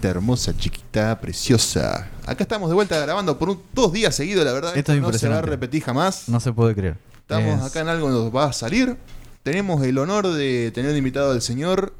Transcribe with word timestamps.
bonita, 0.00 0.08
hermosa, 0.18 0.56
chiquita, 0.56 1.20
preciosa. 1.20 2.08
Acá 2.26 2.44
estamos 2.44 2.70
de 2.70 2.74
vuelta 2.74 2.98
grabando 3.00 3.38
por 3.38 3.50
un- 3.50 3.62
dos 3.74 3.92
días 3.92 4.14
seguidos, 4.14 4.46
la 4.46 4.52
verdad. 4.52 4.74
Esto 4.74 4.92
es 4.94 4.98
no 4.98 5.00
se 5.00 5.00
va 5.02 5.06
a 5.06 5.08
impresionante. 5.10 5.50
repetir 5.50 5.82
jamás. 5.82 6.26
No 6.30 6.40
se 6.40 6.52
puede 6.54 6.74
creer. 6.74 6.96
Estamos 7.20 7.60
Es- 7.60 7.70
acá 7.70 7.80
en 7.80 7.88
algo 7.88 8.06
que 8.06 8.12
nos 8.14 8.34
va 8.34 8.44
a 8.46 8.52
salir. 8.54 8.96
Tenemos 9.42 9.82
el 9.84 9.98
honor 9.98 10.28
de 10.28 10.70
tener 10.72 10.96
invitado 10.96 11.32
al 11.32 11.42
señor. 11.42 11.92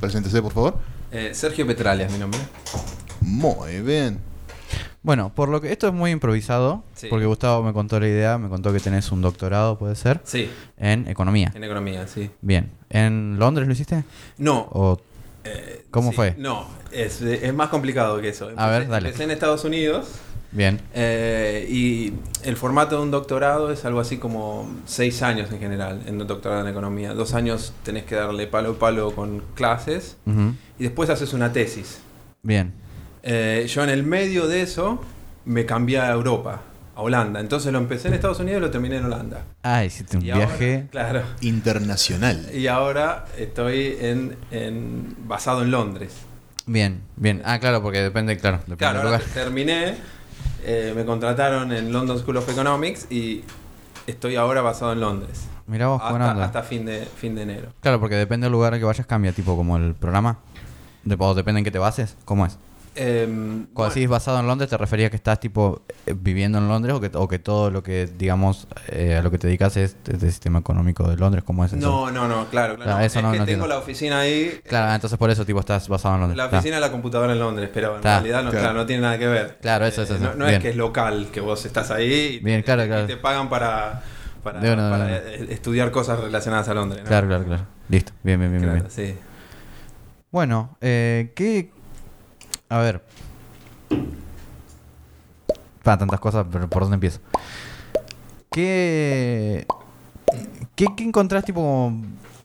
Preséntese, 0.00 0.40
por 0.42 0.52
favor. 0.52 0.78
Eh, 1.10 1.32
Sergio 1.34 1.66
Petrales 1.66 2.06
es 2.06 2.12
mi 2.12 2.18
nombre. 2.20 2.38
Muy 3.20 3.80
bien. 3.80 4.20
Bueno, 5.02 5.32
por 5.34 5.48
lo 5.48 5.60
que 5.60 5.72
esto 5.72 5.88
es 5.88 5.92
muy 5.94 6.10
improvisado, 6.12 6.84
Sí. 6.94 7.08
porque 7.10 7.26
Gustavo 7.26 7.62
me 7.64 7.72
contó 7.72 7.98
la 7.98 8.06
idea, 8.06 8.38
me 8.38 8.48
contó 8.48 8.72
que 8.72 8.78
tenés 8.80 9.10
un 9.10 9.22
doctorado, 9.22 9.76
puede 9.78 9.96
ser, 9.96 10.20
Sí, 10.24 10.48
en 10.76 11.08
economía. 11.08 11.50
en 11.54 11.64
economía, 11.64 12.06
sí. 12.06 12.30
Bien. 12.42 12.70
¿En 12.90 13.38
Londres 13.40 13.66
lo 13.66 13.72
hiciste? 13.72 14.04
No. 14.38 14.68
¿O 14.72 15.00
eh, 15.44 15.84
¿Cómo 15.90 16.10
sí, 16.10 16.16
fue? 16.16 16.34
No, 16.38 16.66
es, 16.92 17.20
es 17.22 17.54
más 17.54 17.68
complicado 17.68 18.20
que 18.20 18.28
eso. 18.30 18.50
A 18.56 18.68
ver, 18.68 18.82
Empecé- 18.82 18.88
dale. 18.90 19.08
Empecé 19.08 19.24
en 19.24 19.30
Estados 19.30 19.64
Unidos 19.64 20.08
bien? 20.52 20.80
eh, 20.94 21.66
y 21.70 22.12
el 22.42 22.56
formato 22.56 22.96
de 22.96 23.02
un 23.02 23.10
doctorado 23.10 23.70
es 23.72 23.84
algo 23.84 24.00
así 24.00 24.16
como 24.18 24.68
seis 24.86 25.22
años 25.22 25.50
en 25.52 25.58
general 25.60 26.02
en 26.06 26.20
un 26.20 26.26
doctorado 26.26 26.62
en 26.62 26.68
economía. 26.68 27.14
Dos 27.14 27.34
años 27.34 27.72
tenés 27.84 28.04
que 28.04 28.14
darle 28.16 28.46
palo 28.46 28.72
a 28.72 28.78
palo 28.78 29.12
con 29.14 29.42
clases 29.54 30.16
y 30.78 30.82
después 30.82 31.08
haces 31.10 31.32
una 31.32 31.52
tesis. 31.52 32.00
Bien. 32.42 32.72
Eh, 33.22 33.66
yo 33.68 33.84
en 33.84 33.90
el 33.90 34.02
medio 34.02 34.46
de 34.48 34.62
eso 34.62 35.00
me 35.44 35.66
cambié 35.66 35.98
a 36.00 36.10
Europa, 36.10 36.62
a 37.00 37.02
Holanda. 37.02 37.40
Entonces 37.40 37.72
lo 37.72 37.78
empecé 37.78 38.08
en 38.08 38.14
Estados 38.14 38.38
Unidos 38.40 38.58
y 38.58 38.60
lo 38.62 38.70
terminé 38.70 38.96
en 38.96 39.04
Holanda. 39.06 39.42
Ah, 39.62 39.84
hiciste 39.84 40.16
un 40.18 40.24
Y 40.24 40.30
ahora- 40.30 40.46
viaje. 40.46 40.86
claro. 40.90 41.22
Internacional. 41.40 42.48
Y 42.54 42.66
ahora 42.66 43.24
estoy 43.38 43.96
en, 44.00 44.36
en- 44.50 45.16
basado 45.26 45.62
en 45.62 45.70
Londres. 45.70 46.12
Bien, 46.66 47.00
bien. 47.16 47.42
Ah, 47.44 47.58
claro, 47.58 47.82
porque 47.82 48.00
depende, 48.00 48.36
claro, 48.36 48.58
depende 48.58 48.76
Claro, 48.76 48.98
del 48.98 49.06
ahora 49.08 49.18
lugar. 49.18 49.34
terminé, 49.34 49.94
eh, 50.64 50.92
me 50.94 51.04
contrataron 51.04 51.72
en 51.72 51.92
London 51.92 52.18
School 52.18 52.36
of 52.36 52.48
Economics 52.48 53.06
y 53.10 53.42
estoy 54.06 54.36
ahora 54.36 54.60
basado 54.60 54.92
en 54.92 55.00
Londres. 55.00 55.46
Mirá 55.66 55.86
vos, 55.88 56.00
Hasta, 56.02 56.14
onda. 56.14 56.44
hasta 56.44 56.62
fin, 56.62 56.84
de, 56.84 57.04
fin 57.06 57.34
de 57.34 57.42
enero. 57.42 57.72
Claro, 57.80 57.98
porque 58.00 58.16
depende 58.16 58.44
del 58.44 58.52
lugar 58.52 58.74
al 58.74 58.78
que 58.80 58.84
vayas, 58.84 59.06
cambia, 59.06 59.32
tipo 59.32 59.56
como 59.56 59.76
el 59.76 59.94
programa. 59.94 60.38
De, 61.04 61.16
o 61.18 61.34
depende 61.34 61.60
en 61.60 61.64
qué 61.64 61.70
te 61.70 61.78
bases. 61.78 62.16
¿Cómo 62.24 62.44
es? 62.44 62.58
Em, 62.96 63.66
Cuando 63.66 63.72
bueno, 63.74 63.94
decís 63.94 64.08
basado 64.08 64.40
en 64.40 64.46
Londres, 64.48 64.68
¿te 64.68 64.76
referías 64.76 65.10
que 65.10 65.16
estás 65.16 65.38
tipo 65.38 65.82
eh, 66.06 66.14
viviendo 66.18 66.58
en 66.58 66.66
Londres 66.68 66.94
o 66.96 67.00
que, 67.00 67.10
o 67.14 67.28
que 67.28 67.38
todo 67.38 67.70
lo 67.70 67.82
que, 67.84 68.06
digamos, 68.18 68.66
eh, 68.88 69.16
a 69.16 69.22
lo 69.22 69.30
que 69.30 69.38
te 69.38 69.46
dedicas 69.46 69.76
es 69.76 69.96
del 70.04 70.20
sistema 70.20 70.58
económico 70.58 71.08
de 71.08 71.16
Londres? 71.16 71.44
¿Cómo 71.46 71.64
es 71.64 71.72
eso? 71.72 71.80
no, 71.80 72.10
no, 72.10 72.26
no, 72.26 72.46
claro. 72.50 72.74
claro. 72.74 72.90
Claro, 72.90 73.04
eso 73.04 73.18
es 73.20 73.24
no- 73.24 73.32
que 73.32 73.38
no 73.38 73.44
tengo 73.44 73.64
entiendo. 73.64 73.66
la 73.68 73.78
oficina 73.78 74.18
ahí. 74.20 74.60
Claro, 74.66 74.90
ah, 74.90 74.94
entonces 74.96 75.16
por 75.18 75.30
eso 75.30 75.46
tipo 75.46 75.60
estás 75.60 75.88
basado 75.88 76.16
en 76.16 76.20
Londres. 76.22 76.36
La 76.36 76.46
oficina 76.46 76.74
de 76.76 76.80
la 76.80 76.90
computadora 76.90 77.32
en 77.32 77.38
Londres, 77.38 77.70
pero 77.72 77.94
en 77.96 78.02
Ta. 78.02 78.14
realidad 78.18 78.42
no, 78.42 78.50
Claro. 78.50 78.64
claro, 78.64 78.78
no 78.80 78.86
tiene 78.86 79.02
nada 79.02 79.18
que 79.18 79.26
ver. 79.28 79.58
Claro, 79.62 79.86
eso, 79.86 80.02
eso, 80.02 80.16
eso. 80.16 80.24
No, 80.24 80.34
no 80.34 80.48
es 80.48 80.58
que 80.58 80.70
es 80.70 80.76
local, 80.76 81.28
que 81.32 81.40
vos 81.40 81.64
estás 81.64 81.90
ahí 81.92 82.38
y, 82.40 82.44
Bien, 82.44 82.62
claro, 82.62 82.84
y 82.84 82.88
claro. 82.88 83.06
te 83.06 83.16
pagan 83.16 83.48
para, 83.48 84.02
para, 84.42 84.60
eh, 85.16 85.46
estudiar 85.50 85.92
cosas 85.92 86.18
relacionadas 86.18 86.68
a 86.68 86.74
Londres. 86.74 87.02
¿no? 87.02 87.08
Claro, 87.08 87.28
claro, 87.28 87.44
claro. 87.44 87.66
Listo. 87.88 88.12
Bien, 88.24 88.38
bien, 88.40 88.50
bien, 88.50 88.62
bien, 88.62 88.74
Claro, 88.80 88.88
bien. 88.96 89.14
sí. 89.14 89.18
Bueno, 90.32 90.76
eh, 90.80 91.32
¿qué...? 91.36 91.70
A 92.70 92.78
ver. 92.78 93.02
Para 95.82 95.98
tantas 95.98 96.20
cosas, 96.20 96.46
pero 96.50 96.68
¿por 96.68 96.82
dónde 96.82 96.94
empiezo? 96.94 97.20
¿Qué... 98.50 99.66
¿Qué, 100.76 100.86
qué 100.96 101.04
encontrás 101.04 101.44
tipo 101.44 101.92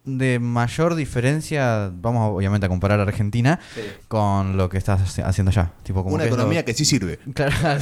de 0.05 0.39
mayor 0.39 0.95
diferencia? 0.95 1.91
Vamos 1.93 2.31
obviamente 2.35 2.65
a 2.65 2.69
comparar 2.69 2.99
a 2.99 3.03
Argentina 3.03 3.59
Sí. 3.73 3.81
con 4.07 4.55
lo 4.57 4.69
que 4.69 4.77
estás 4.77 5.01
haci- 5.01 5.23
haciendo 5.25 5.49
allá. 5.51 5.71
Tipo, 5.83 6.03
como 6.03 6.15
Una 6.15 6.23
que 6.23 6.29
es 6.29 6.35
lo- 6.35 6.41
economía 6.41 6.63
que 6.65 6.73
sí 6.73 6.85
sirve. 6.85 7.19
Claro. 7.33 7.53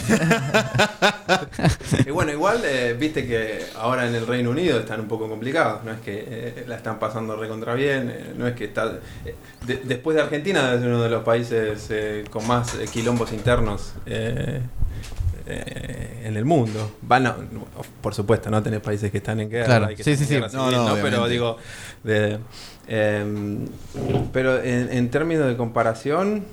Y 2.06 2.12
bueno, 2.12 2.32
igual, 2.32 2.62
eh, 2.66 2.96
viste 3.00 3.26
que 3.26 3.60
ahora 3.78 4.08
en 4.08 4.16
el 4.16 4.26
Reino 4.28 4.50
Unido 4.52 4.80
están 4.80 5.00
un 5.00 5.08
poco 5.08 5.30
complicados, 5.30 5.84
no 5.84 5.92
es 5.92 6.00
que 6.00 6.26
eh, 6.28 6.66
la 6.68 6.76
están 6.76 7.00
pasando 7.00 7.36
recontra 7.36 7.74
bien, 7.76 8.10
eh, 8.10 8.34
no 8.38 8.48
es 8.48 8.56
que 8.56 8.66
está... 8.66 9.00
eh, 9.26 9.36
de- 9.66 9.82
después 9.84 10.16
de 10.16 10.24
Argentina 10.24 10.74
es 10.74 10.82
uno 10.82 11.02
de 11.02 11.10
los 11.10 11.24
países 11.24 11.88
eh, 11.90 12.24
con 12.30 12.46
más 12.48 12.76
eh, 12.76 12.86
quilombos 12.92 13.32
internos 13.34 13.94
eh, 15.46 16.24
en 16.26 16.38
el 16.38 16.46
mundo. 16.46 16.98
Van 17.02 17.28
a- 17.28 17.36
por 18.02 18.14
supuesto, 18.14 18.50
no 18.50 18.62
tenés 18.64 18.80
países 18.82 19.12
que 19.12 19.18
están 19.18 19.40
en 19.40 19.50
guerra. 19.50 19.66
Claro, 19.66 19.92
y 19.92 19.96
que 19.96 20.04
sí, 20.04 20.16
sí, 20.16 20.26
sí. 20.26 20.40
No, 20.54 20.72
no, 20.72 20.96
Pero 21.02 21.28
digo, 21.28 21.58
de, 22.04 22.40
em, 22.88 23.66
pero 24.32 24.62
en, 24.62 24.92
en 24.92 25.10
términos 25.10 25.48
de 25.48 25.58
comparación... 25.58 26.44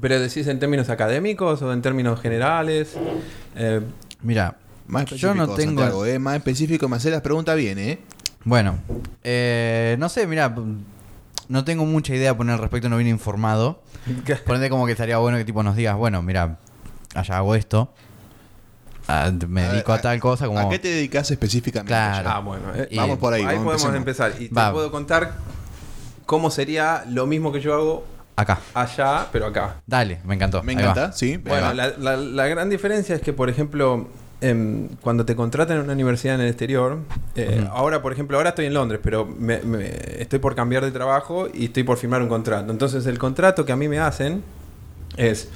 ¿Pero 0.00 0.18
decís 0.18 0.46
en 0.48 0.58
términos 0.58 0.88
académicos 0.90 1.62
o 1.62 1.72
en 1.72 1.80
términos 1.80 2.20
generales? 2.20 2.94
Eh, 3.56 3.80
Mira, 4.22 4.56
Más 4.88 5.06
yo 5.06 5.34
no 5.34 5.48
tengo... 5.54 5.82
Santiago, 5.82 6.04
¿eh? 6.06 6.18
Más 6.18 6.36
específico, 6.36 6.88
me 6.88 6.96
hace 6.96 7.10
las 7.10 7.20
preguntas 7.20 7.56
bien, 7.56 7.78
¿eh? 7.78 8.00
Bueno, 8.44 8.78
eh, 9.22 9.96
no 9.98 10.08
sé, 10.08 10.26
mira, 10.26 10.54
no 11.48 11.64
tengo 11.64 11.86
mucha 11.86 12.14
idea 12.14 12.36
poner 12.36 12.54
al 12.54 12.60
respecto, 12.60 12.88
no 12.88 12.96
vine 12.96 13.10
informado. 13.10 13.82
Por 14.46 14.56
ende, 14.56 14.68
como 14.68 14.84
que 14.86 14.92
estaría 14.92 15.16
bueno 15.18 15.38
que 15.38 15.44
tipo 15.44 15.62
nos 15.62 15.76
digas, 15.76 15.96
bueno, 15.96 16.20
mira, 16.22 16.58
allá 17.14 17.36
hago 17.38 17.54
esto, 17.54 17.90
ah, 19.08 19.30
me 19.48 19.60
A 19.60 19.64
ver, 19.64 19.72
dedico 19.72 19.92
a, 19.92 19.96
a- 19.96 20.00
tal 20.00 20.20
cosa, 20.20 20.46
como... 20.46 20.58
¿A 20.58 20.68
qué 20.70 20.78
te 20.78 20.88
dedicas 20.88 21.30
específicamente? 21.30 21.88
Claro. 21.88 22.28
Ah, 22.32 22.40
bueno. 22.40 22.64
eh, 22.74 22.88
Y- 22.90 22.96
Vamos 22.96 23.18
por 23.18 23.32
ahí, 23.32 23.42
Ahí 23.44 23.56
vamos, 23.56 23.74
podemos 23.80 23.96
empezar. 23.96 24.32
Y 24.38 24.48
te 24.48 24.54
Va. 24.54 24.72
puedo 24.72 24.90
contar 24.90 25.34
cómo 26.26 26.50
sería 26.50 27.04
lo 27.08 27.26
mismo 27.26 27.52
que 27.52 27.60
yo 27.60 27.74
hago 27.74 28.04
Acá, 28.36 28.58
allá, 28.74 29.28
pero 29.30 29.46
acá. 29.46 29.76
dale, 29.86 30.20
me 30.24 30.34
encantó. 30.34 30.62
Me 30.62 30.72
encanta, 30.72 31.12
sí. 31.12 31.36
Bueno, 31.36 31.72
la, 31.72 31.88
la- 31.98 32.16
la 32.16 32.46
gran 32.46 32.68
diferencia 32.68 33.14
es 33.14 33.20
que, 33.22 33.32
por 33.32 33.48
ejemplo, 33.48 34.08
em, 34.40 34.88
cuando 35.00 35.24
te 35.24 35.36
contratan 35.36 35.76
en 35.76 35.84
una 35.84 35.92
universidad 35.92 36.34
en 36.34 36.40
el 36.40 36.48
exterior, 36.48 36.98
eh, 37.36 37.64
ahora, 37.70 38.02
por 38.02 38.12
ejemplo, 38.12 38.36
ahora 38.36 38.48
estoy 38.50 38.66
en 38.66 38.74
Londres, 38.74 38.98
pero 39.04 39.24
me- 39.24 39.60
me- 39.60 39.86
estoy 40.20 40.40
por 40.40 40.56
cambiar 40.56 40.84
de 40.84 40.90
trabajo 40.90 41.46
y 41.54 41.66
estoy 41.66 41.84
por 41.84 41.96
firmar 41.96 42.22
un 42.22 42.28
contrato. 42.28 42.72
Entonces, 42.72 43.06
el 43.06 43.18
contrato 43.20 43.64
que 43.64 43.70
a 43.72 43.76
mí 43.76 43.86
me 43.86 44.00
hacen 44.00 44.42
es 45.16 45.48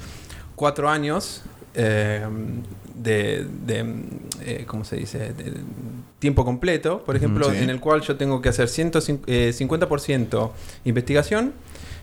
cuatro 0.59 0.89
años 0.89 1.41
eh, 1.73 2.25
de, 2.95 3.45
de, 3.65 3.95
eh, 4.45 4.63
¿cómo 4.67 4.83
se 4.83 4.97
dice? 4.97 5.19
De 5.33 5.53
tiempo 6.19 6.43
completo, 6.43 7.01
por 7.05 7.15
ejemplo, 7.15 7.49
sí. 7.49 7.57
en 7.59 7.69
el 7.69 7.79
cual 7.79 8.01
yo 8.01 8.17
tengo 8.17 8.41
que 8.41 8.49
hacer 8.49 8.67
150, 8.67 9.31
eh, 9.31 9.53
50% 9.57 10.51
investigación 10.83 11.53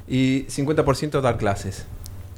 y 0.08 0.44
50% 0.44 1.20
dar 1.20 1.36
clases. 1.36 1.84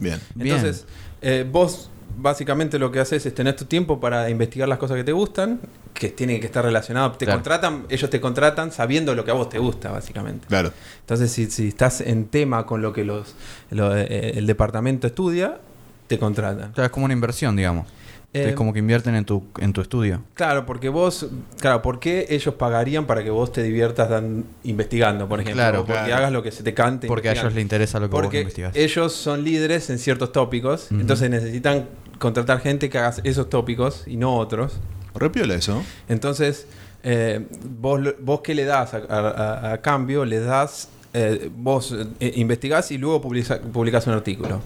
Bien. 0.01 0.19
Entonces, 0.39 0.87
eh, 1.23 1.47
vos 1.49 1.89
básicamente 2.21 2.81
lo 2.81 2.91
que 2.91 2.99
haces 2.99 3.25
es 3.27 3.33
tener 3.35 3.55
tu 3.55 3.67
tiempo 3.67 4.01
para 4.01 4.29
investigar 4.29 4.69
las 4.69 4.79
cosas 4.79 4.97
que 4.97 5.05
te 5.05 5.13
gustan, 5.13 5.61
que 5.95 6.09
tienen 6.09 6.41
que 6.41 6.47
estar 6.47 6.65
relacionadas. 6.65 7.17
Te 7.17 7.27
Claro. 7.27 7.39
contratan, 7.39 7.85
ellos 7.91 8.11
te 8.11 8.21
contratan 8.21 8.73
sabiendo 8.73 9.15
lo 9.15 9.25
que 9.25 9.31
a 9.31 9.35
vos 9.35 9.49
te 9.49 9.59
gusta, 9.61 9.93
básicamente. 9.93 10.49
Claro. 10.49 10.73
Entonces, 11.01 11.31
si, 11.31 11.49
si 11.49 11.69
estás 11.69 12.01
en 12.01 12.27
tema 12.27 12.67
con 12.67 12.83
lo 12.83 12.93
que 12.93 13.05
los, 13.05 13.35
lo- 13.71 13.97
eh, 13.97 14.33
el 14.37 14.47
departamento 14.49 15.07
estudia, 15.07 15.59
te 16.09 16.19
contratan. 16.19 16.73
Claro, 16.73 16.87
es 16.87 16.91
como 16.91 17.05
una 17.05 17.15
inversión, 17.15 17.55
digamos. 17.55 17.87
Eh, 18.35 18.49
es 18.51 18.55
como 18.55 18.75
que 18.75 18.81
invierten 18.81 19.15
en 19.15 19.25
tu, 19.25 19.43
en 19.59 19.73
tu 19.73 19.81
estudio. 19.81 20.21
Claro, 20.35 20.67
porque 20.67 20.91
vos, 20.91 21.27
claro, 21.61 21.81
¿por 21.81 21.99
qué 21.99 22.27
ellos 22.29 22.55
pagarían 22.57 23.07
para 23.07 23.25
que 23.25 23.31
vos 23.31 23.51
te 23.53 23.63
diviertas 23.63 24.11
dan- 24.11 24.45
investigando, 24.65 25.27
por 25.29 25.41
ejemplo? 25.41 25.63
Claro, 25.63 25.81
o 25.81 25.87
porque 25.87 26.01
claro. 26.03 26.17
hagas 26.17 26.33
lo 26.33 26.43
que 26.43 26.51
se 26.53 26.63
te 26.63 26.75
cante. 26.75 27.07
Porque 27.07 27.31
a 27.31 27.33
ellos 27.33 27.55
les 27.55 27.63
interesa 27.63 27.99
lo 27.99 28.09
que 28.09 28.13
vos 28.13 28.21
Porque 28.23 28.41
investigas. 28.41 28.77
ellos 28.77 29.15
son 29.15 29.45
líderes 29.45 29.89
en 29.89 29.99
ciertos 29.99 30.33
tópicos, 30.33 30.89
entonces 30.91 31.31
necesitan 31.31 31.87
contratar 32.19 32.61
gente 32.61 32.91
que 32.91 32.99
haga 32.99 33.15
esos 33.25 33.49
tópicos 33.49 34.03
y 34.07 34.19
no 34.19 34.37
otros. 34.37 34.75
Repiola 35.15 35.55
eso. 35.55 35.83
Entonces, 36.11 36.67
eh, 37.05 37.47
vos, 37.81 37.99
lo- 37.99 38.15
vos 38.21 38.41
qué 38.43 38.55
le 38.55 38.65
das 38.67 38.93
a, 38.93 38.99
a- 39.09 39.29
a- 39.31 39.73
a 39.73 39.79
cambio? 39.81 40.27
Le 40.27 40.41
das, 40.41 40.91
eh, 41.15 41.49
vos 41.57 41.97
eh, 42.21 42.33
investigás 42.37 42.91
y 42.91 42.99
luego 42.99 43.23
publica- 43.23 43.59
publicás 43.61 44.07
un 44.07 44.13
artículo. 44.13 44.61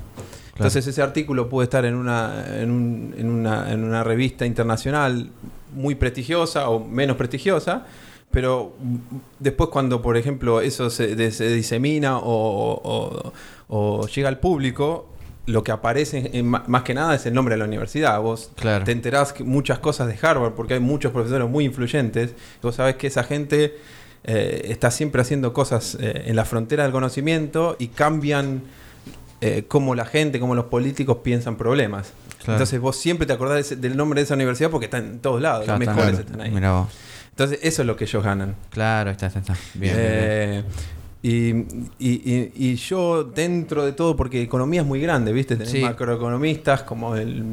Entonces 0.62 0.86
ese 0.86 1.02
artículo 1.02 1.48
puede 1.48 1.64
estar 1.64 1.84
en 1.84 1.94
una, 1.94 2.44
en, 2.60 2.70
un- 2.70 3.14
en 3.16 3.28
una, 3.30 3.72
en 3.72 3.84
una 3.84 4.02
revista 4.04 4.46
internacional 4.46 5.30
muy 5.74 5.94
prestigiosa 5.94 6.68
o 6.68 6.84
menos 6.84 7.16
prestigiosa, 7.16 7.84
pero 8.30 8.74
después 9.38 9.70
cuando, 9.70 10.00
por 10.02 10.16
ejemplo, 10.16 10.60
eso 10.60 10.88
se, 10.90 11.14
disemina 11.16 12.18
o, 12.18 12.22
o- 12.82 13.32
o 13.68 14.06
llega 14.06 14.28
al 14.28 14.38
público, 14.38 15.08
lo 15.46 15.64
que 15.64 15.72
aparece 15.72 16.30
en- 16.34 16.46
más 16.48 16.82
que 16.82 16.94
nada 16.94 17.14
es 17.14 17.26
el 17.26 17.34
nombre 17.34 17.54
de 17.54 17.58
la 17.58 17.64
universidad. 17.64 18.20
Vos 18.20 18.50
Claro. 18.54 18.84
te 18.84 18.92
enterás 18.92 19.32
que 19.32 19.42
muchas 19.44 19.80
cosas 19.80 20.06
de 20.08 20.16
Harvard 20.26 20.52
porque 20.52 20.74
hay 20.74 20.80
muchos 20.80 21.10
profesores 21.12 21.48
muy 21.48 21.64
influyentes. 21.64 22.34
Vos 22.62 22.76
sabés 22.76 22.94
que 22.96 23.08
esa 23.08 23.24
gente 23.24 23.74
eh, 24.24 24.66
está 24.70 24.90
siempre 24.92 25.20
haciendo 25.20 25.52
cosas 25.52 25.96
eh, 26.00 26.22
en 26.26 26.36
la 26.36 26.44
frontera 26.44 26.84
del 26.84 26.92
conocimiento 26.92 27.74
y 27.80 27.88
cambian 27.88 28.62
eh, 29.42 29.64
cómo 29.68 29.94
la 29.94 30.04
gente, 30.06 30.40
cómo 30.40 30.54
los 30.54 30.64
políticos 30.66 31.18
piensan 31.22 31.56
problemas. 31.56 32.12
Claro. 32.38 32.54
Entonces 32.54 32.80
vos 32.80 32.96
siempre 32.96 33.26
te 33.26 33.32
acordás 33.34 33.54
de 33.56 33.60
ese- 33.60 33.76
del 33.76 33.96
nombre 33.96 34.20
de 34.20 34.24
esa 34.24 34.34
universidad 34.34 34.70
porque 34.70 34.86
está 34.86 34.98
en 34.98 35.18
todos 35.18 35.40
lados. 35.42 35.64
Claro, 35.64 35.78
los 35.78 35.88
están- 35.88 35.96
mejores 35.96 36.20
están 36.20 36.40
ahí. 36.40 36.50
Mirá 36.50 36.72
vos. 36.72 36.88
Entonces 37.30 37.58
eso 37.62 37.82
es 37.82 37.86
lo 37.86 37.96
que 37.96 38.04
ellos 38.04 38.22
ganan. 38.24 38.54
Claro, 38.70 39.10
está, 39.10 39.26
ahí 39.26 39.32
está. 39.36 39.54
Bien, 39.74 39.96
bien, 39.96 40.50
bien. 40.50 40.64
Eh, 41.24 41.64
y, 41.98 42.08
y- 42.10 42.50
y- 42.56 42.70
y 42.72 42.74
yo 42.74 43.22
dentro 43.24 43.84
de 43.84 43.92
todo, 43.92 44.16
porque 44.16 44.42
economía 44.42 44.80
es 44.80 44.86
muy 44.86 45.00
grande, 45.00 45.32
¿viste? 45.32 45.56
Tenés 45.56 45.70
Sí. 45.72 45.80
macroeconomistas 45.80 46.82
como 46.82 47.14
el, 47.16 47.44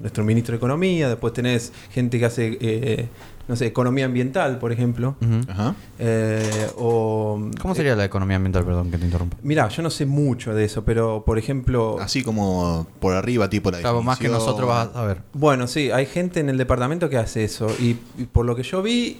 nuestro 0.00 0.22
ministro 0.24 0.52
de 0.52 0.56
Economía, 0.58 1.08
después 1.08 1.32
tenés 1.32 1.72
gente 1.90 2.18
que 2.20 2.24
hace, 2.24 2.56
eh, 2.60 3.08
no 3.48 3.56
sé, 3.56 3.66
economía 3.66 4.04
ambiental, 4.06 4.58
por 4.58 4.70
ejemplo. 4.72 5.16
Ajá. 5.48 5.74
Eh, 5.98 6.68
o, 6.76 7.50
¿Cómo 7.60 7.74
sería 7.74 7.96
la 7.96 8.04
economía 8.04 8.36
ambiental? 8.36 8.64
Perdón 8.64 8.90
que 8.92 8.98
te 8.98 9.04
interrumpa. 9.06 9.36
Mira, 9.42 9.68
yo 9.68 9.82
no 9.82 9.90
sé 9.90 10.06
mucho 10.06 10.54
de 10.54 10.64
eso, 10.64 10.84
pero 10.84 11.24
por 11.26 11.36
ejemplo... 11.38 11.98
Así 12.00 12.22
como 12.22 12.86
por 13.00 13.14
arriba, 13.14 13.50
tipo 13.50 13.70
la 13.72 13.80
Claro, 13.80 14.02
más 14.02 14.18
que 14.18 14.28
nosotros 14.28 14.68
vas 14.68 14.90
a 14.94 15.02
ver. 15.04 15.18
Bueno, 15.32 15.66
sí, 15.66 15.90
hay 15.90 16.06
gente 16.06 16.38
en 16.40 16.48
el 16.48 16.58
departamento 16.58 17.08
que 17.10 17.16
hace 17.18 17.42
eso. 17.44 17.66
Y, 17.80 17.96
y 18.18 18.24
por 18.30 18.46
lo 18.46 18.54
que 18.56 18.62
yo 18.62 18.82
vi, 18.82 19.16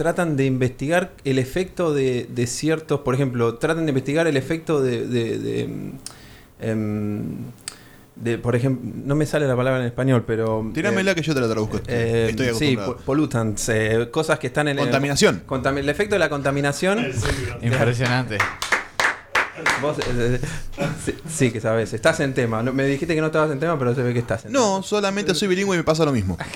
tratan 0.00 0.34
de 0.38 0.46
investigar 0.46 1.10
el 1.26 1.38
efecto 1.38 1.92
de, 1.92 2.26
de 2.30 2.46
ciertos, 2.46 3.00
por 3.00 3.14
ejemplo, 3.14 3.56
tratan 3.56 3.84
de 3.84 3.90
investigar 3.90 4.26
el 4.26 4.38
efecto 4.38 4.80
de, 4.80 5.06
de, 5.06 5.38
de, 5.38 5.66
mm, 5.68 5.92
em, 6.60 7.22
de, 8.16 8.38
por 8.38 8.56
ejemplo, 8.56 8.90
no 9.04 9.14
me 9.14 9.26
sale 9.26 9.46
la 9.46 9.54
palabra 9.54 9.80
en 9.80 9.86
español, 9.88 10.24
pero... 10.26 10.70
Tíramela 10.72 11.10
eh, 11.10 11.14
que 11.14 11.20
yo 11.20 11.34
te 11.34 11.40
la 11.42 11.48
traduzco. 11.48 11.80
eh, 11.86 12.28
Estoy 12.30 12.46
sí, 12.46 12.50
acostumbrado. 12.76 12.96
pollutants, 13.04 13.68
eh, 13.68 14.08
cosas 14.10 14.38
que 14.38 14.46
están 14.46 14.68
en 14.68 14.78
el- 14.78 14.84
Contaminación. 14.84 15.42
contami- 15.46 15.80
el 15.80 15.88
efecto 15.90 16.14
de 16.14 16.18
la 16.20 16.30
contaminación. 16.30 16.98
Impresionante. 17.60 18.38
Vos, 19.82 19.98
eh, 19.98 20.40
eh, 20.78 20.86
sí, 21.04 21.14
sí, 21.28 21.50
que 21.50 21.60
sabes, 21.60 21.92
estás 21.92 22.20
en 22.20 22.34
tema. 22.34 22.62
No- 22.62 22.72
me 22.72 22.84
dijiste 22.84 23.14
que 23.14 23.20
no 23.20 23.28
estabas 23.28 23.50
en 23.50 23.60
tema, 23.60 23.78
pero 23.78 23.94
se 23.94 24.02
ve 24.02 24.12
que 24.12 24.18
estás 24.18 24.44
en 24.44 24.52
No, 24.52 24.82
solamente 24.82 25.34
soy 25.34 25.48
bilingüe 25.48 25.74
y 25.74 25.78
me 25.78 25.84
pasa 25.84 26.04
lo 26.04 26.12
mismo. 26.12 26.36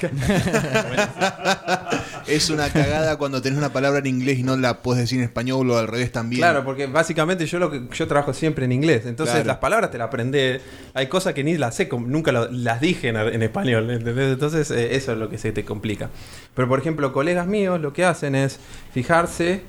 es 2.27 2.51
una 2.51 2.71
cagada 2.71 3.17
cuando 3.17 3.43
tenés 3.43 3.59
una 3.59 3.73
palabra 3.73 3.99
en 4.01 4.07
inglés 4.07 4.39
y 4.39 4.43
no 4.43 4.57
la 4.57 4.83
puedes 4.83 5.03
decir 5.03 5.19
en 5.19 5.25
español 5.25 5.71
o 5.71 5.79
al 5.79 5.89
revés 5.89 6.13
también. 6.13 6.41
Claro, 6.41 6.65
porque 6.65 6.87
básicamente 6.87 7.47
yo 7.47 7.59
lo 7.59 7.71
que 7.71 7.83
yo 7.93 8.09
trabajo 8.09 8.33
siempre 8.33 8.65
en 8.65 8.73
inglés, 8.73 9.03
entonces 9.07 9.35
Claro. 9.35 9.49
las 9.49 9.57
palabras 9.59 9.91
te 9.91 9.99
las 9.99 10.09
aprendés. 10.09 10.63
Hay 10.95 11.09
cosas 11.09 11.35
que 11.35 11.45
ni 11.45 11.57
las 11.57 11.75
sé, 11.75 11.89
nunca 11.91 12.33
lo- 12.33 12.51
las 12.51 12.81
dije 12.81 13.09
en, 13.09 13.17
en 13.17 13.43
español, 13.43 13.91
¿entendés? 13.91 14.33
Entonces 14.33 14.71
eh, 14.71 14.97
eso 14.97 15.13
es 15.13 15.19
lo 15.19 15.29
que 15.29 15.39
se 15.39 15.53
te 15.53 15.65
complica. 15.65 16.11
Pero 16.55 16.69
por 16.69 16.79
ejemplo, 16.79 17.13
colegas 17.13 17.47
míos 17.47 17.81
lo 17.81 17.93
que 17.93 18.05
hacen 18.05 18.35
es 18.35 18.59
fijarse 18.93 19.63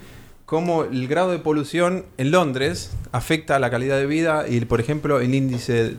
cómo 0.46 0.84
el 0.84 1.08
grado 1.08 1.32
de 1.32 1.40
polución 1.40 2.06
en 2.18 2.32
Londres 2.32 2.92
afecta 3.12 3.56
a 3.56 3.60
la 3.60 3.70
calidad 3.70 3.98
de 3.98 4.06
vida 4.06 4.46
y 4.48 4.60
por 4.62 4.80
ejemplo 4.80 5.20
el 5.20 5.34
índice 5.34 5.96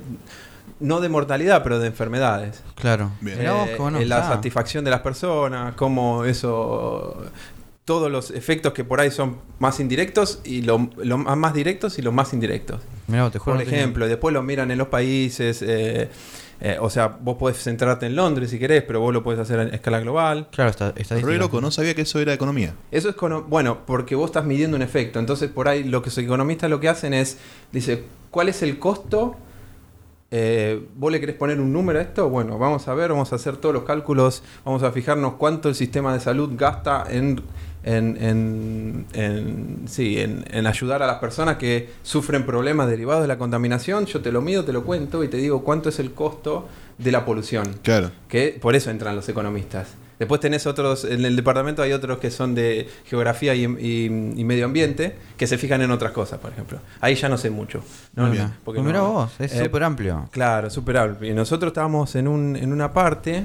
no 0.79 1.01
de 1.01 1.09
mortalidad, 1.09 1.63
pero 1.63 1.79
de 1.79 1.87
enfermedades. 1.87 2.63
Claro. 2.75 3.11
Bien. 3.23 3.39
Mirá 3.39 3.55
vos, 3.55 3.69
Eh, 3.69 3.77
en 4.03 4.09
la 4.09 4.17
está. 4.19 4.29
satisfacción 4.35 4.85
de 4.85 4.91
las 4.91 5.01
personas, 5.01 5.75
cómo 5.75 6.25
eso. 6.27 7.23
Todos 7.87 8.11
los 8.11 8.31
efectos 8.33 8.73
que 8.73 8.83
por 8.85 9.01
ahí 9.01 9.11
son 9.13 9.39
más 9.61 9.79
indirectos 9.81 10.41
y 10.45 10.63
lo, 10.63 10.91
lo 10.99 11.19
más 11.19 11.55
directos 11.55 11.99
y 11.99 12.03
los 12.03 12.13
más 12.13 12.33
indirectos. 12.33 12.81
Mirá 13.07 13.23
vos, 13.23 13.33
te 13.33 13.39
juro. 13.39 13.53
Por 13.57 13.61
no 13.61 13.65
tenía- 13.65 13.81
ejemplo, 13.81 14.07
y 14.07 14.09
después 14.09 14.35
lo 14.35 14.43
miran 14.43 14.71
en 14.73 14.79
los 14.79 14.89
países. 14.89 15.63
eh, 15.63 16.09
eh, 16.61 16.79
o 16.81 16.89
sea, 16.91 17.09
vos 17.09 17.37
podés 17.37 17.59
centrarte 17.63 18.07
en 18.07 18.17
Londres 18.17 18.51
si 18.51 18.59
querés, 18.59 18.83
pero 18.83 19.01
vos 19.01 19.13
lo 19.13 19.23
podés 19.23 19.41
hacer 19.41 19.59
a 19.59 19.63
escala 19.65 20.01
global. 20.01 20.49
Claro, 20.53 20.71
está, 20.71 20.93
está 20.97 21.17
Re 21.17 21.37
loco, 21.39 21.61
no 21.61 21.71
sabía 21.71 21.95
que 21.95 22.03
eso 22.03 22.19
era 22.21 22.33
economía. 22.33 22.75
Eso 22.91 23.09
es 23.09 23.15
cono- 23.15 23.43
bueno, 23.43 23.79
porque 23.87 24.15
vos 24.15 24.27
estás 24.31 24.45
midiendo 24.45 24.77
un 24.77 24.83
efecto. 24.83 25.19
Entonces, 25.19 25.51
por 25.51 25.69
ahí 25.69 25.85
lo 25.85 26.03
que 26.03 26.09
los 26.09 26.19
economistas 26.19 26.71
lo 26.71 26.81
que 26.81 26.89
hacen 26.89 27.15
es, 27.15 27.39
dice, 27.73 28.05
¿cuál 28.31 28.49
es 28.49 28.63
el 28.63 28.79
costo? 28.79 29.37
Eh, 30.31 30.85
¿Vos 30.97 31.13
le 31.13 31.21
querés 31.21 31.37
poner 31.37 31.61
un 31.61 31.73
número 31.73 31.99
a 31.99 32.03
esto? 32.03 32.29
Bueno, 32.29 32.59
vamos 32.59 32.89
a 32.89 32.95
ver, 32.95 33.11
vamos 33.11 33.33
a 33.33 33.37
hacer 33.37 33.57
todos 33.59 33.73
los 33.75 33.85
cálculos, 33.85 34.43
vamos 34.65 34.83
a 34.83 34.91
fijarnos 34.91 35.35
cuánto 35.35 35.69
el 35.69 35.75
sistema 35.77 36.13
de 36.13 36.19
salud 36.21 36.51
gasta 36.57 37.05
en, 37.09 37.41
en, 37.85 38.17
en- 38.21 39.07
en- 39.13 39.83
sí, 39.87 40.19
en, 40.19 40.45
en 40.51 40.67
ayudar 40.67 41.03
a 41.03 41.07
las 41.07 41.19
personas 41.19 41.57
que 41.59 41.91
sufren 42.03 42.45
problemas 42.45 42.89
derivados 42.89 43.23
de 43.23 43.29
la 43.29 43.39
contaminación. 43.39 44.07
Yo 44.07 44.21
te 44.21 44.33
lo 44.33 44.43
mido, 44.43 44.65
te 44.65 44.73
lo 44.73 44.83
cuento 44.85 45.23
y 45.23 45.29
te 45.29 45.37
digo 45.37 45.63
cuánto 45.63 45.91
es 45.91 46.01
el 46.01 46.13
costo 46.13 46.67
de 46.99 47.13
la 47.13 47.25
polución. 47.25 47.65
Claro. 47.83 48.11
Que 48.29 48.59
por 48.61 48.75
eso 48.75 48.91
entran 48.91 49.15
los 49.15 49.29
economistas. 49.29 49.89
Después 50.19 50.41
tenés 50.41 50.67
otros, 50.67 51.05
en 51.05 51.25
el 51.25 51.37
departamento 51.37 51.83
hay 51.83 51.93
otros 51.93 52.19
que 52.19 52.31
son 52.31 52.55
de 52.55 52.89
geografía 53.05 53.55
y, 53.55 53.65
y- 53.65 54.07
y 54.41 54.45
medio 54.45 54.65
ambiente, 54.65 55.15
que 55.37 55.47
se 55.47 55.59
fijan 55.59 55.83
en 55.83 55.91
otras 55.91 56.13
cosas, 56.13 56.39
por 56.39 56.53
ejemplo. 56.53 56.79
Ahí 57.01 57.15
ya 57.15 57.29
no 57.29 57.37
sé 57.37 57.51
mucho. 57.51 57.83
No, 58.15 58.27
mirá. 58.29 58.57
porque 58.65 58.81
Pues 58.81 58.87
mirá 58.87 59.01
no- 59.01 59.13
vos, 59.13 59.33
es 59.39 59.53
eh, 59.55 59.65
súper 59.65 59.83
amplio. 59.85 60.29
Claro, 60.33 60.71
súper 60.71 60.97
amplio. 60.97 61.31
Y 61.31 61.35
nosotros 61.35 61.71
estábamos 61.71 62.15
en, 62.17 62.29
un, 62.29 62.57
en 62.57 62.73
una 62.73 62.93
parte 62.93 63.45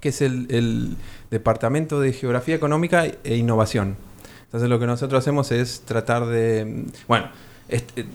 que 0.00 0.10
es 0.10 0.20
el, 0.22 0.46
el 0.50 0.96
Departamento 1.30 2.00
de 2.00 2.12
Geografía 2.12 2.54
Económica 2.54 3.04
e 3.06 3.36
Innovación. 3.36 3.96
Entonces 4.44 4.68
lo 4.68 4.78
que 4.78 4.86
nosotros 4.86 5.18
hacemos 5.20 5.50
es 5.52 5.80
tratar 5.80 6.26
de... 6.26 6.84
Bueno, 7.08 7.26
este, 7.68 8.06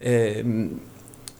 eh, 0.00 0.42
e- 0.44 0.70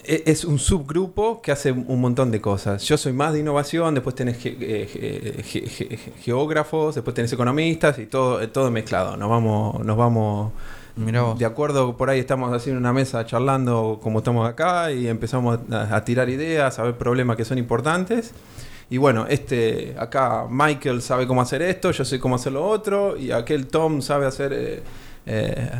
es 0.04 0.44
un 0.44 0.58
subgrupo 0.58 1.40
que 1.42 1.52
hace 1.52 1.72
un 1.72 2.00
montón 2.00 2.30
de 2.30 2.40
cosas. 2.40 2.82
Yo 2.82 2.96
soy 2.96 3.12
más 3.12 3.32
de 3.32 3.40
innovación, 3.40 3.94
después 3.94 4.14
tenés 4.16 4.38
ge- 4.38 4.56
eh, 4.60 4.86
ge- 4.86 5.42
ge- 5.42 5.68
ge- 5.68 5.96
ge- 5.96 6.12
geógrafos, 6.22 6.94
después 6.94 7.14
tenés 7.14 7.32
economistas 7.32 7.98
y 7.98 8.06
todo, 8.06 8.40
eh, 8.40 8.48
todo 8.48 8.70
mezclado. 8.70 9.16
Nos 9.16 9.28
vamos, 9.30 9.84
nos 9.84 9.96
vamos 9.96 10.52
de 10.94 11.44
acuerdo, 11.46 11.96
por 11.96 12.10
ahí 12.10 12.20
estamos 12.20 12.52
haciendo 12.52 12.78
una 12.78 12.92
mesa 12.92 13.24
charlando 13.24 13.98
como 14.02 14.18
estamos 14.18 14.46
acá 14.46 14.92
y 14.92 15.08
empezamos 15.08 15.58
a, 15.70 15.96
a 15.96 16.04
tirar 16.04 16.28
ideas, 16.28 16.78
a 16.78 16.82
ver 16.82 16.98
problemas 16.98 17.36
que 17.36 17.44
son 17.46 17.56
importantes. 17.56 18.32
Y 18.90 18.98
bueno, 18.98 19.24
este 19.26 19.94
acá 19.98 20.46
Michael 20.50 21.00
sabe 21.00 21.26
cómo 21.26 21.40
hacer 21.40 21.62
esto, 21.62 21.92
yo 21.92 22.04
sé 22.04 22.20
cómo 22.20 22.34
hacer 22.34 22.52
lo 22.52 22.66
otro, 22.66 23.16
y 23.16 23.30
aquel 23.30 23.68
Tom 23.68 24.02
sabe 24.02 24.26
hacer 24.26 24.52
eh, 24.52 24.82
eh, 25.24 25.70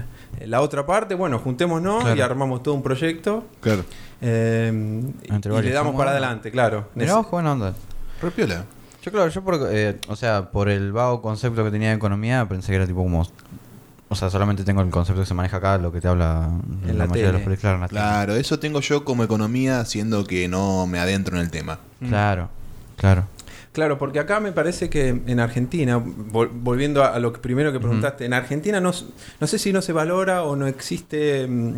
la 0.47 0.61
otra 0.61 0.85
parte. 0.87 1.15
Bueno, 1.15 1.39
juntémonos 1.39 2.03
Claro. 2.03 2.17
y 2.17 2.21
armamos 2.21 2.63
todo 2.63 2.75
un 2.75 2.83
proyecto 2.83 3.45
Claro. 3.61 3.85
eh, 4.21 4.69
Entre 4.69 5.51
y 5.51 5.55
varios. 5.55 5.65
le 5.65 5.71
damos 5.73 5.91
¿Cómo 5.93 5.99
para 5.99 6.11
anda? 6.13 6.27
adelante, 6.27 6.51
claro. 6.51 6.89
Mirá 6.95 7.17
vos, 7.17 7.31
buena 7.31 7.53
onda. 7.53 7.75
Re 8.21 8.31
piola. 8.31 8.65
Yo, 9.03 9.11
claro, 9.11 9.29
yo 9.31 9.43
por, 9.43 9.59
eh, 9.73 9.99
o 10.09 10.15
sea, 10.17 10.51
por 10.51 10.69
el 10.69 10.93
vago 10.93 11.21
concepto 11.23 11.65
que 11.65 11.71
tenía 11.73 11.89
de 11.91 11.97
economía, 11.97 12.47
pensé 12.49 12.69
que 12.71 12.77
era 12.77 12.87
tipo 12.87 13.03
como... 13.03 13.27
O 14.09 14.15
sea, 14.15 14.29
solamente 14.31 14.63
tengo 14.63 14.83
el 14.83 14.91
concepto 14.91 15.23
que 15.23 15.27
se 15.27 15.33
maneja 15.35 15.57
acá, 15.57 15.79
lo 15.79 15.91
que 15.91 16.01
te 16.01 16.07
habla 16.07 16.49
En 16.87 16.99
la 16.99 17.07
mayoría 17.07 17.29
de 17.29 17.33
los 17.33 17.41
tele. 17.41 17.45
países, 17.47 17.61
claro, 17.61 17.77
en 17.77 17.81
la 17.81 17.89
tele. 17.89 18.01
Claro, 18.01 18.37
eso 18.37 18.59
tengo 18.59 18.81
yo 18.81 19.05
como 19.05 19.25
economía, 19.25 19.85
siendo 19.87 20.25
que 20.25 20.47
no 20.49 20.87
me 20.87 20.99
adentro 21.01 21.37
en 21.37 21.43
el 21.43 21.51
tema. 21.51 21.79
Claro, 22.07 22.51
claro. 22.97 23.25
Claro, 23.73 23.97
porque 23.99 24.19
acá 24.19 24.39
me 24.39 24.53
parece 24.53 24.91
que 24.91 25.09
en 25.09 25.41
Argentina, 25.41 25.99
vol- 25.99 26.51
volviendo 26.53 27.03
a, 27.03 27.19
lo 27.19 27.33
primero 27.33 27.73
que 27.73 27.81
preguntaste, 27.81 28.27
en 28.27 28.35
Argentina 28.35 28.81
no, 28.81 28.93
sé 28.93 29.59
si 29.59 29.73
no 29.73 29.81
se 29.81 29.93
valora 29.95 30.43
o 30.45 30.57
no 30.57 30.67
existe 30.67 31.47
mm, 31.49 31.77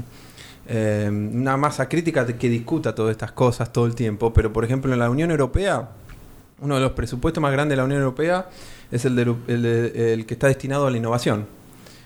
eh, 0.66 1.08
una 1.10 1.56
masa 1.56 1.88
crítica 1.88 2.26
que 2.26 2.48
discuta 2.48 2.94
todas 2.94 3.12
estas 3.12 3.30
cosas 3.32 3.72
todo 3.72 3.86
el 3.86 3.94
tiempo, 3.94 4.32
pero 4.32 4.52
por 4.52 4.64
ejemplo 4.64 4.92
en 4.92 4.98
la 4.98 5.08
Unión 5.08 5.30
Europea, 5.30 5.88
uno 6.60 6.74
de 6.74 6.80
los 6.80 6.92
presupuestos 6.92 7.40
más 7.40 7.52
grandes 7.52 7.72
de 7.74 7.76
la 7.76 7.84
Unión 7.84 8.00
Europea 8.00 8.48
es 8.90 9.04
el, 9.04 9.14
de- 9.14 9.34
el 9.46 9.62
de- 9.62 10.14
el 10.14 10.26
que 10.26 10.34
está 10.34 10.48
destinado 10.48 10.88
a 10.88 10.90
la 10.90 10.96
innovación. 10.96 11.46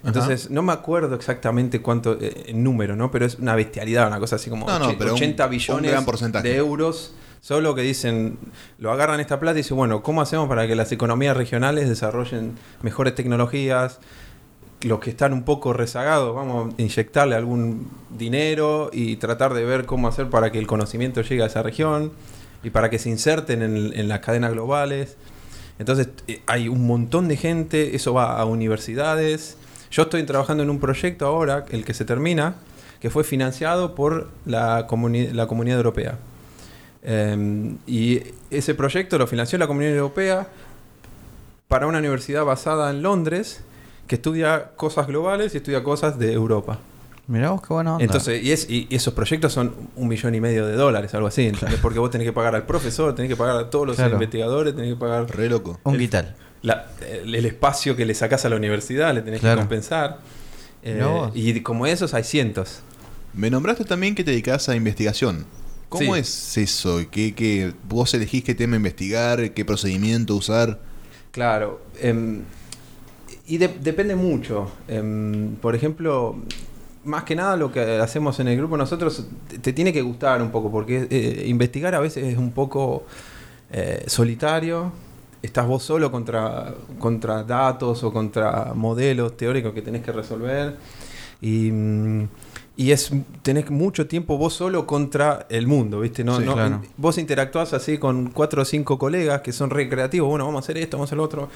Entonces, 0.04 0.48
no 0.50 0.62
me 0.62 0.72
acuerdo 0.72 1.14
exactamente 1.16 1.82
cuánto 1.82 2.18
eh, 2.20 2.44
en 2.48 2.62
número, 2.62 2.94
¿no? 2.94 3.10
Pero 3.10 3.26
es 3.26 3.34
una 3.36 3.54
bestialidad, 3.56 4.06
una 4.06 4.20
cosa 4.20 4.36
así 4.36 4.48
como 4.48 4.66
No, 4.66 4.78
no, 4.78 4.90
och- 4.90 4.96
pero 4.98 5.10
un- 5.12 5.16
80 5.16 5.44
un 5.44 5.50
billones 5.50 5.90
gran 5.90 6.04
porcentaje. 6.04 6.46
de 6.48 6.56
euros. 6.56 7.14
Solo 7.40 7.74
que 7.74 7.82
dicen, 7.82 8.38
lo 8.78 8.90
agarran 8.90 9.20
esta 9.20 9.38
plata 9.38 9.58
y 9.58 9.62
dicen, 9.62 9.76
bueno, 9.76 10.02
¿cómo 10.02 10.20
hacemos 10.20 10.48
para 10.48 10.66
que 10.66 10.74
las 10.74 10.90
economías 10.92 11.36
regionales 11.36 11.88
desarrollen 11.88 12.56
mejores 12.82 13.14
tecnologías? 13.14 14.00
Los 14.82 15.00
que 15.00 15.10
están 15.10 15.32
un 15.32 15.44
poco 15.44 15.72
rezagados, 15.72 16.34
vamos 16.34 16.74
a 16.74 16.82
inyectarle 16.82 17.36
algún 17.36 17.88
dinero 18.10 18.90
y 18.92 19.16
tratar 19.16 19.54
de 19.54 19.64
ver 19.64 19.86
cómo 19.86 20.08
hacer 20.08 20.30
para 20.30 20.50
que 20.50 20.58
el 20.58 20.66
conocimiento 20.66 21.22
llegue 21.22 21.42
a 21.42 21.46
esa 21.46 21.62
región 21.62 22.12
y 22.62 22.70
para 22.70 22.90
que 22.90 22.98
se 22.98 23.08
inserten 23.08 23.62
en, 23.62 24.08
las 24.08 24.20
cadenas 24.20 24.52
globales. 24.52 25.16
Entonces 25.78 26.08
eh, 26.26 26.42
hay 26.46 26.68
un 26.68 26.86
montón 26.86 27.28
de 27.28 27.36
gente, 27.36 27.94
eso 27.94 28.14
va 28.14 28.38
a 28.38 28.44
universidades. 28.44 29.56
Yo 29.90 30.02
estoy 30.02 30.24
trabajando 30.24 30.64
en 30.64 30.70
un 30.70 30.80
proyecto 30.80 31.26
ahora, 31.26 31.64
el 31.70 31.84
que 31.84 31.94
se 31.94 32.04
termina, 32.04 32.56
que 33.00 33.10
fue 33.10 33.22
financiado 33.22 33.94
por 33.94 34.28
la, 34.44 34.86
la 35.32 35.46
Comunidad 35.46 35.76
Europea. 35.76 36.18
Eh, 37.02 37.74
y 37.86 38.22
ese 38.50 38.74
proyecto 38.74 39.18
lo 39.18 39.26
financió 39.26 39.58
la 39.58 39.66
Comunidad 39.66 39.94
Europea 39.94 40.48
para 41.68 41.86
una 41.86 41.98
universidad 41.98 42.44
basada 42.44 42.90
en 42.90 43.02
Londres 43.02 43.60
que 44.06 44.14
estudia 44.16 44.70
cosas 44.76 45.06
globales 45.06 45.54
y 45.54 45.58
estudia 45.58 45.82
cosas 45.84 46.18
de 46.18 46.32
Europa. 46.32 46.78
Mirá 47.26 47.50
vos 47.50 47.60
qué 47.60 47.74
buena 47.74 47.92
onda. 47.92 48.04
Entonces, 48.04 48.42
y, 48.42 48.52
es, 48.52 48.70
y 48.70 48.86
y 48.88 48.94
esos 48.96 49.12
proyectos 49.12 49.52
son 49.52 49.74
un 49.96 50.08
millón 50.08 50.34
y 50.34 50.40
medio 50.40 50.66
de 50.66 50.72
dólares, 50.76 51.12
algo 51.14 51.26
así. 51.28 51.46
¿entendés? 51.46 51.78
Porque 51.78 51.98
vos 51.98 52.10
tenés 52.10 52.26
que 52.26 52.32
pagar 52.32 52.54
al 52.54 52.64
profesor, 52.64 53.14
tenés 53.14 53.28
que 53.28 53.36
pagar 53.36 53.56
a 53.58 53.68
todos 53.68 53.86
los 53.86 53.96
Claro. 53.96 54.14
investigadores, 54.14 54.74
tenés 54.74 54.94
que 54.94 54.98
pagar 54.98 55.26
Re 55.36 55.50
loco. 55.50 55.78
un 55.84 55.94
el- 55.94 56.00
guital. 56.00 56.34
la- 56.62 56.86
el, 57.06 57.34
el 57.34 57.44
espacio 57.44 57.94
que 57.96 58.06
le 58.06 58.14
sacás 58.14 58.46
a 58.46 58.48
la 58.48 58.56
universidad, 58.56 59.12
le 59.14 59.20
tenés 59.20 59.40
Claro. 59.40 59.56
que 59.56 59.60
compensar. 59.60 60.18
Eh, 60.82 61.04
y 61.34 61.60
como 61.60 61.86
esos 61.86 62.14
hay 62.14 62.24
cientos. 62.24 62.80
Me 63.34 63.50
nombraste 63.50 63.84
también 63.84 64.14
que 64.14 64.24
te 64.24 64.30
dedicas 64.30 64.68
a 64.70 64.74
investigación. 64.74 65.44
¿Cómo 65.88 66.14
Sí. 66.14 66.20
es 66.20 66.58
eso? 66.58 67.00
¿Qué, 67.10 67.34
qué, 67.34 67.72
vos 67.88 68.12
elegís 68.14 68.44
qué 68.44 68.54
tema 68.54 68.76
investigar? 68.76 69.52
¿Qué 69.52 69.64
procedimiento 69.64 70.34
usar? 70.36 70.80
Claro. 71.30 71.80
em, 72.00 72.42
y 73.46 73.56
de- 73.58 73.68
depende 73.80 74.14
mucho. 74.16 74.70
Em, 74.88 75.54
por 75.56 75.74
ejemplo, 75.74 76.36
más 77.04 77.24
que 77.24 77.34
nada 77.36 77.56
lo 77.56 77.72
que 77.72 77.80
hacemos 77.80 78.38
en 78.40 78.48
el 78.48 78.56
grupo 78.58 78.76
nosotros 78.76 79.26
te, 79.48 79.58
te 79.58 79.72
tiene 79.72 79.92
que 79.92 80.02
gustar 80.02 80.42
un 80.42 80.50
poco, 80.50 80.70
porque 80.70 81.06
eh, 81.10 81.44
investigar 81.46 81.94
a 81.94 82.00
veces 82.00 82.24
es 82.24 82.36
un 82.38 82.52
poco 82.52 83.04
eh, 83.72 84.04
solitario. 84.06 84.92
Estás 85.42 85.66
vos 85.66 85.82
solo 85.84 86.10
contra, 86.10 86.74
contra 86.98 87.44
datos 87.44 88.02
o 88.02 88.12
contra 88.12 88.72
modelos 88.74 89.36
teóricos 89.36 89.72
que 89.72 89.80
tenés 89.82 90.02
que 90.02 90.12
resolver. 90.12 90.76
Y, 91.40 91.70
mm, 91.70 92.28
y 92.80 92.92
es 92.92 93.10
tenés 93.42 93.68
mucho 93.70 94.06
tiempo 94.06 94.38
vos 94.38 94.54
solo 94.54 94.86
contra 94.86 95.46
el 95.50 95.66
mundo, 95.66 95.98
¿viste? 95.98 96.22
No, 96.22 96.38
Sí, 96.38 96.44
no- 96.44 96.52
claro. 96.54 96.80
Vos 96.96 97.18
interactuás 97.18 97.72
así 97.74 97.98
con 97.98 98.30
cuatro 98.30 98.62
o 98.62 98.64
cinco 98.64 98.96
colegas 99.00 99.40
que 99.40 99.52
son 99.52 99.70
recreativos. 99.70 100.28
Bueno, 100.28 100.44
vamos 100.46 100.60
a 100.60 100.64
hacer 100.64 100.78
esto, 100.78 100.96
vamos 100.96 101.08
a 101.08 101.10
hacer 101.10 101.16
lo 101.18 101.24
otro. 101.24 101.48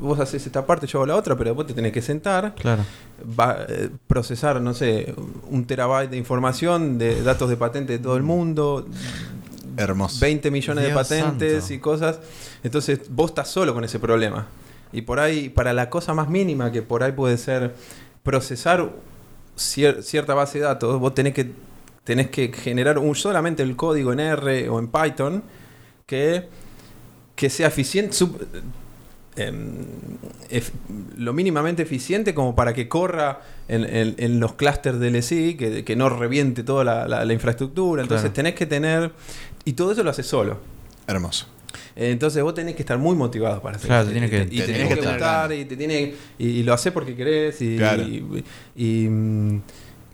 Vos 0.00 0.18
haces 0.18 0.44
esta 0.44 0.66
parte, 0.66 0.88
yo 0.88 0.98
hago 0.98 1.06
la 1.06 1.14
otra, 1.14 1.36
pero 1.36 1.54
vos 1.54 1.68
te 1.68 1.72
tenés 1.72 1.92
que 1.92 2.02
sentar, 2.02 2.56
Claro. 2.56 2.82
va, 3.38 3.64
eh, 3.68 3.90
procesar, 4.08 4.60
no 4.60 4.74
sé, 4.74 5.14
un 5.48 5.66
terabyte 5.66 6.10
de 6.10 6.16
información 6.16 6.98
de 6.98 7.22
datos 7.22 7.48
de 7.48 7.56
patente 7.56 7.92
de 7.92 7.98
todo 8.00 8.16
el 8.16 8.24
mundo, 8.24 8.88
Hermoso. 9.76 10.18
20 10.20 10.50
millones 10.50 10.82
de 10.84 10.90
patentes 10.92 11.60
santo. 11.60 11.74
y 11.74 11.78
cosas. 11.78 12.18
Entonces 12.64 13.02
vos 13.08 13.30
estás 13.30 13.48
solo 13.48 13.72
con 13.72 13.84
ese 13.84 14.00
problema. 14.00 14.48
Y 14.92 15.02
por 15.02 15.20
ahí, 15.20 15.48
para 15.48 15.72
la 15.72 15.88
cosa 15.90 16.12
más 16.12 16.28
mínima 16.28 16.72
que 16.72 16.82
por 16.82 17.04
ahí 17.04 17.12
puede 17.12 17.38
ser 17.38 17.72
procesar 18.24 18.90
cier- 19.60 20.02
cierta 20.02 20.34
base 20.34 20.58
de 20.58 20.64
datos, 20.64 20.98
vos 20.98 21.14
tenés 21.14 21.34
que, 21.34 21.50
tenés 22.04 22.30
que 22.30 22.52
generar 22.52 22.98
un, 22.98 23.14
solamente 23.14 23.62
el 23.62 23.76
código 23.76 24.12
en 24.12 24.20
R 24.20 24.68
o 24.68 24.78
en 24.78 24.88
Python 24.88 25.42
que, 26.06 26.48
que 27.36 27.48
sea 27.50 27.68
eficiente, 27.68 28.12
sub- 28.14 28.40
em, 29.36 29.76
lo 31.16 31.32
mínimamente 31.32 31.82
eficiente 31.82 32.34
como 32.34 32.54
para 32.56 32.72
que 32.74 32.88
corra 32.88 33.40
en, 33.68 33.84
en- 33.84 34.14
en 34.18 34.40
los 34.40 34.54
clústeres 34.54 34.98
de 35.00 35.10
LSI, 35.10 35.54
que, 35.56 35.84
que 35.84 35.96
no 35.96 36.08
reviente 36.08 36.64
toda 36.64 36.82
la, 36.84 37.06
la- 37.08 37.24
la 37.24 37.32
infraestructura. 37.32 38.02
Entonces 38.02 38.22
Claro. 38.24 38.34
tenés 38.34 38.54
que 38.54 38.66
tener... 38.66 39.12
Y 39.64 39.74
todo 39.74 39.92
eso 39.92 40.02
lo 40.02 40.10
haces 40.10 40.26
solo. 40.26 40.58
Hermoso. 41.06 41.46
Entonces 41.96 42.42
vos 42.42 42.54
tenés 42.54 42.74
que 42.74 42.82
estar 42.82 42.98
muy 42.98 43.14
motivado 43.16 43.60
para 43.62 43.76
hacer 43.76 43.88
Claro, 43.88 44.02
eso. 44.02 44.12
te 44.12 44.18
tiene 44.20 44.30
que- 44.30 44.54
y 44.54 44.58
te 44.58 44.66
te 44.66 44.72
tenés 44.72 44.88
que 44.88 44.94
gustar 45.06 45.52
y 45.52 45.64
te 45.64 45.76
tiene 45.76 46.14
y, 46.38 46.46
y 46.46 46.62
lo 46.62 46.72
haces 46.74 46.92
porque 46.92 47.14
querés 47.14 47.60
y, 47.62 47.76
Claro. 47.76 48.02
y- 48.02 48.44
y, 48.76 49.08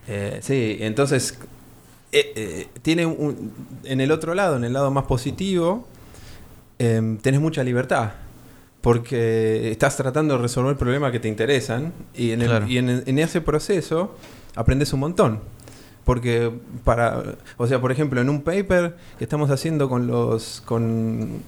eh, 0.08 0.38
sí, 0.42 0.76
entonces 0.80 1.38
eh, 2.12 2.32
eh, 2.36 2.68
tiene 2.82 3.04
un, 3.04 3.52
en 3.84 4.00
el 4.00 4.10
otro 4.12 4.34
lado, 4.34 4.56
en 4.56 4.64
el 4.64 4.72
lado 4.72 4.90
más 4.90 5.04
positivo, 5.04 5.86
em, 6.78 7.18
tenés 7.18 7.40
mucha 7.40 7.62
libertad. 7.64 8.12
Porque 8.80 9.72
estás 9.72 9.96
tratando 9.96 10.36
de 10.36 10.42
resolver 10.42 10.76
problemas 10.76 11.10
que 11.10 11.18
te 11.18 11.26
interesan 11.28 11.92
y 12.14 12.30
en, 12.30 12.42
el- 12.42 12.48
Claro. 12.48 12.66
y 12.68 12.78
en, 12.78 13.02
en 13.04 13.18
ese 13.18 13.40
proceso 13.40 14.16
aprendes 14.54 14.92
un 14.92 15.00
montón. 15.00 15.40
Porque 16.06 16.52
para, 16.84 17.34
o 17.56 17.66
sea, 17.66 17.80
por 17.80 17.90
ejemplo, 17.90 18.20
en 18.20 18.30
un 18.30 18.42
paper 18.42 18.96
que 19.18 19.24
estamos 19.24 19.50
haciendo 19.50 19.88
con 19.88 20.06
los 20.06 20.62
con, 20.64 21.42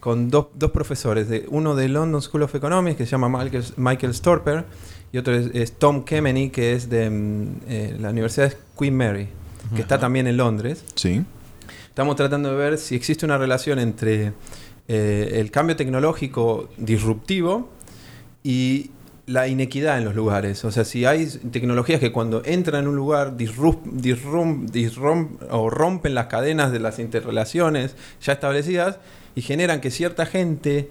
con 0.00 0.30
dos, 0.30 0.46
dos 0.54 0.70
profesores, 0.70 1.28
de, 1.28 1.44
uno 1.50 1.76
de 1.76 1.90
London 1.90 2.22
School 2.22 2.42
of 2.44 2.54
Economics 2.54 2.96
que 2.96 3.04
se 3.04 3.10
llama 3.10 3.28
Michael, 3.28 3.64
Michael 3.76 4.14
Storper 4.14 4.64
y 5.12 5.18
otro 5.18 5.34
es, 5.34 5.50
es 5.52 5.72
Tom 5.72 6.04
Kemeny 6.06 6.48
que 6.48 6.72
es 6.72 6.88
de 6.88 7.10
mm, 7.10 7.48
eh, 7.68 7.96
la 8.00 8.08
Universidad 8.08 8.48
de 8.48 8.56
Queen 8.78 8.96
Mary, 8.96 9.28
que 9.76 9.82
está 9.82 9.98
también 10.00 10.26
en 10.26 10.38
Londres. 10.38 10.86
Sí. 10.94 11.22
Estamos 11.86 12.16
tratando 12.16 12.50
de 12.50 12.56
ver 12.56 12.78
si 12.78 12.94
existe 12.94 13.26
una 13.26 13.36
relación 13.36 13.78
entre 13.78 14.32
eh, 14.88 15.32
el 15.34 15.50
cambio 15.50 15.76
tecnológico 15.76 16.70
disruptivo 16.78 17.68
y 18.42 18.90
la 19.28 19.46
inequidad 19.46 19.98
en 19.98 20.04
los 20.04 20.14
lugares. 20.14 20.64
O 20.64 20.70
sea, 20.72 20.84
si 20.84 21.04
hay 21.04 21.26
tecnologías 21.26 22.00
que 22.00 22.10
cuando 22.12 22.42
entran 22.44 22.82
en 22.84 22.88
un 22.88 22.96
lugar 22.96 23.36
disrup, 23.36 23.84
disrum- 23.86 24.68
disrum- 24.70 25.36
o 25.50 25.70
rompen 25.70 26.14
las 26.14 26.26
cadenas 26.26 26.72
de 26.72 26.80
las 26.80 26.98
interrelaciones 26.98 27.94
ya 28.22 28.32
establecidas 28.32 28.98
y 29.34 29.42
generan 29.42 29.80
que 29.80 29.90
cierta 29.90 30.26
gente 30.26 30.90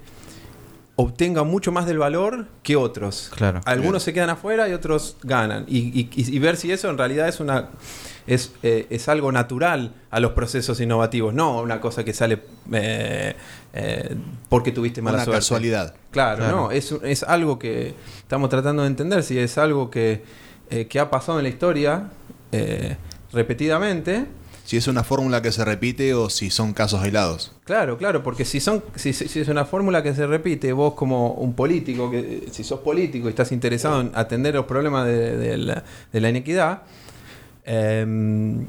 obtenga 0.96 1.44
mucho 1.44 1.70
más 1.70 1.86
del 1.86 1.98
valor 1.98 2.46
que 2.62 2.74
otros. 2.76 3.30
Claro. 3.36 3.60
Algunos 3.66 4.02
se 4.02 4.12
quedan 4.12 4.30
afuera 4.30 4.68
y 4.68 4.72
otros 4.72 5.16
ganan. 5.22 5.64
Y, 5.68 5.78
y- 5.78 6.10
y- 6.14 6.34
y 6.36 6.38
ver 6.40 6.56
si 6.56 6.72
eso 6.72 6.90
en 6.90 6.98
realidad 6.98 7.28
es 7.28 7.40
una 7.40 7.68
es, 8.26 8.52
eh, 8.62 8.86
es 8.90 9.08
algo 9.08 9.32
natural 9.32 9.94
a 10.10 10.20
los 10.20 10.32
procesos 10.32 10.80
innovativos, 10.82 11.32
no 11.32 11.62
una 11.62 11.80
cosa 11.80 12.04
que 12.04 12.12
sale 12.12 12.42
eh, 12.72 13.34
eh, 13.80 14.16
porque 14.48 14.72
tuviste 14.72 15.00
mala 15.02 15.18
Una 15.18 15.24
suerte. 15.24 15.38
casualidad. 15.38 15.94
Claro, 16.10 16.38
Claro. 16.38 16.56
no, 16.56 16.70
es, 16.70 16.90
es 17.04 17.22
algo 17.22 17.58
que 17.58 17.94
estamos 18.18 18.50
tratando 18.50 18.82
de 18.82 18.88
entender, 18.88 19.22
si 19.22 19.38
es 19.38 19.56
algo 19.58 19.88
que, 19.90 20.22
eh, 20.70 20.86
que 20.86 20.98
ha 20.98 21.08
pasado 21.10 21.38
en 21.38 21.44
la 21.44 21.48
historia 21.50 22.08
eh, 22.52 22.96
repetidamente. 23.32 24.26
Si 24.64 24.76
es 24.76 24.86
una 24.86 25.02
fórmula 25.02 25.40
que 25.40 25.50
se 25.52 25.64
repite 25.64 26.12
o 26.12 26.28
si 26.28 26.50
son 26.50 26.74
casos 26.74 27.00
aislados. 27.02 27.52
Claro, 27.64 27.96
claro, 27.96 28.22
porque 28.22 28.44
si 28.44 28.60
son 28.60 28.82
si, 28.96 29.10
es 29.10 29.48
una 29.48 29.64
fórmula 29.64 30.02
que 30.02 30.14
se 30.14 30.26
repite, 30.26 30.72
vos 30.74 30.92
como 30.94 31.32
un 31.32 31.54
político, 31.54 32.10
que 32.10 32.48
si 32.50 32.64
sos 32.64 32.80
político 32.80 33.28
y 33.28 33.30
estás 33.30 33.50
interesado 33.52 34.00
en 34.02 34.10
atender 34.14 34.54
los 34.54 34.66
problemas 34.66 35.06
de, 35.06 35.36
de 35.38 35.56
la, 35.56 35.84
de 36.12 36.20
la 36.20 36.28
inequidad, 36.28 36.82
em, 37.64 38.66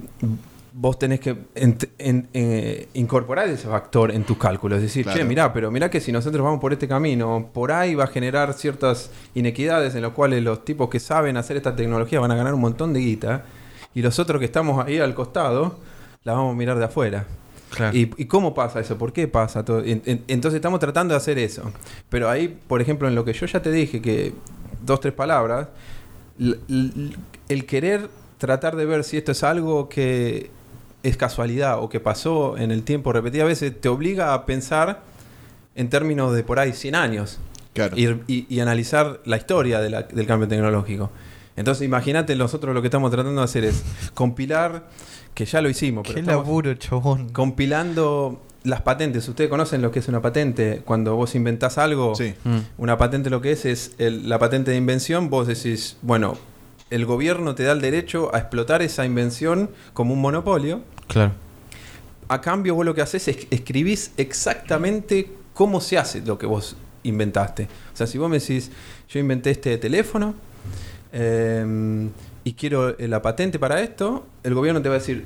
vos 0.71 0.99
tenés 0.99 1.19
que 1.19 1.35
en- 1.55 2.27
eh, 2.33 2.87
incorporar 2.93 3.47
ese 3.49 3.67
factor 3.67 4.11
en 4.11 4.23
tus 4.23 4.37
cálculos. 4.37 4.77
Es 4.77 4.83
decir, 4.83 5.03
Claro. 5.03 5.17
che, 5.19 5.25
mirá, 5.25 5.51
pero 5.51 5.71
mirá 5.71 5.89
que 5.89 5.99
si 5.99 6.11
nosotros 6.11 6.43
vamos 6.43 6.59
por 6.59 6.73
este 6.73 6.87
camino, 6.87 7.49
por 7.53 7.71
ahí 7.71 7.95
va 7.95 8.03
a 8.03 8.07
generar 8.07 8.53
ciertas 8.53 9.09
inequidades 9.35 9.95
en 9.95 10.03
las 10.03 10.11
cuales 10.11 10.43
los 10.43 10.63
tipos 10.65 10.89
que 10.89 10.99
saben 10.99 11.37
hacer 11.37 11.57
esta 11.57 11.75
tecnología 11.75 12.19
van 12.19 12.31
a 12.31 12.35
ganar 12.35 12.53
un 12.53 12.61
montón 12.61 12.93
de 12.93 12.99
guita 12.99 13.45
y 13.95 14.01
los 14.01 14.19
otros 14.19 14.39
que 14.39 14.45
estamos 14.45 14.85
ahí 14.85 14.99
al 14.99 15.15
costado 15.15 15.79
la 16.23 16.33
vamos 16.33 16.53
a 16.53 16.57
mirar 16.57 16.77
de 16.77 16.85
afuera. 16.85 17.25
Claro. 17.71 17.95
¿Y, 17.97 18.11
y 18.17 18.25
cómo 18.25 18.53
pasa 18.53 18.79
eso? 18.79 18.97
¿Por 18.97 19.13
qué 19.13 19.27
pasa 19.27 19.63
todo? 19.65 19.79
En- 19.83 20.01
en- 20.05 20.23
entonces 20.27 20.55
estamos 20.57 20.79
tratando 20.79 21.13
de 21.13 21.17
hacer 21.17 21.37
eso. 21.39 21.71
Pero 22.09 22.29
ahí, 22.29 22.59
por 22.67 22.81
ejemplo, 22.81 23.07
en 23.07 23.15
lo 23.15 23.23
que 23.25 23.33
yo 23.33 23.45
ya 23.45 23.61
te 23.61 23.71
dije, 23.71 24.01
que 24.01 24.33
dos, 24.83 24.99
tres 24.99 25.13
palabras, 25.13 25.67
el 26.39 27.65
querer 27.65 28.09
tratar 28.37 28.75
de 28.75 28.85
ver 28.85 29.03
si 29.03 29.17
esto 29.17 29.31
es 29.33 29.43
algo 29.43 29.89
que 29.89 30.49
es 31.03 31.17
casualidad 31.17 31.79
o 31.81 31.89
que 31.89 31.99
pasó 31.99 32.57
en 32.57 32.71
el 32.71 32.83
tiempo 32.83 33.13
repetidas 33.13 33.47
veces, 33.47 33.79
te 33.79 33.87
obliga 33.89 34.33
a 34.33 34.45
pensar 34.45 35.01
en 35.75 35.89
términos 35.89 36.33
de 36.35 36.43
por 36.43 36.59
ahí 36.59 36.73
100 36.73 36.95
años 36.95 37.39
Claro. 37.73 37.95
y, 37.97 38.07
y- 38.27 38.45
y 38.49 38.59
analizar 38.59 39.21
la 39.25 39.37
historia 39.37 39.79
de 39.79 39.89
la- 39.89 40.03
del 40.03 40.25
cambio 40.27 40.47
tecnológico. 40.47 41.09
Entonces, 41.55 41.85
imagínate, 41.85 42.35
nosotros 42.35 42.73
lo 42.73 42.81
que 42.81 42.87
estamos 42.87 43.11
tratando 43.11 43.39
de 43.41 43.45
hacer 43.45 43.63
es 43.65 43.83
compilar, 44.13 44.87
que 45.33 45.45
ya 45.45 45.61
lo 45.61 45.69
hicimos, 45.69 46.03
pero 46.07 46.15
Qué 46.15 46.23
laburo, 46.23 46.73
chabón. 46.75 47.29
compilando 47.29 48.41
las 48.63 48.81
patentes. 48.81 49.27
¿Ustedes 49.29 49.49
conocen 49.49 49.81
lo 49.81 49.91
que 49.91 49.99
es 49.99 50.07
una 50.09 50.21
patente? 50.21 50.81
Cuando 50.83 51.15
vos 51.15 51.35
inventás 51.35 51.77
algo, 51.77 52.15
Sí. 52.15 52.33
Una 52.77 52.97
patente 52.97 53.29
lo 53.29 53.39
que 53.41 53.51
es 53.53 53.65
es 53.65 53.93
el- 53.99 54.27
la 54.27 54.37
patente 54.39 54.71
de 54.71 54.77
invención. 54.77 55.29
Vos 55.29 55.47
decís, 55.47 55.97
bueno, 56.01 56.37
el 56.89 57.05
gobierno 57.05 57.55
te 57.55 57.63
da 57.63 57.71
el 57.71 57.81
derecho 57.81 58.33
a 58.33 58.39
explotar 58.39 58.81
esa 58.81 59.05
invención 59.05 59.69
como 59.93 60.13
un 60.13 60.21
monopolio. 60.21 60.81
Claro. 61.07 61.33
A 62.27 62.41
cambio, 62.41 62.75
vos 62.75 62.85
lo 62.85 62.93
que 62.93 63.01
haces 63.01 63.27
es 63.27 63.47
escribís 63.49 64.11
exactamente 64.17 65.31
cómo 65.53 65.81
se 65.81 65.97
hace 65.97 66.21
lo 66.21 66.37
que 66.37 66.45
vos 66.45 66.75
inventaste. 67.03 67.67
O 67.93 67.97
sea, 67.97 68.07
si 68.07 68.17
vos 68.17 68.29
me 68.29 68.39
decís, 68.39 68.71
yo 69.09 69.19
inventé 69.19 69.51
este 69.51 69.77
teléfono 69.77 70.35
eh, 71.11 72.09
y 72.43 72.53
quiero 72.53 72.97
eh, 72.97 73.07
la 73.07 73.21
patente 73.21 73.59
para 73.59 73.81
esto, 73.81 74.27
el 74.43 74.53
gobierno 74.53 74.81
te 74.81 74.89
va 74.89 74.95
a 74.95 74.99
decir, 74.99 75.25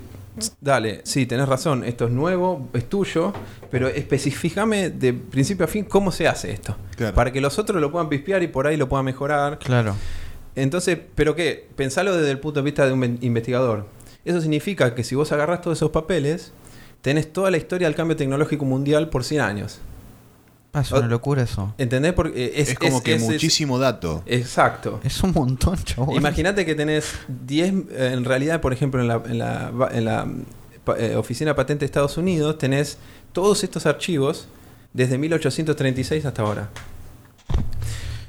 dale, 0.61 1.01
sí, 1.03 1.25
tenés 1.25 1.47
razón, 1.47 1.83
esto 1.83 2.05
es 2.05 2.11
nuevo, 2.11 2.69
es 2.73 2.87
tuyo, 2.89 3.33
pero 3.69 3.87
especificame 3.87 4.89
de 4.89 5.13
principio 5.13 5.65
a 5.65 5.67
fin 5.67 5.85
cómo 5.85 6.11
se 6.11 6.27
hace 6.27 6.51
esto. 6.51 6.75
Claro. 6.95 7.13
Para 7.13 7.31
que 7.31 7.41
los 7.41 7.59
otros 7.59 7.81
lo 7.81 7.91
puedan 7.91 8.09
pispear 8.09 8.43
y 8.43 8.47
por 8.47 8.67
ahí 8.67 8.77
lo 8.77 8.87
puedan 8.89 9.05
mejorar. 9.05 9.59
Claro. 9.59 9.95
Entonces, 10.55 10.97
¿pero 11.15 11.35
qué? 11.35 11.67
Pensalo 11.75 12.15
desde 12.15 12.31
el 12.31 12.39
punto 12.39 12.59
de 12.59 12.65
vista 12.65 12.85
de 12.85 12.93
un 12.93 13.17
investigador. 13.21 13.87
Eso 14.25 14.39
significa 14.41 14.95
que 14.95 15.03
si 15.03 15.15
vos 15.15 15.31
agarrás 15.31 15.61
todos 15.61 15.77
esos 15.77 15.89
papeles, 15.91 16.51
tenés 17.01 17.31
toda 17.33 17.51
la 17.51 17.57
historia 17.57 17.87
del 17.87 17.95
cambio 17.95 18.15
tecnológico 18.15 18.63
mundial 18.65 19.09
por 19.09 19.23
100 19.23 19.41
años. 19.41 19.79
Ah, 20.75 20.81
es 20.81 20.91
una 20.91 21.07
locura 21.07 21.43
eso. 21.43 21.73
¿Entendés? 21.77 22.13
Porque 22.13 22.45
eh, 22.45 22.53
es, 22.55 22.69
Es, 22.69 22.79
como 22.79 22.97
es- 22.97 23.03
que 23.03 23.13
es- 23.15 23.21
es- 23.21 23.29
muchísimo 23.29 23.77
dato. 23.77 24.23
exacto. 24.25 24.99
Es 25.03 25.21
un 25.21 25.31
montón, 25.31 25.77
chabón. 25.83 26.15
Imagínate 26.15 26.65
que 26.65 26.73
tenés 26.73 27.13
10, 27.27 27.73
eh, 27.91 28.11
en 28.13 28.25
realidad, 28.25 28.59
por 28.61 28.73
ejemplo, 28.73 28.99
en 29.01 29.07
la, 29.07 29.21
en 29.25 29.37
la, 29.37 29.71
en 29.91 30.05
la, 30.05 30.27
pa- 30.83 30.97
eh, 30.97 31.15
Oficina 31.15 31.55
Patente 31.55 31.81
de 31.81 31.85
Estados 31.87 32.17
Unidos, 32.17 32.57
tenés 32.57 32.97
todos 33.33 33.63
estos 33.63 33.85
archivos 33.85 34.47
desde 34.93 35.17
1836 35.19 36.25
hasta 36.25 36.41
ahora. 36.41 36.69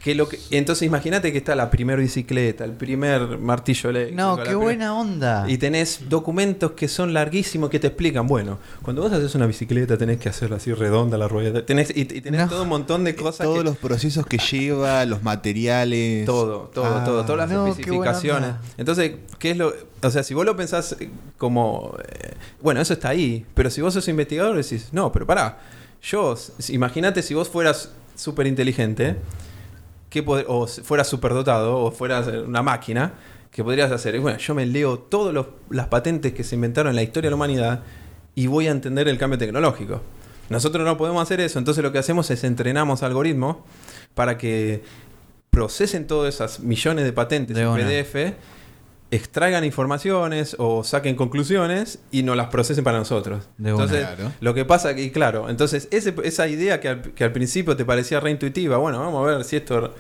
Que 0.04 0.14
lo 0.14 0.28
que, 0.28 0.38
entonces 0.50 0.87
imagínate 0.87 1.32
que 1.32 1.38
está 1.38 1.54
la 1.54 1.70
primera 1.70 1.99
bicicleta, 1.99 2.62
el 2.66 2.73
primer 2.73 3.38
martillo 3.38 3.88
eléctrico. 3.88 4.20
No, 4.20 4.37
qué 4.37 4.42
primer- 4.42 4.62
buena 4.62 4.94
onda. 4.94 5.46
Y 5.49 5.56
tenés 5.56 6.11
documentos 6.11 6.73
que 6.73 6.88
son 6.88 7.14
larguísimos 7.14 7.70
que 7.70 7.80
te 7.80 7.87
explican, 7.87 8.26
bueno, 8.26 8.58
cuando 8.82 9.00
vos 9.00 9.11
haces 9.12 9.34
una 9.34 9.46
bicicleta 9.46 9.96
tenés 9.96 10.18
que 10.18 10.28
hacerla 10.28 10.56
así 10.56 10.75
redonda 10.75 11.16
la 11.16 11.26
rueda. 11.26 11.64
Tenés, 11.64 11.88
y, 11.96 12.02
y 12.02 12.20
tenés 12.20 12.42
No. 12.42 12.49
todo 12.50 12.64
un 12.64 12.68
montón 12.68 13.02
de 13.02 13.16
cosas 13.16 13.46
Todos 13.46 13.61
que- 13.61 13.64
los 13.64 13.78
procesos 13.78 14.26
que 14.26 14.37
lleva, 14.37 15.06
los 15.06 15.23
materiales. 15.23 16.26
todo, 16.26 16.70
todo, 16.75 16.84
Ah, 16.99 17.02
todo, 17.04 17.23
todas 17.25 17.38
las 17.49 17.50
no, 17.50 17.66
especificaciones. 17.68 18.50
Entonces, 18.76 19.12
¿qué 19.38 19.52
es 19.52 19.56
lo...? 19.56 19.73
O 20.02 20.11
sea, 20.11 20.23
si 20.23 20.34
vos 20.34 20.44
lo 20.44 20.54
pensás 20.54 20.96
como... 21.38 21.96
eh, 22.06 22.34
bueno, 22.61 22.82
eso 22.82 22.92
está 22.92 23.08
ahí, 23.08 23.46
pero 23.54 23.70
si 23.70 23.80
vos 23.80 23.94
sos 23.94 24.06
investigador 24.08 24.54
decís, 24.54 24.88
no, 24.92 25.11
pero 25.12 25.26
pará, 25.26 25.61
yo, 26.02 26.34
imagínate 26.68 27.23
si 27.23 27.32
vos 27.32 27.49
fueras 27.49 27.88
súper 28.14 28.46
inteligente, 28.46 29.16
o 30.21 30.64
s- 30.66 30.83
fueras 30.83 31.06
superdotado, 31.09 31.78
o 31.78 31.90
fueras 31.90 32.26
una 32.28 32.62
máquina, 32.62 33.14
¿qué 33.50 33.62
podrías 33.64 33.90
hacer? 33.92 34.14
Y 34.14 34.18
bueno, 34.18 34.38
yo 34.38 34.54
me 34.54 34.66
leo 34.66 34.99
todas 34.99 35.47
las 35.71 35.87
patentes 35.88 36.33
que 36.33 36.44
se 36.44 36.54
inventaron 36.54 36.90
en 36.90 36.97
la 36.97 37.02
historia 37.02 37.28
de 37.28 37.30
la 37.33 37.37
humanidad 37.37 37.80
y 38.35 38.47
voy 38.47 38.66
a 38.68 38.71
entender 38.71 39.09
el 39.09 39.18
cambio 39.18 39.38
tecnológico. 39.38 40.00
Nosotros 40.50 40.85
no 40.85 40.97
podemos 40.99 41.23
hacer 41.23 41.40
eso, 41.40 41.59
entonces 41.59 41.83
lo 41.83 41.90
que 41.92 41.99
hacemos 41.99 42.30
es 42.30 42.44
entrenamos 42.44 43.02
algoritmos 43.02 43.56
para 44.14 44.37
que 44.37 44.83
procesen 45.50 46.06
todas 46.06 46.35
esas 46.35 46.61
millones 46.61 47.04
de 47.04 47.12
patentes 47.12 47.56
De 47.56 47.62
en. 47.62 47.87
PDF, 47.87 48.35
extraigan 49.16 49.64
informaciones 49.64 50.56
o 50.59 50.83
saquen 50.85 51.14
conclusiones 51.16 51.99
y 52.11 52.23
nos 52.23 52.37
las 52.37 52.49
procesen 52.49 52.85
para 52.85 52.99
nosotros. 52.99 53.49
De 53.59 53.71
entonces, 53.71 54.00
Claro. 54.06 54.33
lo 54.40 54.54
que 54.54 54.64
pasa 54.64 54.94
que, 54.94 55.11
claro, 55.12 55.49
entonces 55.50 55.88
ese- 55.90 56.14
esa 56.25 56.49
idea 56.49 56.80
que 56.80 56.88
al, 56.88 57.00
que 57.12 57.25
al 57.25 57.33
principio 57.33 57.76
te 57.76 57.85
parecía 57.85 58.21
reintuitiva, 58.21 58.76
bueno, 58.78 58.99
vamos 59.00 59.23
a 59.28 59.37
ver 59.37 59.44
si 59.44 59.56
esto 59.56 59.92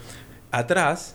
atrás 0.50 1.14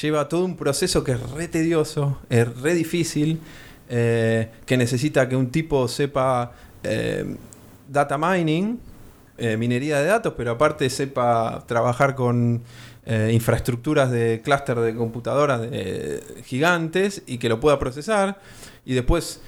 lleva 0.00 0.28
todo 0.28 0.44
un 0.44 0.56
proceso 0.56 1.04
que 1.04 1.12
es 1.12 1.30
re 1.32 1.48
tedioso, 1.48 2.18
es 2.30 2.48
re 2.60 2.74
difícil, 2.74 3.40
eh, 3.88 4.50
que 4.64 4.76
necesita 4.76 5.28
que 5.28 5.36
un 5.36 5.50
tipo 5.50 5.86
sepa 5.88 6.52
eh, 6.84 7.36
data 7.88 8.16
mining, 8.18 8.80
eh, 9.38 9.56
minería 9.56 9.98
de 10.00 10.06
datos, 10.06 10.34
pero 10.36 10.52
aparte 10.52 10.88
sepa 10.90 11.62
trabajar 11.66 12.14
con 12.14 12.62
eh, 13.04 13.30
infraestructuras 13.32 14.10
de 14.10 14.40
clúster 14.44 14.78
de 14.78 14.94
computadoras 14.94 15.60
de- 15.62 16.22
gigantes 16.44 17.22
y 17.26 17.38
que 17.38 17.48
lo 17.48 17.58
pueda 17.60 17.78
procesar. 17.78 18.38
Y 18.84 18.94
después, 18.94 19.40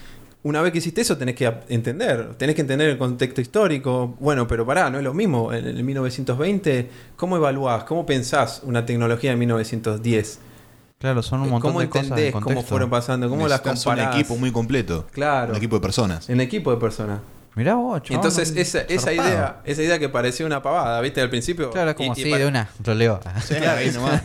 una 0.43 0.61
vez 0.61 0.73
que 0.73 0.79
hiciste 0.79 1.01
eso, 1.01 1.17
tenés 1.17 1.35
que 1.37 1.53
entender, 1.69 2.35
tenés 2.37 2.55
que 2.55 2.61
entender 2.63 2.89
el 2.89 2.99
contexto 2.99 3.41
histórico. 3.41 4.15
Bueno, 4.21 4.47
pero 4.47 4.67
pará, 4.67 4.91
no 4.91 4.99
es 4.99 5.05
lo 5.05 5.15
mismo. 5.15 5.53
En 5.53 5.67
el 5.67 5.83
1920, 5.85 6.91
¿cómo 7.17 7.37
evaluás, 7.37 7.85
cómo 7.85 8.05
pensás 8.05 8.63
una 8.65 8.85
tecnología 8.85 9.31
de 9.31 9.37
1910? 9.37 10.39
Claro, 10.99 11.23
son 11.23 11.43
un 11.43 11.51
montón 11.51 11.71
¿Cómo 11.71 11.81
de 11.81 11.89
cosas 11.89 12.09
de 12.17 12.29
entendés 12.29 12.43
cómo 12.43 12.63
fueron 12.63 12.89
pasando? 12.89 13.29
¿Cómo 13.29 13.47
las 13.47 13.61
comparás? 13.61 14.09
un 14.15 14.21
equipo 14.21 14.37
muy 14.37 14.51
completo. 14.53 15.07
Claro. 15.13 15.51
Un 15.53 15.57
equipo 15.59 15.77
de 15.77 15.83
personas. 15.83 16.31
En 16.31 16.41
equipo 16.41 16.71
de 16.71 16.79
personas. 16.79 17.21
Mirá 17.57 17.75
vos, 17.77 18.03
chabón, 18.03 18.17
Entonces, 18.17 18.53
esa, 18.57 18.81
esa 18.81 19.13
idea, 19.13 19.61
esa 19.65 19.83
idea 19.83 19.99
que 20.01 20.09
parecía 20.09 20.45
una 20.45 20.61
pavada, 20.63 21.01
¿viste? 21.01 21.21
Al 21.21 21.31
principio. 21.31 21.71
Claro, 21.71 21.91
es 21.91 21.97
como 21.97 22.13
y- 22.15 22.19
y 22.19 22.23
así, 22.23 22.31
pa- 22.31 22.39
de 22.39 22.47
una, 22.47 22.69
roleo. 22.83 23.21
Claro, 23.21 23.71
ahí 23.79 23.89
es- 23.89 23.95
nomás. 23.97 24.23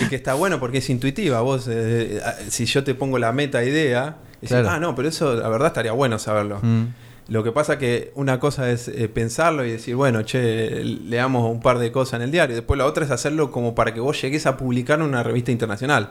y 0.00 0.06
que 0.08 0.16
está 0.16 0.32
bueno 0.34 0.58
porque 0.58 0.78
es 0.78 0.88
intuitiva. 0.88 1.40
Vos, 1.42 1.68
eh, 1.68 2.16
eh, 2.16 2.22
si 2.48 2.64
yo 2.64 2.82
te 2.82 2.94
pongo 2.94 3.18
la 3.18 3.32
meta 3.32 3.62
idea, 3.62 4.16
decís, 4.34 4.48
Claro. 4.48 4.70
ah, 4.70 4.80
no, 4.80 4.94
pero 4.94 5.08
eso 5.08 5.34
la 5.34 5.48
verdad 5.48 5.68
estaría 5.68 5.92
bueno 5.92 6.18
saberlo. 6.18 6.58
Mm. 6.62 6.84
Lo 7.28 7.44
que 7.44 7.52
pasa 7.52 7.78
que 7.78 8.10
una 8.16 8.40
cosa 8.40 8.70
es 8.70 8.88
eh, 8.88 9.08
pensarlo 9.08 9.64
y 9.64 9.70
decir, 9.70 9.94
bueno, 9.94 10.22
che, 10.22 10.82
leamos 10.82 11.48
un 11.48 11.60
par 11.60 11.78
de 11.78 11.92
cosas 11.92 12.14
en 12.14 12.22
el 12.22 12.30
diario. 12.32 12.56
Después 12.56 12.76
la 12.78 12.86
otra 12.86 13.04
es 13.04 13.10
hacerlo 13.12 13.52
como 13.52 13.74
para 13.74 13.94
que 13.94 14.00
vos 14.00 14.20
llegues 14.20 14.46
a 14.46 14.56
publicar 14.56 14.98
en 14.98 15.04
una 15.06 15.22
revista 15.22 15.52
internacional. 15.52 16.10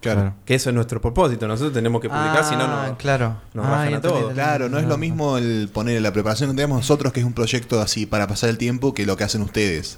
Claro. 0.00 0.34
Que 0.44 0.54
eso 0.54 0.70
es 0.70 0.74
nuestro 0.74 1.00
propósito. 1.00 1.48
Nosotros 1.48 1.72
tenemos 1.72 2.00
que 2.00 2.08
publicar, 2.08 2.44
si 2.44 2.54
no, 2.54 2.64
Ah, 2.64 2.86
no. 2.90 2.98
claro. 2.98 3.36
nos 3.54 3.66
Ah, 3.66 3.84
a 3.86 4.00
todos. 4.00 4.32
Claro, 4.34 4.68
no 4.68 4.78
es 4.78 4.86
lo 4.86 4.96
mismo 4.98 5.36
el 5.38 5.68
poner 5.72 6.00
la 6.02 6.12
preparación 6.12 6.50
que 6.50 6.56
tenemos 6.56 6.76
nosotros, 6.78 7.12
que 7.12 7.20
es 7.20 7.26
un 7.26 7.32
proyecto 7.32 7.80
así 7.80 8.06
para 8.06 8.26
pasar 8.28 8.50
el 8.50 8.58
tiempo, 8.58 8.94
que 8.94 9.04
lo 9.06 9.16
que 9.16 9.24
hacen 9.24 9.42
ustedes. 9.42 9.96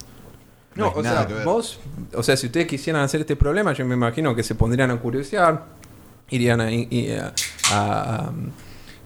No, 0.74 0.92
o 0.94 1.02
sea, 1.02 1.26
vos, 1.44 1.80
o 2.14 2.22
sea, 2.22 2.36
si 2.36 2.46
ustedes 2.46 2.66
quisieran 2.68 3.02
hacer 3.02 3.20
este 3.20 3.34
problema, 3.36 3.72
yo 3.72 3.84
me 3.84 3.94
imagino 3.94 4.34
que 4.36 4.42
se 4.44 4.54
pondrían 4.54 4.90
a 4.92 4.96
curiosear, 4.96 5.64
irían 6.30 6.60
a, 6.60 6.70
y- 6.70 7.10
a- 7.10 7.32
a- 7.72 8.32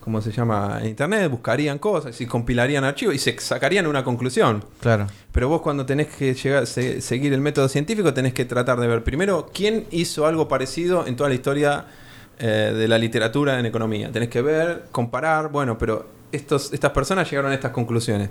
¿cómo 0.03 0.21
se 0.21 0.31
llama? 0.33 0.77
A 0.77 0.87
internet, 0.87 1.31
buscarían 1.31 1.79
cosas 1.79 2.21
y 2.21 2.27
compilarían 2.27 2.85
archivos 2.85 3.15
y 3.15 3.19
se 3.19 3.39
sacarían 3.41 3.87
una 3.87 4.05
conclusión. 4.05 4.65
Claro. 4.81 5.07
Pero 5.33 5.49
vos 5.49 5.63
cuando 5.63 5.87
tenés 5.87 6.09
que 6.09 6.35
llegar, 6.35 6.67
se- 6.67 7.01
seguir 7.01 7.33
el 7.33 7.41
método 7.41 7.69
científico, 7.69 8.13
tenés 8.13 8.35
que 8.35 8.45
tratar 8.45 8.79
de 8.81 8.87
ver 8.87 9.03
primero 9.05 9.49
quién 9.55 9.87
hizo 9.91 10.27
algo 10.27 10.49
parecido 10.49 11.07
en 11.07 11.17
toda 11.17 11.29
la 11.29 11.35
historia 11.35 11.87
eh, 12.39 12.75
de 12.77 12.89
la 12.89 12.99
literatura 12.99 13.59
en 13.59 13.67
economía. 13.67 14.11
Tenés 14.13 14.29
que 14.29 14.43
ver, 14.43 14.85
comparar, 14.91 15.49
bueno, 15.51 15.79
pero 15.79 16.07
estos, 16.33 16.73
estas 16.73 16.91
personas 16.93 17.31
llegaron 17.31 17.53
a 17.53 17.55
estas 17.55 17.71
conclusiones. 17.73 18.31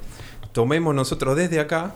Tomemos 0.52 0.94
nosotros 0.94 1.36
desde 1.38 1.60
acá 1.60 1.94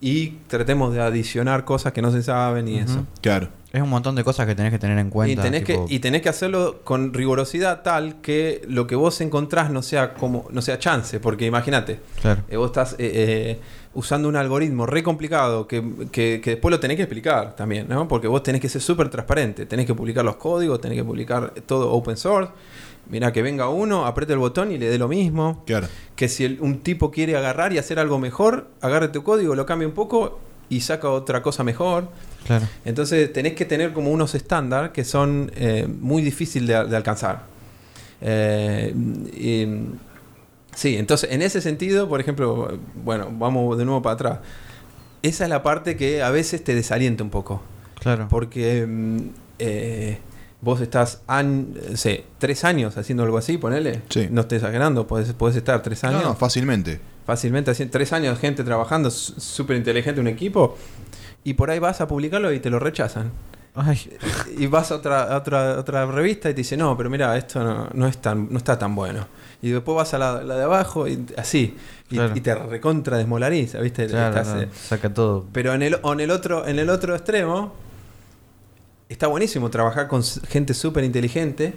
y 0.00 0.28
tratemos 0.46 0.94
de 0.94 1.00
adicionar 1.00 1.64
cosas 1.64 1.92
que 1.92 2.02
no 2.02 2.10
se 2.12 2.22
saben 2.22 2.68
y 2.68 2.78
eso. 2.78 3.04
Claro. 3.20 3.48
Es 3.72 3.82
un 3.82 3.90
montón 3.90 4.14
de 4.14 4.24
cosas 4.24 4.46
que 4.46 4.54
tenés 4.54 4.72
que 4.72 4.78
tener 4.78 4.98
en 4.98 5.10
cuenta. 5.10 5.32
Y 5.32 5.44
tenés, 5.44 5.64
tipo- 5.64 5.86
que, 5.86 5.94
y 5.94 5.98
tenés 5.98 6.22
que 6.22 6.28
hacerlo 6.30 6.80
con 6.84 7.12
rigurosidad 7.12 7.82
tal 7.82 8.20
que 8.22 8.62
lo 8.66 8.86
que 8.86 8.94
vos 8.96 9.20
encontrás 9.20 9.70
no 9.70 9.82
sea 9.82 10.14
como 10.14 10.46
no 10.50 10.62
sea 10.62 10.78
chance, 10.78 11.20
porque 11.20 11.44
imagínate, 11.46 12.00
Claro. 12.22 12.42
eh, 12.48 12.56
vos 12.56 12.68
estás 12.68 12.92
eh, 12.94 12.96
eh, 13.00 13.60
usando 13.92 14.28
un 14.28 14.36
algoritmo 14.36 14.86
re 14.86 15.02
complicado 15.02 15.66
que, 15.68 15.82
que- 16.10 16.40
que 16.42 16.50
después 16.52 16.70
lo 16.70 16.80
tenés 16.80 16.96
que 16.96 17.02
explicar 17.02 17.56
también, 17.56 17.86
¿no? 17.88 18.08
Porque 18.08 18.26
vos 18.28 18.42
tenés 18.42 18.62
que 18.62 18.68
ser 18.70 18.80
súper 18.80 19.10
transparente, 19.10 19.66
tenés 19.66 19.84
que 19.84 19.94
publicar 19.94 20.24
los 20.24 20.36
códigos, 20.36 20.80
tenés 20.80 20.96
que 20.96 21.04
publicar 21.04 21.52
todo 21.66 21.90
open 21.92 22.16
source. 22.16 22.50
Mirá, 23.10 23.32
que 23.32 23.40
venga 23.42 23.68
uno, 23.68 24.04
apriete 24.06 24.34
el 24.34 24.38
botón 24.38 24.70
y 24.72 24.78
le 24.78 24.90
dé 24.90 24.98
lo 24.98 25.08
mismo. 25.08 25.62
Claro. 25.66 25.88
Que 26.14 26.28
si 26.28 26.44
el- 26.44 26.58
un 26.60 26.80
tipo 26.80 27.10
quiere 27.10 27.36
agarrar 27.36 27.72
y 27.72 27.78
hacer 27.78 27.98
algo 27.98 28.18
mejor, 28.18 28.68
agarre 28.80 29.08
tu 29.08 29.22
código, 29.22 29.54
lo 29.54 29.64
cambia 29.64 29.88
un 29.88 29.94
poco 29.94 30.38
y 30.68 30.80
saca 30.82 31.08
otra 31.08 31.40
cosa 31.42 31.64
mejor. 31.64 32.08
Claro. 32.46 32.66
Entonces 32.84 33.32
tenés 33.32 33.54
que 33.54 33.64
tener 33.64 33.92
como 33.94 34.10
unos 34.10 34.34
estándar 34.34 34.92
que 34.92 35.04
son 35.04 35.50
eh, 35.56 35.86
muy 35.88 36.20
difíciles 36.22 36.68
de, 36.68 36.84
de 36.84 36.96
alcanzar. 36.96 37.44
Eh, 38.20 38.92
y- 39.34 39.66
sí, 40.74 40.96
entonces 40.96 41.30
en 41.32 41.42
ese 41.42 41.60
sentido, 41.60 42.08
por 42.08 42.20
ejemplo, 42.20 42.78
bueno, 43.04 43.28
vamos 43.32 43.78
de 43.78 43.84
nuevo 43.84 44.02
para 44.02 44.14
atrás. 44.14 44.38
Esa 45.22 45.44
es 45.44 45.50
la 45.50 45.62
parte 45.62 45.96
que 45.96 46.22
a 46.22 46.30
veces 46.30 46.62
te 46.62 46.74
desalienta 46.74 47.24
un 47.24 47.30
poco. 47.30 47.62
Claro. 48.00 48.26
Porque 48.30 48.86
mm, 48.86 49.18
eh, 49.58 50.18
vos 50.60 50.80
estás 50.80 51.22
an- 51.26 51.74
sé, 51.94 52.24
tres 52.38 52.64
años 52.64 52.96
haciendo 52.96 53.22
algo 53.22 53.38
así, 53.38 53.58
ponele. 53.58 54.02
Sí. 54.08 54.28
No 54.30 54.40
estés 54.42 54.58
exagerando, 54.62 55.06
podés, 55.06 55.32
podés 55.32 55.56
estar 55.56 55.82
tres 55.82 56.02
No, 56.02 56.08
años 56.10 56.22
no, 56.24 56.34
fácilmente. 56.34 57.00
fácilmente 57.26 57.70
haciendo 57.70 57.92
tres 57.92 58.12
años 58.12 58.38
gente 58.38 58.64
trabajando 58.64 59.10
súper 59.10 59.76
inteligente 59.76 60.20
un 60.20 60.28
equipo 60.28 60.76
y 61.44 61.54
por 61.54 61.70
ahí 61.70 61.78
vas 61.78 62.00
a 62.00 62.08
publicarlo 62.08 62.52
y 62.52 62.58
te 62.60 62.70
lo 62.70 62.78
rechazan 62.78 63.30
Ay, 63.74 63.96
y 64.56 64.66
vas 64.66 64.90
a 64.90 64.96
otra 64.96 65.22
a 65.24 65.36
otra 65.36 65.74
a 65.74 65.78
otra 65.78 66.04
revista 66.06 66.50
y 66.50 66.52
te 66.54 66.58
dice 66.62 66.76
no 66.76 66.96
pero 66.96 67.08
mira 67.10 67.36
esto 67.36 67.62
no, 67.62 67.88
no 67.94 68.08
es 68.08 68.18
tan 68.18 68.48
no 68.50 68.58
está 68.58 68.76
tan 68.78 68.94
bueno 68.96 69.26
y 69.62 69.70
después 69.70 69.94
vas 69.94 70.14
a 70.14 70.18
la, 70.18 70.42
la 70.42 70.56
de 70.56 70.62
abajo 70.64 71.06
y 71.06 71.24
así 71.36 71.76
y, 72.10 72.14
Claro. 72.16 72.32
y 72.34 72.40
te 72.40 72.54
recontra 72.56 73.18
desmolariza 73.18 73.78
viste 73.78 74.06
claro, 74.06 74.36
Estás, 74.36 74.54
no, 74.56 74.62
eh, 74.62 74.68
saca 74.74 75.12
todo. 75.14 75.46
pero 75.52 75.74
en 75.74 75.82
el, 75.82 75.98
o 76.02 76.12
en 76.14 76.20
el 76.20 76.30
otro 76.32 76.66
en 76.66 76.78
el 76.80 76.88
otro 76.90 77.14
extremo 77.14 77.72
está 79.08 79.26
buenísimo 79.26 79.70
trabajar 79.70 80.08
con 80.08 80.22
gente 80.22 80.74
súper 80.74 81.04
inteligente 81.04 81.74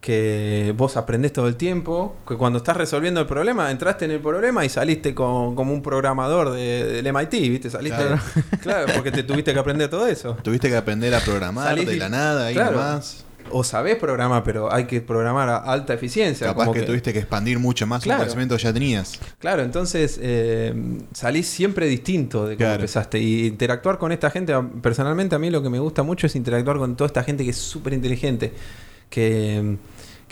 que 0.00 0.74
vos 0.76 0.96
aprendés 0.96 1.32
todo 1.32 1.46
el 1.46 1.54
tiempo, 1.54 2.16
que 2.26 2.34
cuando 2.36 2.56
estás 2.58 2.76
resolviendo 2.76 3.20
el 3.20 3.26
problema, 3.26 3.70
entraste 3.70 4.04
en 4.04 4.10
el 4.10 4.18
problema 4.18 4.64
y 4.64 4.68
saliste 4.68 5.14
con- 5.14 5.54
como 5.54 5.72
un 5.72 5.80
programador 5.80 6.50
de- 6.50 6.84
del 7.02 7.06
MIT, 7.06 7.30
¿viste? 7.48 7.70
Saliste, 7.70 7.98
Claro. 7.98 8.20
claro. 8.60 8.86
porque 8.96 9.12
te 9.12 9.22
tuviste 9.22 9.52
que 9.52 9.60
aprender 9.60 9.88
todo 9.88 10.08
eso. 10.08 10.36
Tuviste 10.42 10.68
que 10.68 10.76
aprender 10.76 11.14
a 11.14 11.20
programar 11.20 11.68
Salís 11.68 11.86
de 11.86 11.96
la 11.98 12.08
nada, 12.08 12.46
ahí 12.46 12.54
claro. 12.54 12.72
nomás. 12.72 13.24
O 13.52 13.62
sabés 13.64 13.96
programar, 13.96 14.42
pero 14.44 14.72
hay 14.72 14.84
que 14.86 15.00
programar 15.00 15.48
a 15.48 15.56
alta 15.58 15.94
eficiencia. 15.94 16.46
Capaz 16.48 16.64
como 16.64 16.74
que, 16.74 16.82
tuviste 16.82 17.12
que 17.12 17.18
expandir 17.20 17.58
mucho 17.58 17.86
más 17.86 18.02
Claro. 18.02 18.20
un 18.20 18.24
conocimiento 18.24 18.56
que 18.56 18.62
ya 18.62 18.72
tenías. 18.72 19.18
Claro, 19.38 19.62
entonces 19.62 20.18
eh, 20.22 20.74
salís 21.12 21.46
siempre 21.46 21.86
distinto 21.86 22.46
de 22.46 22.54
cómo 22.56 22.58
Claro. 22.66 22.74
empezaste. 22.76 23.18
Y 23.18 23.46
interactuar 23.46 23.98
con 23.98 24.10
esta 24.12 24.30
gente, 24.30 24.54
personalmente 24.80 25.34
a 25.34 25.38
mí 25.38 25.50
lo 25.50 25.62
que 25.62 25.68
me 25.70 25.78
gusta 25.78 26.02
mucho 26.02 26.26
es 26.26 26.34
interactuar 26.36 26.78
con 26.78 26.96
toda 26.96 27.06
esta 27.06 27.22
gente 27.22 27.44
que 27.44 27.50
es 27.50 27.58
súper 27.58 27.92
inteligente. 27.92 28.52
Que, 29.10 29.76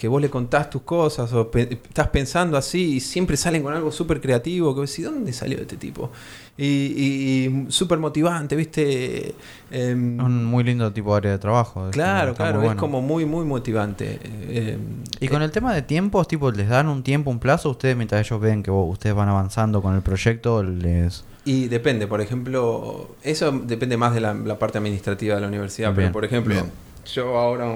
que 0.01 0.09
vos 0.09 0.19
le 0.23 0.31
contás 0.31 0.71
tus 0.71 0.81
cosas 0.81 1.31
o 1.35 1.51
pe- 1.51 1.69
estás 1.85 2.09
pensando 2.09 2.57
así 2.57 2.95
y 2.95 3.01
siempre 3.01 3.37
salen 3.37 3.63
con 3.63 3.75
algo 3.75 3.93
súper 3.93 4.19
creativo 4.19 4.73
que 4.75 4.81
vos 4.81 4.89
decís, 4.91 5.05
¿dónde 5.05 5.31
salió 5.35 5.59
este 5.59 5.77
tipo? 5.77 6.11
Y, 6.57 6.65
y- 6.65 7.67
y 7.69 7.71
súper 7.71 7.99
motivante, 7.99 8.57
¿viste? 8.57 9.35
Em, 9.71 10.19
Un 10.19 10.47
muy 10.47 10.65
lindo 10.65 10.91
tipo 10.91 11.11
de 11.13 11.19
área 11.19 11.33
de 11.33 11.39
trabajo. 11.39 11.87
es- 11.91 11.93
claro, 11.93 12.35
claro, 12.35 12.55
muy 12.61 12.63
es 12.63 12.69
bueno. 12.71 12.81
como 12.81 13.03
muy, 13.03 13.27
muy 13.27 13.45
motivante. 13.45 14.19
Eh, 14.25 14.79
Y 15.21 15.29
con 15.29 15.43
el 15.43 15.51
tema 15.51 15.75
de 15.75 15.83
tiempos, 15.83 16.27
tipo, 16.27 16.51
¿les 16.51 16.71
dan 16.71 16.89
un 16.89 17.03
tiempo, 17.03 17.31
un 17.31 17.39
plazo? 17.39 17.69
Ustedes, 17.69 17.95
mientras 17.95 18.27
ellos 18.27 18.41
ven 18.41 18.63
que 18.63 18.71
vos- 18.71 18.91
ustedes 18.91 19.15
van 19.15 19.29
avanzando 19.29 19.83
con 19.83 19.95
el 19.95 20.01
proyecto, 20.01 20.63
les... 20.63 21.25
Y 21.45 21.69
depende, 21.69 22.07
por 22.07 22.23
ejemplo, 22.23 23.11
eso 23.23 23.53
depende 23.53 23.99
más 23.99 24.15
de 24.15 24.21
la, 24.23 24.33
la 24.33 24.59
parte 24.59 24.79
administrativa 24.79 25.35
de 25.35 25.43
la 25.43 25.49
universidad, 25.49 25.89
Bien, 25.91 25.97
pero 25.97 26.13
por 26.13 26.25
ejemplo, 26.25 26.55
bien. 26.55 26.71
yo 27.15 27.37
ahora 27.39 27.67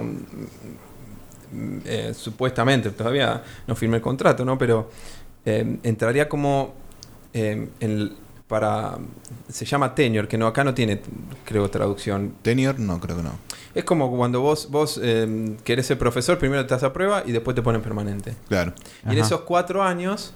eh, 1.84 2.12
supuestamente, 2.14 2.90
todavía 2.90 3.42
no 3.66 3.74
firmé 3.74 3.96
el 3.96 4.02
contrato, 4.02 4.44
¿no? 4.44 4.56
Pero 4.58 4.90
eh, 5.44 5.78
entraría 5.82 6.28
como 6.28 6.74
eh, 7.32 7.68
en 7.80 7.90
el- 7.90 8.16
para... 8.48 8.98
Se 9.48 9.64
llama 9.64 9.94
tenure, 9.94 10.28
que 10.28 10.36
no 10.36 10.46
acá 10.46 10.62
no 10.64 10.74
tiene, 10.74 11.00
creo, 11.44 11.68
traducción. 11.70 12.34
Tenure, 12.42 12.78
no, 12.78 13.00
creo 13.00 13.16
que 13.16 13.22
no. 13.22 13.32
Es 13.74 13.84
como 13.84 14.14
cuando 14.14 14.40
vos, 14.42 14.70
vos 14.70 15.00
eh, 15.02 15.56
querés 15.64 15.86
ser 15.86 15.98
profesor, 15.98 16.38
primero 16.38 16.64
te 16.66 16.74
das 16.74 16.82
a 16.84 16.92
prueba 16.92 17.22
y 17.26 17.32
después 17.32 17.54
te 17.54 17.62
ponen 17.62 17.80
permanente. 17.82 18.34
Claro. 18.48 18.74
Y 19.08 19.12
en 19.12 19.18
esos 19.18 19.40
cuatro 19.40 19.82
años 19.82 20.34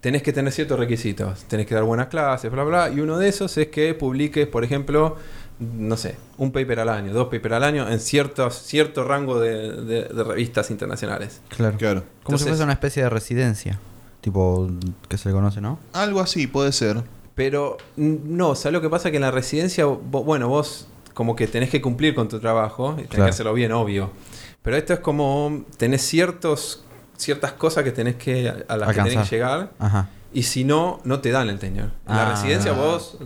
tenés 0.00 0.22
que 0.22 0.32
tener 0.32 0.52
ciertos 0.52 0.78
requisitos. 0.78 1.44
Tenés 1.44 1.66
que 1.66 1.74
dar 1.74 1.84
buenas 1.84 2.06
clases, 2.06 2.50
bla, 2.50 2.62
bla. 2.64 2.88
Y 2.90 3.00
uno 3.00 3.18
de 3.18 3.28
esos 3.28 3.56
es 3.58 3.66
que 3.68 3.92
publiques, 3.94 4.46
por 4.46 4.62
ejemplo, 4.64 5.16
no 5.60 5.96
sé, 5.96 6.16
un 6.36 6.52
paper 6.52 6.80
al 6.80 6.88
año, 6.88 7.12
dos 7.12 7.28
papers 7.28 7.54
al 7.54 7.64
año 7.64 7.88
en 7.88 7.98
ciertos, 8.00 8.54
cierto 8.62 9.04
rango 9.04 9.40
de, 9.40 9.72
de- 9.82 10.04
de 10.04 10.24
revistas 10.24 10.70
internacionales. 10.70 11.40
Claro. 11.48 11.76
Claro. 11.76 12.00
Como 12.22 12.38
si 12.38 12.42
Entonces- 12.44 12.48
fuese 12.48 12.64
una 12.64 12.72
especie 12.74 13.02
de 13.02 13.10
residencia. 13.10 13.78
Tipo, 14.20 14.68
que 15.08 15.16
se 15.18 15.28
le 15.28 15.34
conoce, 15.34 15.60
¿no? 15.60 15.78
Algo 15.92 16.20
así 16.20 16.46
puede 16.46 16.72
ser. 16.72 17.02
Pero 17.34 17.76
no, 17.96 18.54
¿sabes 18.56 18.72
lo 18.72 18.80
que 18.80 18.90
pasa? 18.90 19.10
Que 19.10 19.16
en 19.16 19.22
la 19.22 19.30
residencia, 19.30 19.84
vo- 19.86 20.24
bueno, 20.24 20.48
vos 20.48 20.88
como 21.14 21.34
que 21.36 21.46
tenés 21.46 21.70
que 21.70 21.80
cumplir 21.80 22.14
con 22.14 22.28
tu 22.28 22.38
trabajo 22.40 22.92
y 22.92 22.94
tenés 22.96 23.08
Claro. 23.10 23.24
que 23.24 23.30
hacerlo 23.30 23.54
bien, 23.54 23.72
obvio. 23.72 24.10
Pero 24.62 24.76
esto 24.76 24.92
es 24.92 25.00
como 25.00 25.64
tenés 25.76 26.02
ciertos, 26.02 26.84
ciertas 27.16 27.52
cosas 27.52 27.84
que 27.84 27.92
tenés 27.92 28.16
que, 28.16 28.48
a 28.68 28.76
las 28.76 28.94
que 28.94 29.02
tenés 29.02 29.28
que 29.28 29.36
llegar 29.36 29.70
Ajá. 29.78 30.08
Y 30.32 30.42
si 30.42 30.62
no, 30.64 31.00
no 31.04 31.20
te 31.20 31.30
dan 31.30 31.48
el 31.48 31.58
tenure. 31.58 31.90
En 32.06 32.14
la 32.16 32.26
Ah. 32.28 32.30
residencia 32.34 32.72
vos 32.72 33.16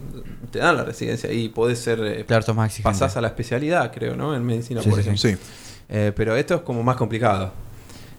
te 0.52 0.60
dan 0.60 0.76
la 0.76 0.84
residencia 0.84 1.32
y 1.32 1.48
podés 1.48 1.78
ser... 1.80 1.98
eh, 2.00 2.24
Claro, 2.26 2.40
esto 2.40 2.52
es 2.52 2.56
más 2.56 2.66
exigente. 2.70 2.92
pasás 2.98 3.16
a 3.16 3.20
la 3.20 3.28
especialidad, 3.28 3.92
creo, 3.92 4.14
¿no? 4.16 4.34
En 4.36 4.44
medicina, 4.44 4.82
Sí, 4.82 4.88
por 4.88 5.02
sí, 5.02 5.08
ejemplo. 5.08 5.30
Sí. 5.30 5.36
Eh, 5.88 6.12
pero 6.14 6.36
esto 6.36 6.54
es 6.56 6.60
como 6.62 6.82
más 6.84 6.96
complicado. 6.96 7.52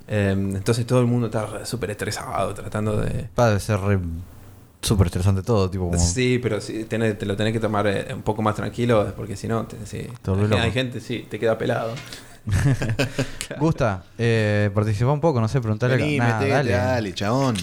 Eh, 0.08 0.32
entonces 0.38 0.86
todo 0.86 1.00
el 1.00 1.06
mundo 1.08 1.28
está 1.28 1.46
re- 1.46 1.66
súper 1.66 1.92
estresado 1.92 2.54
tratando 2.54 2.98
de... 2.98 3.30
Va, 3.40 3.48
debe 3.48 3.60
ser 3.62 3.80
re- 3.80 4.00
súper 4.82 5.08
estresante 5.08 5.44
todo, 5.44 5.70
tipo 5.70 5.86
como... 5.90 5.98
Sí, 5.98 6.40
pero 6.44 6.60
sí, 6.60 6.86
tenés- 6.90 7.18
te 7.18 7.26
lo 7.26 7.38
tenés 7.38 7.54
que 7.54 7.62
tomar 7.62 7.88
eh, 7.88 8.08
un 8.14 8.22
poco 8.22 8.42
más 8.42 8.56
tranquilo 8.56 9.14
porque 9.16 9.38
si 9.38 9.48
no, 9.48 9.64
te, 9.66 9.78
sí. 9.86 10.06
Hay, 10.60 10.72
gente, 10.74 11.00
sí, 11.00 11.26
te 11.30 11.40
queda 11.40 11.58
pelado. 11.58 11.94
Gusta, 13.60 14.04
eh, 14.18 14.70
participa 14.74 15.12
un 15.12 15.22
poco, 15.22 15.40
no 15.40 15.48
sé, 15.48 15.62
preguntarle... 15.62 15.96
Vení, 15.98 16.18
Nah, 16.18 16.26
metete, 16.34 16.50
dale. 16.52 16.72
dale. 16.72 17.14
chabón. 17.14 17.56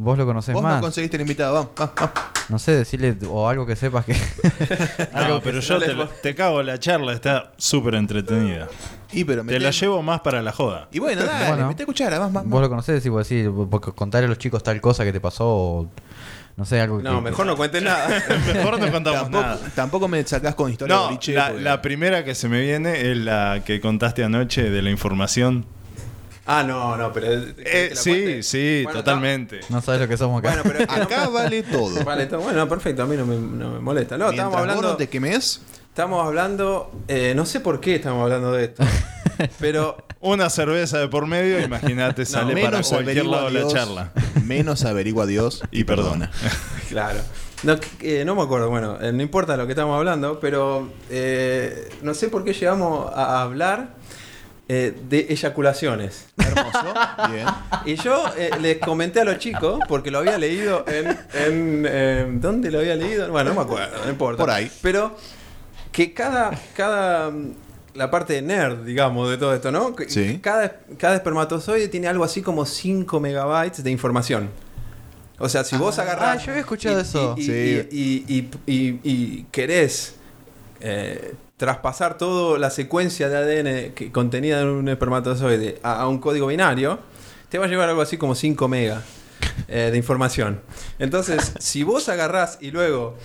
Vos 0.00 0.16
lo 0.16 0.24
conocés 0.26 0.54
Vos 0.54 0.62
más. 0.62 0.76
no 0.76 0.80
conseguiste 0.82 1.16
el 1.16 1.22
invitado, 1.22 1.54
vamos, 1.54 1.70
vamos, 1.76 1.94
vamos. 1.96 2.12
No 2.48 2.58
sé, 2.58 2.72
decirle 2.72 3.16
o 3.28 3.48
algo 3.48 3.66
que 3.66 3.76
sepas 3.76 4.04
que... 4.04 4.14
No, 5.28 5.40
pero 5.42 5.60
yo 5.60 5.78
te, 5.78 5.94
te 6.22 6.34
cago 6.34 6.62
la 6.62 6.78
charla, 6.78 7.12
está 7.12 7.52
súper 7.56 7.96
entretenida. 7.96 8.68
Y 9.12 9.24
pero 9.24 9.44
Te 9.44 9.58
la 9.58 9.70
llevo 9.70 10.02
más 10.02 10.20
para 10.20 10.40
la 10.40 10.52
joda. 10.52 10.88
Y 10.92 10.98
bueno, 10.98 11.24
dale, 11.24 11.48
Bueno. 11.48 11.68
mete 11.68 11.84
cuchara, 11.84 12.18
vas, 12.18 12.30
más, 12.30 12.44
Vos 12.46 12.60
lo 12.62 12.68
conocés, 12.68 13.02
tipo 13.02 13.18
así, 13.18 13.44
porque 13.70 13.92
contarle 13.92 14.26
a 14.26 14.28
los 14.28 14.38
chicos 14.38 14.62
tal 14.62 14.80
cosa 14.80 15.04
que 15.04 15.12
te 15.12 15.20
pasó 15.20 15.44
o... 15.46 15.90
No 16.56 16.64
sé, 16.64 16.80
algo 16.80 16.98
que... 16.98 17.04
No, 17.04 17.20
mejor 17.20 17.46
no 17.46 17.56
cuentes 17.56 17.82
nada. 17.82 18.08
Mejor 18.52 18.80
no 18.80 18.90
contamos 18.90 19.20
Tampoco, 19.22 19.42
nada. 19.44 19.58
tampoco 19.76 20.08
me 20.08 20.24
sacás 20.24 20.56
con 20.56 20.70
historia 20.72 20.96
de 20.96 21.00
No, 21.00 21.10
la, 21.10 21.46
porque- 21.48 21.60
la 21.62 21.82
primera 21.82 22.24
que 22.24 22.34
se 22.34 22.48
me 22.48 22.60
viene 22.60 23.10
es 23.12 23.16
la 23.16 23.62
que 23.64 23.80
contaste 23.80 24.24
anoche 24.24 24.68
de 24.68 24.82
la 24.82 24.90
información. 24.90 25.66
Ah, 26.48 26.64
no, 26.64 26.96
no, 26.96 27.12
pero... 27.12 27.26
¿querés 27.28 27.54
que 27.54 27.86
Eh, 27.86 27.90
sí, 27.94 28.10
cuente? 28.10 28.42
sí, 28.42 28.80
Bueno, 28.84 28.98
totalmente. 28.98 29.60
No 29.68 29.80
sabes 29.80 30.00
lo 30.00 30.08
que 30.08 30.16
somos 30.16 30.40
acá. 30.40 30.60
Bueno, 30.60 30.62
pero 30.64 30.84
no- 30.96 31.02
Acá 31.04 31.28
vale 31.28 31.62
todo. 31.62 32.04
Vale, 32.04 32.24
está- 32.24 32.38
bueno, 32.38 32.68
perfecto, 32.68 33.02
a 33.04 33.06
mí 33.06 33.16
no 33.16 33.24
me, 33.26 33.36
no 33.36 33.70
me 33.74 33.78
molesta. 33.80 34.18
No, 34.18 34.24
Mientras 34.26 34.46
estábamos 34.48 34.60
hablando... 34.60 34.82
no 34.92 34.96
te 34.96 35.08
quemes, 35.08 35.62
Estamos 35.88 36.24
hablando, 36.24 36.92
eh, 37.08 37.32
no 37.34 37.44
sé 37.44 37.58
por 37.60 37.80
qué 37.80 37.96
estamos 37.96 38.22
hablando 38.22 38.52
de 38.52 38.66
esto, 38.66 38.84
pero 39.58 39.96
Una 40.20 40.48
cerveza 40.48 40.98
de 40.98 41.08
por 41.08 41.26
medio, 41.26 41.58
imagínate, 41.60 42.24
sale 42.26 42.60
para 42.62 42.82
cualquier 42.82 43.26
lado 43.26 43.50
la 43.50 43.66
charla. 43.66 44.12
menos 44.44 44.84
averigua 44.84 45.26
Dios 45.26 45.62
Y 45.72 45.82
perdona. 45.84 46.30
claro, 46.88 47.18
no, 47.64 47.76
eh, 48.00 48.22
no 48.24 48.36
me 48.36 48.42
acuerdo, 48.42 48.70
bueno, 48.70 48.96
eh, 49.00 49.10
no 49.12 49.22
importa 49.22 49.56
lo 49.56 49.66
que 49.66 49.72
estamos 49.72 49.96
hablando, 49.98 50.38
pero 50.38 50.88
eh, 51.10 51.88
no 52.02 52.14
sé 52.14 52.28
por 52.28 52.44
qué 52.44 52.52
llegamos 52.52 53.10
a 53.12 53.42
hablar 53.42 53.94
eh, 54.68 54.94
de 55.08 55.26
eyaculaciones. 55.30 56.26
hermoso, 56.36 56.94
bien. 57.32 57.46
Y 57.86 57.94
yo 57.96 58.22
eh, 58.36 58.50
les 58.60 58.78
comenté 58.78 59.20
a 59.20 59.24
los 59.24 59.38
chicos, 59.38 59.80
porque 59.88 60.10
lo 60.10 60.18
había 60.18 60.36
leído 60.38 60.84
en, 60.86 61.08
en, 61.34 61.86
eh, 61.88 62.26
¿Dónde 62.32 62.70
lo 62.70 62.80
había 62.80 62.94
leído? 62.94 63.30
Bueno, 63.30 63.50
no 63.50 63.56
me 63.56 63.62
acuerdo, 63.62 64.04
no 64.04 64.10
importa. 64.10 64.42
Por 64.42 64.50
ahí. 64.50 64.70
Pero 64.82 65.16
que 65.92 66.12
cada, 66.12 66.50
cada 66.76 67.32
la 67.94 68.10
parte 68.10 68.34
de 68.34 68.42
nerd, 68.42 68.84
digamos, 68.84 69.28
de 69.30 69.38
todo 69.38 69.54
esto, 69.54 69.72
¿no? 69.72 69.96
Sí. 70.06 70.38
Cada, 70.42 70.76
cada 70.98 71.16
espermatozoide 71.16 71.88
tiene 71.88 72.06
algo 72.06 72.22
así 72.22 72.42
como 72.42 72.64
5 72.66 73.18
megabytes 73.20 73.82
de 73.82 73.90
información. 73.90 74.50
O 75.40 75.48
sea, 75.48 75.64
si 75.64 75.76
vos 75.76 75.98
agarrás... 75.98 76.40
Ah, 76.40 76.44
yo 76.44 76.50
había 76.50 76.60
escuchado 76.60 76.98
y- 76.98 77.02
eso. 77.02 77.34
Y, 77.38 77.42
Sí. 77.42 77.88
y- 77.90 78.24
y- 78.28 78.50
y- 78.66 79.00
y 79.02 79.46
querés 79.50 80.16
eh, 80.80 81.34
traspasar 81.58 82.16
toda 82.16 82.58
la 82.58 82.70
secuencia 82.70 83.28
de 83.28 83.36
ADN 83.36 83.92
que, 83.92 84.10
contenida 84.10 84.62
en 84.62 84.68
un 84.68 84.88
espermatozoide 84.88 85.78
a, 85.82 86.08
un 86.08 86.18
código 86.18 86.46
binario, 86.46 87.00
te 87.50 87.58
va 87.58 87.66
a 87.66 87.68
llevar 87.68 87.90
algo 87.90 88.00
así 88.00 88.16
como 88.16 88.34
5 88.34 88.68
megas 88.68 89.02
eh, 89.66 89.88
de 89.90 89.96
información. 89.98 90.62
Entonces, 90.98 91.52
si 91.58 91.82
vos 91.82 92.08
agarrás 92.08 92.58
y 92.60 92.70
luego 92.70 93.16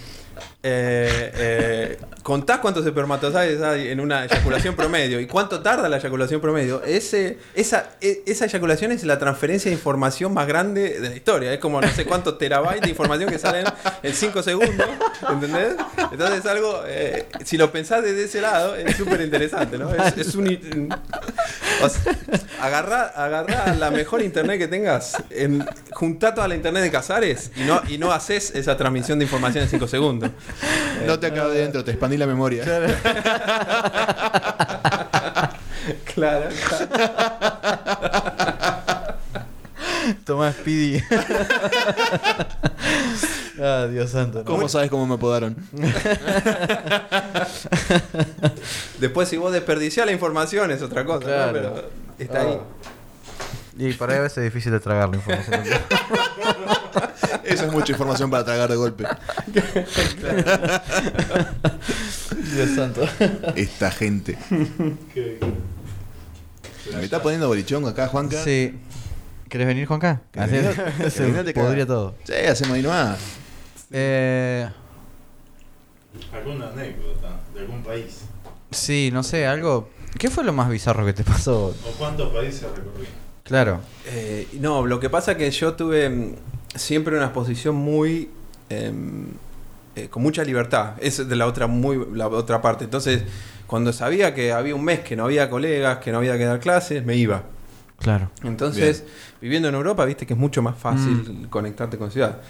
eh, 0.65 1.31
eh, 1.35 1.97
contás 2.23 2.59
cuántos 2.59 2.85
espermatozoides 2.85 3.61
hay 3.61 3.89
en 3.89 3.99
una 3.99 4.23
eyaculación 4.23 4.77
promedio 4.77 5.19
y 5.19 5.27
cuánto 5.27 5.61
tarda 5.61 5.89
la 5.89 5.97
eyaculación 5.97 6.39
promedio, 6.39 6.81
ese, 6.83 7.37
esa, 7.53 7.91
e- 7.99 8.23
esa 8.25 8.45
eyaculación 8.45 8.93
es 8.93 9.03
la 9.03 9.19
transferencia 9.19 9.69
de 9.69 9.75
información 9.75 10.33
más 10.33 10.47
grande 10.47 11.01
de 11.01 11.09
la 11.09 11.15
historia. 11.15 11.51
Es 11.53 11.59
como 11.59 11.81
no 11.81 11.89
sé 11.89 12.05
cuántos 12.05 12.37
terabytes 12.37 12.81
de 12.81 12.89
información 12.89 13.29
que 13.29 13.39
salen 13.39 13.65
en 14.01 14.13
5 14.13 14.41
segundos. 14.41 14.87
¿Entendés? 15.29 15.75
Entonces 16.11 16.39
es 16.39 16.45
algo, 16.45 16.81
eh, 16.87 17.27
si 17.43 17.57
lo 17.57 17.69
pensás 17.69 18.01
desde 18.01 18.23
ese 18.23 18.39
lado, 18.39 18.75
es 18.75 18.95
súper 18.95 19.19
interesante, 19.19 19.77
¿no? 19.77 19.93
Es, 19.93 20.33
un... 20.35 20.93
o 21.81 21.89
sea, 21.89 22.15
agarrá 22.61 23.75
la 23.77 23.91
mejor 23.91 24.21
internet 24.21 24.59
que 24.59 24.67
tengas, 24.69 25.21
en, 25.29 25.65
juntá 25.91 26.33
toda 26.33 26.47
la 26.47 26.55
internet 26.55 26.83
de 26.83 26.91
Casares 26.91 27.51
y 27.57 27.63
no, 27.63 27.81
y 27.89 27.97
no 27.97 28.13
haces 28.13 28.51
esa 28.55 28.77
transmisión 28.77 29.19
de 29.19 29.25
información 29.25 29.63
en 29.65 29.69
5 29.69 29.87
segundos. 29.87 30.31
No 31.07 31.19
te 31.19 31.27
acabé 31.27 31.57
dentro, 31.57 31.83
te 31.83 31.91
expandí 31.91 32.17
la 32.17 32.27
memoria. 32.27 32.63
Claro, 36.13 36.49
Toma 40.25 40.51
Speedy. 40.51 41.01
ah, 43.61 43.87
Dios 43.89 44.11
santo. 44.11 44.43
¿Cómo 44.45 44.69
sabes 44.69 44.89
cómo 44.89 45.05
me 45.05 45.15
apodaron? 45.15 45.55
Después, 48.99 49.29
si 49.29 49.37
vos 49.37 49.51
desperdiciás 49.51 50.05
la 50.05 50.11
información, 50.11 50.71
es 50.71 50.81
otra 50.81 51.05
cosa, 51.05 51.19
¿no? 51.19 51.25
Claro. 51.25 51.53
Pero 51.53 51.89
está 52.17 52.41
ahí. 52.41 52.59
Y 53.77 53.93
para 53.93 54.13
ahí 54.13 54.19
a 54.19 54.23
veces 54.23 54.39
es 54.39 54.43
difícil 54.45 54.71
de 54.71 54.79
tragar 54.79 55.09
la 55.09 55.15
información. 55.15 55.61
Esa 57.43 57.65
es 57.65 57.71
mucha 57.71 57.91
información 57.91 58.29
para 58.29 58.45
tragar 58.45 58.69
de 58.69 58.75
golpe. 58.75 59.05
Dios 62.53 62.69
santo. 62.75 63.07
Esta 63.55 63.89
gente. 63.91 64.37
Me 66.93 67.03
está 67.03 67.21
poniendo 67.21 67.47
bolichón 67.47 67.87
acá, 67.87 68.07
Juanca. 68.07 68.41
Sí. 68.43 68.79
¿Querés 69.49 69.67
venir, 69.67 69.87
Juanca? 69.87 70.21
Se 71.09 71.53
podría 71.53 71.85
todo. 71.85 72.15
Sí, 72.23 72.33
hacemos 72.33 72.75
ahí 72.75 72.81
nomás. 72.81 73.19
Eh, 73.91 74.67
¿Alguna 76.31 76.69
anécdota 76.69 77.39
de 77.53 77.59
algún 77.61 77.83
país? 77.83 78.21
sí, 78.71 79.11
no 79.13 79.21
sé, 79.21 79.45
algo... 79.45 79.89
¿Qué 80.17 80.29
fue 80.31 80.43
lo 80.43 80.53
más 80.53 80.69
bizarro 80.69 81.05
que 81.05 81.13
te 81.13 81.23
pasó? 81.23 81.67
¿O 81.67 81.91
cuántos 81.97 82.33
países 82.33 82.63
recorrí? 82.63 83.07
Claro. 83.43 83.81
Eh, 84.07 84.47
no, 84.59 84.85
lo 84.85 84.99
que 84.99 85.09
pasa 85.09 85.33
es 85.33 85.37
que 85.37 85.51
yo 85.51 85.73
tuve 85.73 86.09
mm, 86.09 86.35
siempre 86.75 87.15
una 87.15 87.25
exposición 87.25 87.75
muy. 87.75 88.29
em, 88.69 89.27
eh, 89.95 90.07
con 90.09 90.23
mucha 90.23 90.43
libertad. 90.43 90.93
Es 90.99 91.27
de 91.27 91.35
la 91.35 91.45
otra, 91.45 91.67
muy, 91.67 92.03
la 92.13 92.27
otra 92.27 92.61
parte. 92.61 92.83
Entonces, 92.83 93.23
cuando 93.67 93.93
sabía 93.93 94.33
que 94.33 94.51
había 94.51 94.73
un 94.73 94.83
mes 94.83 95.01
que 95.01 95.15
no 95.15 95.25
había 95.25 95.49
colegas, 95.51 95.99
que 95.99 96.11
no 96.11 96.17
había 96.17 96.35
que 96.37 96.45
dar 96.45 96.59
clases, 96.59 97.05
me 97.05 97.15
iba. 97.15 97.43
Claro. 97.99 98.31
Entonces, 98.43 99.03
viviendo 99.39 99.69
en 99.69 99.75
Europa, 99.75 100.03
viste 100.05 100.25
que 100.25 100.33
es 100.33 100.39
mucho 100.39 100.61
más 100.63 100.77
fácil 100.77 101.47
conectarte 101.49 101.97
con 101.97 102.11
ciudad. 102.11 102.41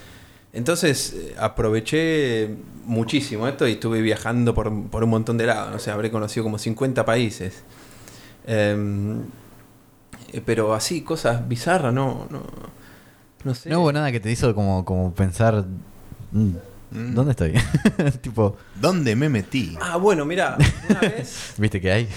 Entonces, 0.54 1.14
eh, 1.14 1.36
aproveché 1.38 2.56
muchísimo 2.86 3.48
esto 3.48 3.68
y 3.68 3.74
estuve 3.74 4.02
viajando 4.02 4.54
por, 4.54 4.72
por 4.90 5.04
un 5.04 5.10
montón 5.10 5.38
de 5.38 5.48
lados. 5.48 5.72
No 5.72 5.80
sé, 5.80 5.92
habré 5.92 6.12
conocido 6.12 6.44
como 6.44 6.58
50 6.58 7.04
países. 7.06 7.64
Em, 8.48 9.24
eh, 10.34 10.42
pero 10.46 10.74
así, 10.74 11.02
cosas 11.02 11.48
bizarras, 11.48 11.94
no, 11.94 12.28
no, 12.30 12.42
no 13.44 13.56
sé. 13.56 13.70
No 13.70 13.82
hubo 13.82 13.92
nada 13.94 14.12
que 14.12 14.20
te 14.20 14.32
hizo 14.32 14.54
como, 14.56 14.84
como 14.86 15.14
pensar. 15.14 15.64
mm, 16.32 16.52
Mm. 16.96 17.16
¿Dónde 17.16 17.32
estoy? 17.32 17.54
tipo, 18.22 18.56
¿Dónde 18.80 19.16
me 19.16 19.28
metí? 19.28 19.76
Ah, 19.82 19.98
bueno, 19.98 20.26
mira, 20.26 20.56
una 20.88 21.00
vez, 21.00 21.54
¿viste 21.58 21.82
que 21.82 21.92
hay? 21.92 22.08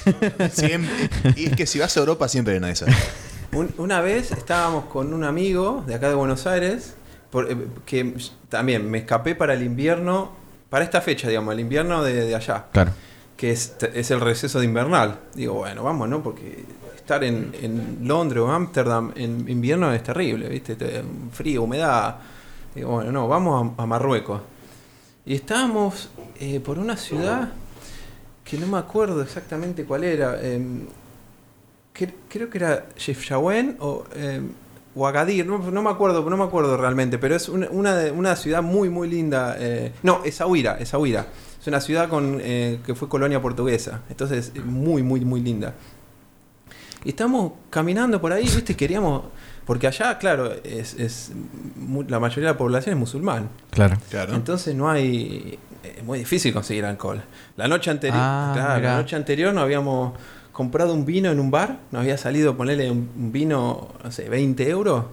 Siempre. 0.53 1.09
Y 1.35 1.47
es 1.47 1.57
que 1.57 1.67
si 1.67 1.79
vas 1.79 1.97
a 1.97 2.01
Europa 2.01 2.29
siempre 2.29 2.53
hay 2.53 2.59
una 2.59 2.67
de 2.67 2.73
esas. 2.75 2.95
un- 3.53 3.73
una 3.79 4.03
vez 4.03 4.33
estábamos 4.33 4.85
con 4.85 5.15
un 5.15 5.25
amigo 5.25 5.83
de 5.87 5.95
acá 5.95 6.11
de 6.11 6.15
Buenos 6.15 6.47
Aires, 6.47 6.95
por- 7.31 7.51
eh, 7.51 7.57
que 7.87 8.17
también 8.51 8.91
me 8.91 8.99
escapé 8.99 9.35
para 9.35 9.55
el 9.55 9.63
invierno, 9.63 10.33
para 10.69 10.85
esta 10.85 11.01
fecha, 11.01 11.27
digamos, 11.29 11.55
el 11.55 11.61
invierno 11.61 12.03
de, 12.05 12.27
de 12.27 12.35
allá. 12.35 12.67
claro. 12.73 12.93
que 13.39 13.53
es, 13.53 13.77
es 13.95 14.11
el 14.11 14.21
receso 14.21 14.59
de 14.59 14.67
invernal. 14.67 15.21
Digo, 15.35 15.55
bueno, 15.55 15.85
vamos, 15.85 16.07
¿no? 16.11 16.23
Porque 16.23 16.67
estar 17.07 17.23
en, 17.23 17.99
Londres 18.03 18.43
o 18.43 18.51
Ámsterdam 18.51 19.13
en 19.15 19.49
invierno 19.49 19.93
es 19.93 20.03
terrible, 20.03 20.49
¿viste? 20.49 20.75
Te- 20.75 21.05
Frío, 21.31 21.63
humedad. 21.63 22.17
Digo, 22.75 22.91
bueno, 22.91 23.13
no, 23.13 23.29
vamos 23.29 23.75
a, 23.79 23.87
Marruecos. 23.87 24.41
Y 25.25 25.35
estábamos 25.35 26.11
eh, 26.41 26.59
por 26.59 26.81
una 26.81 26.97
ciudad 26.97 27.53
que 28.45 28.59
no 28.59 28.67
me 28.67 28.79
acuerdo 28.79 29.23
exactamente 29.23 29.85
cuál 29.85 30.03
era. 30.03 30.43
em, 30.43 30.87
creo 32.29 32.51
que 32.51 32.59
era 32.59 32.89
Chefchaouen 32.97 33.77
o, 33.79 34.03
em, 34.17 34.49
o 34.97 35.07
Agadir, 35.07 35.47
no, 35.47 35.59
no 35.59 35.83
me 35.83 35.91
acuerdo, 35.91 36.29
no 36.29 36.37
me 36.37 36.45
acuerdo 36.45 36.77
realmente, 36.77 37.19
pero 37.19 37.37
es 37.37 37.49
una, 37.49 37.69
una, 37.71 38.35
ciudad 38.35 38.63
muy, 38.65 38.91
muy 38.91 39.09
linda. 39.09 39.57
eh, 39.61 39.93
no, 40.03 40.25
Essaouira, 40.25 40.77
Essaouira. 40.81 41.25
Es 41.61 41.69
una 41.69 41.81
ciudad 41.81 42.09
con, 42.09 42.41
eh, 42.43 42.81
que 42.85 42.97
fue 42.97 43.09
colonia 43.09 43.41
portuguesa. 43.41 44.03
Entonces, 44.11 44.51
es 44.55 44.65
muy, 44.65 45.05
muy, 45.05 45.25
muy 45.25 45.41
linda. 45.41 45.75
Y 47.07 47.11
estamos 47.11 47.53
caminando 47.71 48.21
por 48.21 48.33
ahí, 48.33 48.43
¿viste? 48.43 48.75
Queríamos. 48.75 49.23
Porque 49.65 49.87
allá, 49.87 50.19
claro, 50.19 50.53
es, 50.65 50.95
es 50.95 51.31
la 52.09 52.19
mayoría 52.19 52.49
de 52.49 52.53
la 52.55 52.59
población 52.59 52.95
es 52.95 52.99
musulmán. 52.99 53.49
Claro. 53.71 53.97
Claro. 54.11 54.35
Entonces 54.35 54.75
no 54.75 54.91
hay. 54.91 55.57
Es 55.85 56.03
muy 56.03 56.19
difícil 56.19 56.53
conseguir 56.53 56.85
alcohol. 56.85 57.23
La 57.57 57.69
noche 57.69 57.93
anterior. 57.93 58.19
Ah, 58.21 58.51
claro, 58.55 58.83
la 58.83 58.97
noche 58.97 59.15
anterior 59.15 59.55
nos 59.55 59.63
habíamos 59.63 60.15
comprado 60.51 60.95
un 60.95 61.05
vino 61.05 61.31
en 61.31 61.39
un 61.39 61.49
bar. 61.49 61.79
Nos 61.93 62.01
había 62.01 62.19
salido 62.19 62.57
ponerle 62.57 62.91
un, 62.91 63.09
un 63.17 63.31
vino, 63.31 63.87
no 64.03 64.11
sé, 64.11 64.29
20 64.29 64.69
euros. 64.69 65.05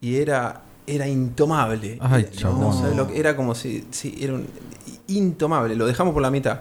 Y 0.00 0.16
era. 0.16 0.62
Era 0.86 1.06
intomable. 1.06 1.98
Ay, 2.00 2.22
Era- 2.22 2.30
chabón. 2.32 2.60
no 2.62 2.72
sabes 2.72 2.96
lo 2.96 3.06
que- 3.06 3.20
era 3.20 3.36
como 3.36 3.54
si. 3.54 3.86
Sí, 3.90 4.16
era 4.18 4.32
un, 4.32 4.46
intomable. 5.08 5.76
Lo 5.76 5.86
dejamos 5.86 6.14
por 6.14 6.22
la 6.22 6.30
mitad. 6.30 6.60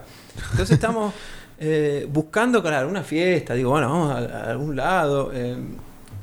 Entonces 0.52 0.72
estamos 0.72 1.14
eh, 1.60 2.08
buscando, 2.12 2.62
claro, 2.62 2.88
una 2.90 3.04
fiesta. 3.04 3.54
Digo, 3.54 3.72
bueno, 3.72 3.90
vamos 3.90 4.12
a, 4.12 4.18
a 4.46 4.52
algún 4.52 4.76
lado. 4.76 5.32
eh, 5.34 5.56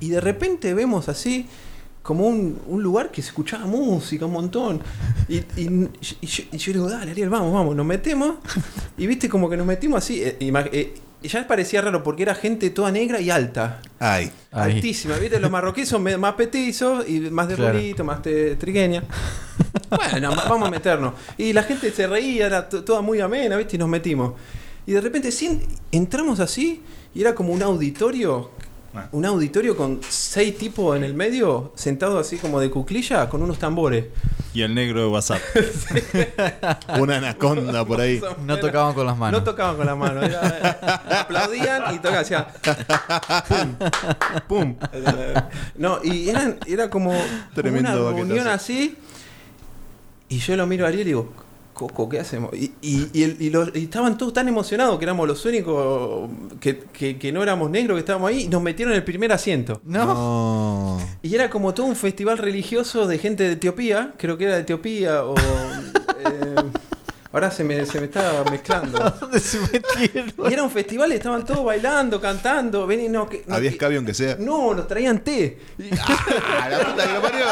y 0.00 0.08
de 0.10 0.20
repente 0.20 0.74
vemos 0.74 1.08
así 1.08 1.46
como 2.02 2.26
un, 2.26 2.60
un 2.66 2.82
lugar 2.82 3.10
que 3.10 3.22
se 3.22 3.28
escuchaba 3.28 3.64
música 3.66 4.26
un 4.26 4.32
montón. 4.32 4.80
Y, 5.28 5.36
y- 5.56 5.88
y 6.20 6.26
yo, 6.26 6.44
y 6.52 6.56
yo 6.58 6.72
digo, 6.74 6.90
dale, 6.90 7.12
Ariel, 7.12 7.30
vamos, 7.30 7.52
vamos, 7.54 7.74
nos 7.74 7.86
metemos. 7.86 8.36
Y 8.98 9.06
viste 9.06 9.28
como 9.28 9.48
que 9.48 9.56
nos 9.56 9.66
metimos 9.66 9.98
así. 9.98 10.22
eh, 10.22 10.36
eh, 10.40 10.94
y 11.22 11.28
ya 11.28 11.46
parecía 11.46 11.80
raro 11.80 12.02
porque 12.02 12.22
era 12.22 12.34
gente 12.34 12.68
toda 12.68 12.90
negra 12.92 13.18
y 13.18 13.30
alta. 13.30 13.80
Ay. 13.98 14.30
Altísima, 14.52 15.16
¿viste? 15.16 15.40
Los 15.40 15.50
marroquíes 15.50 15.88
son 15.88 16.02
más 16.20 16.34
petizos 16.34 17.08
y 17.08 17.20
más 17.30 17.48
de 17.48 17.54
Claro. 17.54 18.04
más 18.04 18.22
de 18.22 18.56
trigueña. 18.56 19.02
Bueno, 19.88 20.34
vamos 20.48 20.68
a 20.68 20.70
meternos. 20.70 21.14
Y 21.38 21.54
la 21.54 21.62
gente 21.62 21.90
se 21.92 22.06
reía, 22.06 22.46
era 22.46 22.68
to- 22.68 22.84
toda 22.84 23.00
muy 23.00 23.20
amena, 23.20 23.56
¿viste? 23.56 23.76
Y 23.76 23.78
nos 23.78 23.88
metimos. 23.88 24.34
Y 24.86 24.92
de 24.92 25.00
repente 25.00 25.30
entramos 25.92 26.40
así 26.40 26.82
y 27.14 27.20
era 27.20 27.34
como 27.34 27.52
un 27.52 27.62
auditorio. 27.62 28.50
Ah. 28.96 29.08
Un 29.10 29.24
auditorio 29.24 29.76
con 29.76 30.00
seis 30.08 30.56
tipos 30.56 30.96
en 30.96 31.02
el 31.02 31.14
medio, 31.14 31.72
sentados 31.74 32.24
así 32.24 32.36
como 32.36 32.60
de 32.60 32.70
cuclilla, 32.70 33.28
con 33.28 33.42
unos 33.42 33.58
tambores. 33.58 34.04
Y 34.52 34.62
el 34.62 34.72
negro 34.72 35.00
de 35.00 35.06
WhatsApp. 35.08 35.40
Una 37.00 37.16
anaconda 37.16 37.84
por 37.84 38.00
ahí. 38.00 38.22
No 38.46 38.56
tocaban 38.60 38.94
con 38.94 39.04
las 39.04 39.18
manos. 39.18 39.40
No 39.40 39.44
tocaban 39.44 39.76
con 39.76 39.86
las 39.86 39.96
manos. 39.96 40.22
era- 40.22 40.78
aplaudían 41.22 41.92
y 41.92 41.98
tocaban, 41.98 42.20
hacían. 42.20 42.46
¡Pum! 43.48 43.74
¡Pum! 44.46 44.76
No, 45.74 45.98
y 46.04 46.28
eran, 46.28 46.58
era 46.64 46.88
como, 46.88 47.12
Tremendo 47.52 48.10
una 48.10 48.16
reunión 48.16 48.46
así. 48.46 48.96
Y 50.28 50.38
yo 50.38 50.56
lo 50.56 50.68
miro 50.68 50.84
a 50.84 50.88
Ariel 50.88 51.02
y 51.02 51.04
digo, 51.06 51.32
Coco, 51.74 52.08
¿qué 52.08 52.20
hacemos? 52.20 52.54
Y, 52.54 52.72
y- 52.80 53.08
y 53.12 53.22
el- 53.24 53.36
y 53.40 53.50
los- 53.50 53.70
y 53.74 53.82
estaban 53.84 54.16
todos 54.16 54.32
tan 54.32 54.46
emocionados 54.48 54.96
que 54.98 55.04
éramos 55.04 55.26
los 55.26 55.44
únicos 55.44 56.30
que, 56.60 56.78
que- 56.92 57.18
que 57.18 57.32
no 57.32 57.42
éramos 57.42 57.68
negros 57.68 57.96
que 57.96 58.00
estábamos 58.00 58.30
ahí 58.30 58.42
y 58.44 58.48
nos 58.48 58.62
metieron 58.62 58.92
en 58.92 58.98
el 58.98 59.04
primer 59.04 59.32
asiento. 59.32 59.80
No. 59.84 60.04
No. 60.06 60.98
Y 61.20 61.34
era 61.34 61.50
como 61.50 61.74
todo 61.74 61.86
un 61.86 61.96
festival 61.96 62.38
religioso 62.38 63.06
de 63.08 63.18
gente 63.18 63.42
de 63.42 63.52
Etiopía, 63.54 64.14
creo 64.16 64.38
que 64.38 64.44
era 64.44 64.54
de 64.54 64.60
Etiopía 64.60 65.24
o... 65.24 65.34
eh, 66.24 66.54
ahora 67.32 67.50
se 67.50 67.64
me, 67.64 67.84
se 67.86 67.98
me 67.98 68.06
está 68.06 68.44
mezclando. 68.48 68.98
¿Dónde 69.20 69.40
se 69.40 69.58
metieron? 69.58 70.32
Y 70.48 70.52
era 70.52 70.62
un 70.62 70.70
festival 70.70 71.10
y 71.12 71.16
estaban 71.16 71.44
todos 71.44 71.64
bailando, 71.64 72.20
cantando. 72.20 72.86
Ven 72.86 73.00
y 73.00 73.08
no, 73.08 73.28
que, 73.28 73.42
no, 73.48 73.56
Había 73.56 73.70
escabio 73.70 73.98
aunque 73.98 74.14
sea. 74.14 74.36
No, 74.38 74.74
nos 74.74 74.86
traían 74.86 75.18
té. 75.24 75.58
¡Ah, 76.60 76.68
la 76.70 76.78
puta 76.78 77.04
que 77.06 77.12
lo 77.14 77.20
parió! 77.20 77.46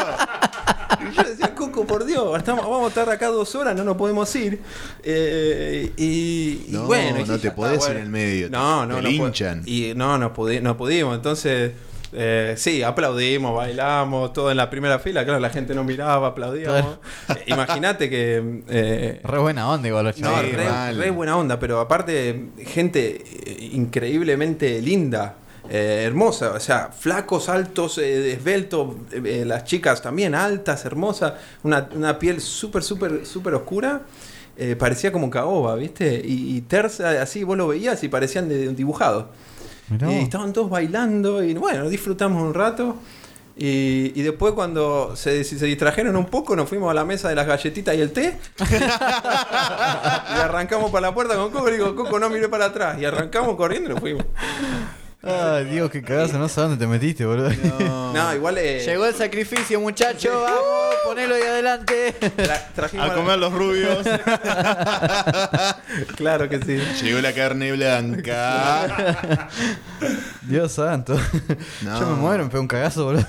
Y 1.01 1.15
yo 1.15 1.23
decía, 1.23 1.55
Coco, 1.55 1.85
por 1.85 2.05
Dios, 2.05 2.37
estamos, 2.37 2.63
vamos 2.65 2.85
a 2.85 2.87
estar 2.89 3.09
acá 3.09 3.27
dos 3.27 3.53
horas, 3.55 3.75
no 3.75 3.83
nos 3.83 3.97
podemos 3.97 4.33
ir. 4.35 4.59
Eh, 5.03 5.91
y, 5.97 6.65
y 6.67 6.67
No, 6.69 6.85
bueno, 6.85 7.25
no 7.25 7.37
te 7.37 7.43
ya 7.47 7.55
podés 7.55 7.79
está, 7.79 7.91
en 7.91 7.97
el 7.99 8.09
medio, 8.09 8.49
No, 8.49 8.81
te- 8.81 8.87
no, 8.87 8.95
te 8.97 9.01
no. 9.01 9.09
linchan. 9.09 9.63
Y 9.65 9.93
no, 9.95 10.17
no, 10.17 10.33
pudi- 10.33 10.61
no 10.61 10.75
pudimos. 10.77 11.15
Entonces, 11.15 11.71
eh, 12.15 12.53
sí, 12.57 12.83
aplaudimos, 12.83 13.55
bailamos, 13.55 14.33
todo 14.33 14.51
en 14.51 14.57
la 14.57 14.69
primera 14.69 14.99
fila. 14.99 15.23
Claro, 15.23 15.39
la 15.39 15.49
gente 15.49 15.73
no 15.73 15.83
miraba, 15.83 16.27
aplaudíamos. 16.29 16.97
Eh, 17.29 17.43
Imagínate 17.47 18.09
que. 18.09 18.61
eh, 18.69 19.19
Re 19.23 19.37
buena 19.39 19.69
onda 19.69 19.87
igual 19.87 20.05
los 20.05 20.17
No, 20.19 20.27
chavales. 20.27 20.51
Sí, 20.95 20.99
re, 20.99 21.09
buena 21.09 21.37
onda, 21.37 21.59
pero 21.59 21.79
aparte, 21.79 22.49
gente 22.67 23.23
increíblemente 23.71 24.81
linda, 24.81 25.35
eh, 25.73 26.03
hermosa, 26.03 26.51
o 26.51 26.59
sea, 26.59 26.91
flacos, 26.95 27.49
altos, 27.49 27.97
eh, 27.97 28.33
esbeltos, 28.33 28.89
eh, 29.11 29.23
eh, 29.25 29.43
las 29.43 29.63
chicas 29.63 30.03
también 30.03 30.35
altas, 30.35 30.85
hermosas, 30.85 31.33
una, 31.63 31.89
una 31.95 32.19
piel 32.19 32.41
súper, 32.41 32.83
súper, 32.83 33.25
súper 33.25 33.55
oscura. 33.55 34.03
parecía 34.77 35.11
como 35.11 35.31
caoba, 35.31 35.73
¿viste? 35.73 36.21
Y, 36.23 36.55
y 36.55 36.61
tersa, 36.61 37.19
así 37.19 37.43
vos 37.43 37.57
lo 37.57 37.67
veías 37.67 38.03
y 38.03 38.07
parecían 38.07 38.49
de 38.49 38.69
un 38.69 38.75
dibujado. 38.75 39.29
Mirá 39.89 40.11
Y 40.11 40.19
estaban 40.19 40.53
todos 40.53 40.69
bailando 40.69 41.43
y 41.43 41.55
bueno, 41.55 41.89
disfrutamos 41.89 42.43
un 42.43 42.53
rato. 42.53 42.95
Y, 43.57 44.11
y 44.13 44.21
después 44.21 44.53
cuando 44.53 45.15
se, 45.15 45.43
se 45.43 45.65
distrajeron 45.65 46.15
un 46.15 46.25
poco, 46.25 46.55
nos 46.55 46.69
fuimos 46.69 46.91
a 46.91 46.93
la 46.93 47.03
mesa 47.03 47.29
de 47.29 47.35
las 47.35 47.47
galletitas 47.47 47.95
y 47.95 48.01
el 48.01 48.11
té. 48.11 48.37
y 48.69 50.39
arrancamos 50.39 50.91
para 50.91 51.07
la 51.07 51.15
puerta 51.15 51.33
con 51.33 51.49
Coco 51.49 51.67
y 51.69 51.71
digo, 51.71 51.95
Coco, 51.95 52.19
no 52.19 52.29
mire 52.29 52.47
para 52.47 52.65
atrás. 52.65 53.01
Y 53.01 53.05
arrancamos 53.05 53.55
corriendo 53.55 53.89
y 53.89 53.93
nos 53.93 54.01
fuimos. 54.01 54.25
Ay, 55.25 55.65
Dios, 55.65 55.89
qué 55.89 56.01
cagazo, 56.01 56.37
no 56.37 56.49
sé 56.49 56.59
dónde 56.59 56.75
te 56.75 56.85
metiste, 56.85 57.25
boludo. 57.25 57.49
No, 58.13 58.35
igual 58.35 58.57
eh, 58.57 58.81
Llegó 58.85 59.05
el 59.05 59.15
sacrificio, 59.15 59.79
muchacho. 59.79 60.41
Vamos, 60.41 60.95
ponelo 61.05 61.35
ahí 61.35 61.43
adelante. 61.43 62.13
tra- 62.19 62.67
trajimos 62.75 63.09
A 63.09 63.13
comer 63.13 63.39
los 63.39 63.53
rubios. 63.53 64.05
Claro 66.17 66.49
que 66.49 66.59
sí. 66.59 66.77
Llegó 67.03 67.21
la 67.21 67.33
carne 67.33 67.71
blanca. 67.71 69.47
Dios 70.41 70.71
santo. 70.73 71.15
No. 71.83 71.99
Yo 71.99 72.07
me 72.07 72.15
muero, 72.15 72.43
me 72.43 72.49
pego 72.49 72.61
un 72.61 72.67
cagazo, 72.67 73.05
boludo. 73.05 73.25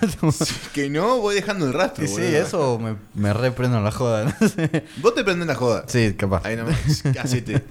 que 0.72 0.90
no, 0.90 1.18
voy 1.20 1.34
dejando 1.36 1.66
el 1.66 1.72
rastro. 1.72 2.04
Y 2.04 2.08
sí, 2.08 2.14
boludo. 2.14 2.38
eso 2.38 2.78
me, 2.80 2.96
me 3.14 3.32
reprendo 3.32 3.78
en 3.78 3.84
la 3.84 3.92
joda. 3.92 4.24
No 4.40 4.48
sé. 4.48 4.84
Vos 4.96 5.14
te 5.14 5.22
prendés 5.24 5.46
la 5.46 5.54
joda. 5.54 5.84
Sí, 5.86 6.14
capaz. 6.14 6.42
Ahí 6.44 6.56
nomás. 6.56 6.76
Hacete. 7.22 7.62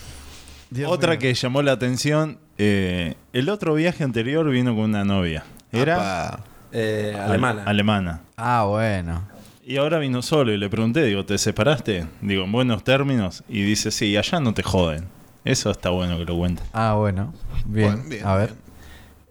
Dios 0.70 0.90
Otra 0.90 1.10
mío. 1.12 1.18
que 1.20 1.34
llamó 1.34 1.62
la 1.62 1.72
atención. 1.72 2.38
Eh, 2.58 3.14
el 3.32 3.48
otro 3.48 3.74
viaje 3.74 4.04
anterior 4.04 4.48
vino 4.50 4.74
con 4.74 4.84
una 4.84 5.04
novia. 5.04 5.44
Era. 5.72 6.40
Eh, 6.72 7.12
ale- 7.14 7.24
alemana. 7.24 7.62
alemana. 7.64 8.20
Ah, 8.36 8.64
bueno. 8.68 9.22
Y 9.64 9.78
ahora 9.78 9.98
vino 9.98 10.22
solo 10.22 10.52
y 10.52 10.56
le 10.58 10.68
pregunté, 10.70 11.02
digo, 11.04 11.24
¿te 11.24 11.38
separaste? 11.38 12.06
Digo, 12.20 12.44
en 12.44 12.52
buenos 12.52 12.84
términos. 12.84 13.42
Y 13.48 13.62
dice, 13.62 13.90
sí, 13.90 14.16
allá 14.16 14.38
no 14.40 14.54
te 14.54 14.62
joden. 14.62 15.06
Eso 15.44 15.70
está 15.70 15.90
bueno 15.90 16.18
que 16.18 16.24
lo 16.24 16.36
cuentes. 16.36 16.64
Ah, 16.72 16.94
bueno. 16.94 17.32
Bien. 17.64 17.94
Bueno, 17.94 18.08
bien, 18.08 18.26
a 18.26 18.36
ver. 18.36 18.48
bien. 18.50 18.60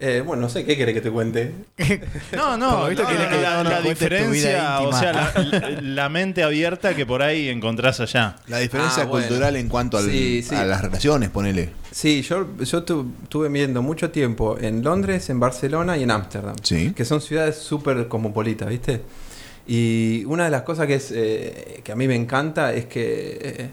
Eh, 0.07 0.21
bueno, 0.21 0.43
no 0.43 0.49
sé, 0.49 0.63
¿qué 0.65 0.77
querés 0.77 0.93
que 0.93 1.01
te 1.01 1.09
cuente? 1.09 1.51
No, 2.35 2.55
no, 2.57 2.87
¿viste 2.87 3.01
No, 3.01 3.09
que 3.09 3.15
no, 3.15 3.29
que- 3.29 3.41
la, 3.41 3.81
diferencia, 3.81 4.79
o 4.81 4.83
íntima? 4.83 4.99
sea, 4.99 5.33
la, 5.81 6.09
mente 6.09 6.43
abierta 6.43 6.95
que 6.95 7.07
por 7.07 7.23
ahí 7.23 7.49
encontrás 7.49 7.99
allá. 8.01 8.35
La 8.47 8.59
diferencia 8.59 9.01
Ah, 9.03 9.05
bueno. 9.07 9.25
cultural 9.27 9.55
en 9.55 9.67
cuanto 9.67 9.97
al- 9.97 10.05
Sí, 10.11 10.43
sí. 10.43 10.53
a 10.53 10.63
las 10.63 10.81
relaciones, 10.81 11.29
ponele. 11.31 11.71
Sí, 11.91 12.21
yo, 12.21 12.45
yo 12.59 12.83
tu- 12.83 13.13
tuve 13.29 13.47
viviendo 13.47 13.81
mucho 13.81 14.11
tiempo 14.11 14.57
en 14.59 14.83
Londres, 14.83 15.27
en 15.31 15.39
Barcelona 15.39 15.97
y 15.97 16.03
en 16.03 16.11
Ámsterdam. 16.11 16.55
Sí. 16.61 16.93
Que 16.95 17.03
son 17.03 17.19
ciudades 17.19 17.55
súper 17.57 18.07
cosmopolitas, 18.07 18.69
¿viste? 18.69 19.01
Y 19.65 20.23
una 20.25 20.43
de 20.45 20.51
las 20.51 20.61
cosas 20.61 20.85
que, 20.85 20.95
es, 20.95 21.11
eh, 21.15 21.81
que 21.83 21.91
a 21.91 21.95
mí 21.95 22.07
me 22.07 22.15
encanta 22.15 22.73
es 22.73 22.85
que 22.85 23.39
eh, 23.41 23.69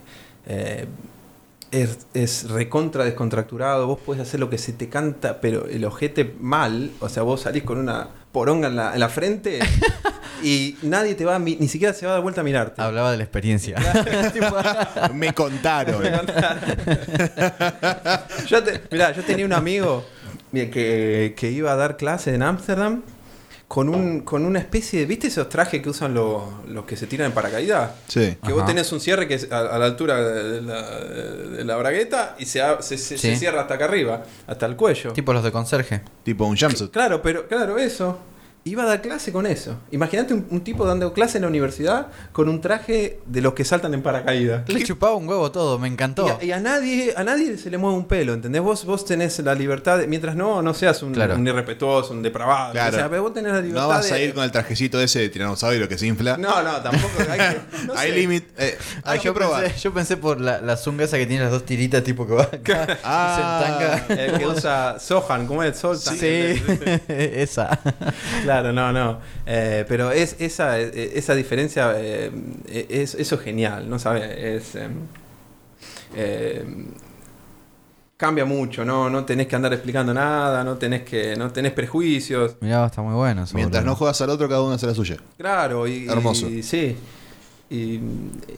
eh, 0.47 0.87
es, 1.73 1.99
es 2.15 2.49
recontra 2.51 3.05
descontracturado. 3.05 3.87
Vos 3.87 3.99
podés 3.99 4.23
hacer 4.23 4.39
lo 4.41 4.49
que 4.51 4.59
se 4.59 4.73
te 4.73 4.89
canta, 4.89 5.41
pero 5.41 5.67
el 5.67 5.85
ojete 5.85 6.35
mal. 6.41 6.91
O 7.01 7.09
sea, 7.09 7.23
vos 7.25 7.41
salís 7.43 7.65
con 7.65 7.79
una 7.79 8.09
poronga 8.31 8.69
en 8.69 8.77
la, 8.77 8.95
en 8.95 9.01
la 9.01 9.09
frente 9.11 9.59
y 10.43 10.77
nadie 10.83 11.15
te 11.15 11.25
va 11.27 11.35
a 11.35 11.39
mi- 11.39 11.57
ni 11.57 11.69
siquiera 11.69 11.93
se 11.93 12.07
va 12.07 12.13
a 12.13 12.15
dar 12.15 12.23
vuelta 12.23 12.41
a 12.41 12.45
mirarte. 12.45 12.81
Hablaba 12.81 13.11
de 13.11 13.17
la 13.19 13.25
experiencia. 13.25 13.77
Me 15.15 15.35
contaron. 15.35 16.03
yo 18.47 18.63
te- 18.63 18.81
mirá, 18.91 19.13
yo 19.13 19.23
tenía 19.23 19.45
un 19.47 19.53
amigo 19.53 20.05
que, 20.53 21.35
que 21.37 21.51
iba 21.51 21.73
a 21.73 21.77
dar 21.77 21.97
clases 21.97 22.35
en 22.35 22.43
Ámsterdam 22.43 23.03
con, 23.73 23.89
un, 23.89 24.21
con 24.21 24.45
una 24.45 24.59
especie 24.59 25.01
de. 25.01 25.07
¿Viste 25.07 25.29
esos 25.29 25.49
trajes 25.49 25.81
que 25.81 25.89
usan 25.89 26.13
los, 26.13 26.43
los 26.69 26.85
que 26.85 26.95
se 26.95 27.07
tiran 27.07 27.29
en 27.29 27.33
paracaídas? 27.33 27.93
Sí. 28.07 28.37
Que 28.45 28.53
vos 28.53 28.67
tenés 28.67 28.93
un 28.93 29.01
cierre 29.01 29.27
que 29.27 29.33
es 29.35 29.51
a, 29.51 29.61
a 29.61 29.79
la 29.79 29.87
altura 29.87 30.23
de 30.23 30.61
la, 30.61 30.91
de 31.01 31.65
la 31.65 31.77
bragueta 31.77 32.37
y 32.39 32.45
se, 32.45 32.61
se, 32.81 32.99
se- 32.99 33.37
cierra 33.37 33.63
hasta 33.63 33.75
acá 33.75 33.87
arriba, 33.87 34.25
hasta 34.47 34.67
el 34.67 34.77
cuello. 34.77 35.13
tipo 35.15 35.33
los 35.33 35.43
de 35.43 35.53
conserje. 35.53 36.03
Tipo 36.23 36.45
un 36.45 36.55
jumpsuit. 36.59 36.91
Claro, 36.91 37.23
pero 37.23 37.49
claro, 37.49 37.79
eso. 37.79 38.19
Iba 38.65 38.85
a 38.85 38.87
dar 38.87 39.03
clase 39.03 39.33
con 39.33 39.45
eso. 39.47 39.77
Imagínate 39.91 40.35
un, 40.35 40.47
un 40.51 40.61
tipo 40.63 40.87
dando 40.87 41.13
clase 41.13 41.39
en 41.39 41.43
la 41.43 41.49
universidad 41.49 42.07
con 42.31 42.49
un 42.49 42.61
traje 42.61 43.19
de 43.27 43.41
los 43.41 43.55
que 43.55 43.65
saltan 43.65 43.93
en 43.93 44.03
paracaídas. 44.03 44.69
Le 44.69 44.85
chupaba 44.85 45.17
un 45.17 45.29
huevo 45.29 45.51
todo, 45.51 45.81
me 45.81 45.89
encantó. 45.89 46.27
Y 46.27 46.31
a, 46.31 46.45
y 46.45 46.53
a 46.53 46.61
nadie 46.61 47.13
a 47.17 47.25
nadie 47.25 47.59
se 47.59 47.71
le 47.71 47.79
mueve 47.79 47.97
un 47.97 48.07
pelo, 48.07 48.35
¿entendés? 48.35 48.63
Vos, 48.63 48.85
vos 48.85 49.05
tenés 49.05 49.37
la 49.41 49.57
libertad, 49.57 49.99
de- 49.99 50.07
mientras 50.07 50.37
no 50.37 50.63
no 50.63 50.75
seas 50.75 51.03
un, 51.03 51.13
Claro. 51.13 51.35
un 51.35 51.45
irrespetuoso, 51.45 52.13
un 52.13 52.23
depravado. 52.23 52.71
Claro. 52.71 52.97
O 52.97 52.99
sea, 53.01 53.09
vos 53.21 53.35
tenés 53.35 53.53
la 53.53 53.61
libertad 53.61 53.83
No 53.83 53.89
vas 53.89 54.09
de- 54.09 54.15
a 54.15 54.19
ir 54.21 54.33
con 54.33 54.45
el 54.45 54.53
trajecito 54.53 55.01
ese 55.01 55.19
de 55.19 55.29
tiranosaurio 55.29 55.89
que 55.89 55.99
se 55.99 56.07
infla. 56.07 56.37
No, 56.37 56.63
no, 56.63 56.81
tampoco 56.81 57.15
hay 57.31 57.39
que... 57.41 57.61
no 57.89 57.95
hay 57.97 58.13
límite. 58.13 58.47
Eh, 58.59 58.79
Ah, 59.03 59.13
hay 59.13 59.19
que 59.19 59.25
yo, 59.25 59.35
probar. 59.35 59.65
pensé, 59.65 59.81
yo 59.81 59.93
pensé 59.93 60.17
por 60.17 60.41
la, 60.41 60.61
la 60.61 60.77
zunga 60.77 61.03
esa 61.03 61.17
que 61.19 61.27
tiene 61.27 61.43
las 61.43 61.51
dos 61.53 61.65
tiritas, 61.65 62.05
tipo 62.05 62.29
que 62.29 62.35
va 62.35 62.45
acá 62.45 62.99
Ah. 63.03 63.33
y 64.07 64.13
se 64.15 64.15
entanga. 64.15 64.25
El 64.35 64.39
que 64.39 64.47
usa 64.47 65.01
Sohan, 65.01 65.49
¿cómo 65.49 65.65
es? 65.65 65.77
Soltan. 65.79 66.17
Sí, 66.17 66.27
esa. 67.09 67.81
Claro, 68.45 68.52
no, 68.61 68.93
no. 68.93 69.21
Eh, 69.47 69.85
pero 69.89 70.11
es 70.11 70.37
esa, 70.41 70.79
eh, 70.81 71.13
esa 71.15 71.35
diferencia, 71.35 71.95
eh, 71.97 72.31
es, 72.91 73.15
eso 73.15 73.37
es 73.37 73.41
genial, 73.41 73.89
¿no 73.89 73.99
sabes? 73.99 74.25
Es, 74.37 74.75
eh, 74.75 74.89
eh, 76.15 76.65
cambia 78.17 78.45
mucho, 78.45 78.85
¿no? 78.85 79.09
No 79.11 79.25
tenés 79.25 79.47
que 79.47 79.57
andar 79.57 79.73
explicando 79.73 80.13
nada, 80.15 80.63
no 80.65 80.77
tenés 80.77 81.03
que 81.03 81.35
no 81.37 81.51
tenés 81.51 81.73
prejuicios. 81.73 82.57
Mirá, 82.61 82.87
está 82.87 83.03
muy 83.03 83.15
bueno 83.15 83.45
eso. 83.45 83.55
Mientras 83.57 83.85
no 83.85 83.97
juegas 83.97 84.21
al 84.21 84.31
otro, 84.31 84.49
cada 84.49 84.63
uno 84.63 84.75
hace 84.75 84.87
la 84.87 84.95
suya. 84.95 85.17
Claro, 85.39 85.87
y, 85.87 86.07
Hermoso. 86.09 86.49
y- 86.49 86.63
sí. 86.63 86.97
Y, 87.71 87.95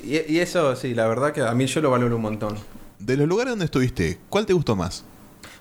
y- 0.03 0.25
y 0.29 0.39
eso, 0.41 0.75
sí, 0.75 0.93
la 0.93 1.07
verdad 1.07 1.33
que 1.33 1.41
a 1.41 1.55
mí 1.55 1.67
yo 1.67 1.81
lo 1.81 1.91
valoro 1.91 2.17
un 2.17 2.23
montón. 2.23 2.57
De 2.99 3.17
los 3.17 3.29
lugares 3.29 3.53
donde 3.53 3.67
estuviste, 3.67 4.19
¿cuál 4.29 4.45
te 4.45 4.53
gustó 4.53 4.75
más? 4.75 5.05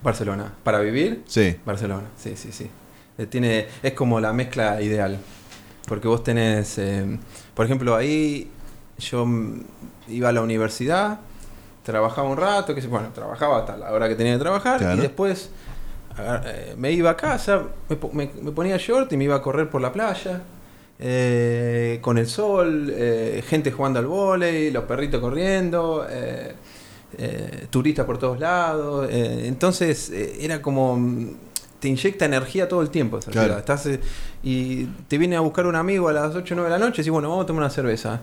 Barcelona. 0.01 0.51
Para 0.63 0.79
vivir, 0.79 1.23
Sí. 1.27 1.55
Barcelona, 1.65 2.03
sí, 2.17 2.33
sí, 2.35 2.49
sí. 2.51 2.69
Tiene, 3.29 3.67
es 3.83 3.93
como 3.93 4.19
la 4.19 4.33
mezcla 4.33 4.81
ideal. 4.81 5.19
Porque 5.87 6.07
vos 6.07 6.23
tenés, 6.23 6.77
eh, 6.77 7.19
por 7.53 7.65
ejemplo, 7.65 7.95
ahí 7.95 8.49
yo 8.99 9.27
iba 10.07 10.29
a 10.29 10.31
la 10.31 10.41
universidad, 10.41 11.19
trabajaba 11.83 12.29
un 12.29 12.37
rato, 12.37 12.73
que 12.73 12.81
bueno, 12.87 13.09
trabajaba 13.13 13.59
hasta 13.59 13.77
la 13.77 13.91
hora 13.91 14.07
que 14.07 14.15
tenía 14.15 14.33
que 14.33 14.39
trabajar 14.39 14.79
Claro. 14.79 14.97
y 14.97 15.01
después 15.01 15.49
eh, 16.17 16.73
me 16.77 16.91
iba 16.91 17.09
a 17.11 17.17
casa, 17.17 17.63
me, 17.89 17.97
me- 18.13 18.31
me 18.41 18.51
ponía 18.51 18.77
short 18.77 19.11
y 19.13 19.17
me 19.17 19.25
iba 19.25 19.35
a 19.35 19.41
correr 19.41 19.69
por 19.69 19.81
la 19.81 19.91
playa. 19.91 20.41
eh, 20.99 21.97
con 22.01 22.17
el 22.17 22.27
sol, 22.27 22.93
gente 23.47 23.71
jugando 23.71 23.99
al 23.99 24.05
vóley, 24.05 24.71
los 24.71 24.85
perritos 24.85 25.19
corriendo, 25.19 26.05
turistas 27.69 28.05
por 28.05 28.17
todos 28.17 28.39
lados. 28.39 29.09
entonces 29.11 30.09
era 30.11 30.61
como 30.61 30.97
te 31.83 31.89
inyecta 31.89 32.23
energía 32.23 32.69
todo 32.69 32.81
el 32.81 32.89
tiempo 32.89 33.17
esa 33.17 33.29
Claro. 33.29 33.47
ciudad. 33.47 33.59
Estás, 33.59 33.85
eh, 33.87 33.99
y 34.41 34.85
te 35.09 35.17
viene 35.17 35.35
a 35.35 35.41
buscar 35.41 35.67
un 35.67 35.75
amigo 35.75 36.07
a 36.07 36.13
las 36.13 36.33
8 36.33 36.53
o 36.53 36.55
9 36.55 36.71
de 36.71 36.79
la 36.79 36.85
noche 36.85 37.01
y 37.01 37.03
decís, 37.03 37.11
bueno, 37.11 37.27
vamos 37.29 37.43
a 37.43 37.47
tomar 37.47 37.63
una 37.63 37.69
cerveza. 37.69 38.21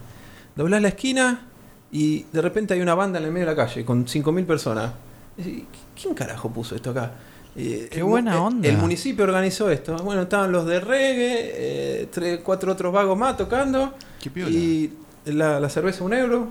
Doblás 0.56 0.80
la 0.80 0.88
esquina 0.88 1.46
y 1.92 2.24
de 2.32 2.40
repente 2.40 2.72
hay 2.72 2.80
una 2.80 2.94
banda 2.94 3.18
en 3.18 3.26
el 3.26 3.32
medio 3.32 3.46
de 3.46 3.52
la 3.54 3.56
calle 3.66 3.84
con 3.84 4.06
5.000 4.06 4.46
personas. 4.46 4.92
Decís, 5.36 5.64
¿Quién 6.00 6.14
carajo 6.14 6.50
puso 6.50 6.74
esto 6.74 6.88
acá? 6.90 7.12
Eh, 7.54 7.88
Qué 7.90 7.98
el 7.98 8.04
buena 8.04 8.34
eh, 8.36 8.38
onda. 8.38 8.66
El 8.68 8.78
municipio 8.78 9.24
organizó 9.24 9.68
esto. 9.70 9.94
Bueno, 9.98 10.22
estaban 10.22 10.50
los 10.52 10.64
de 10.64 10.80
reggae, 10.80 11.50
eh, 12.02 12.08
tres, 12.10 12.40
cuatro 12.42 12.72
otros 12.72 12.90
vagos 12.94 13.18
más 13.18 13.36
tocando. 13.36 13.92
Qué 14.22 14.30
piola. 14.30 14.50
Y 14.50 14.90
la, 15.26 15.60
la 15.60 15.68
cerveza 15.68 16.02
un 16.02 16.14
euro. 16.14 16.48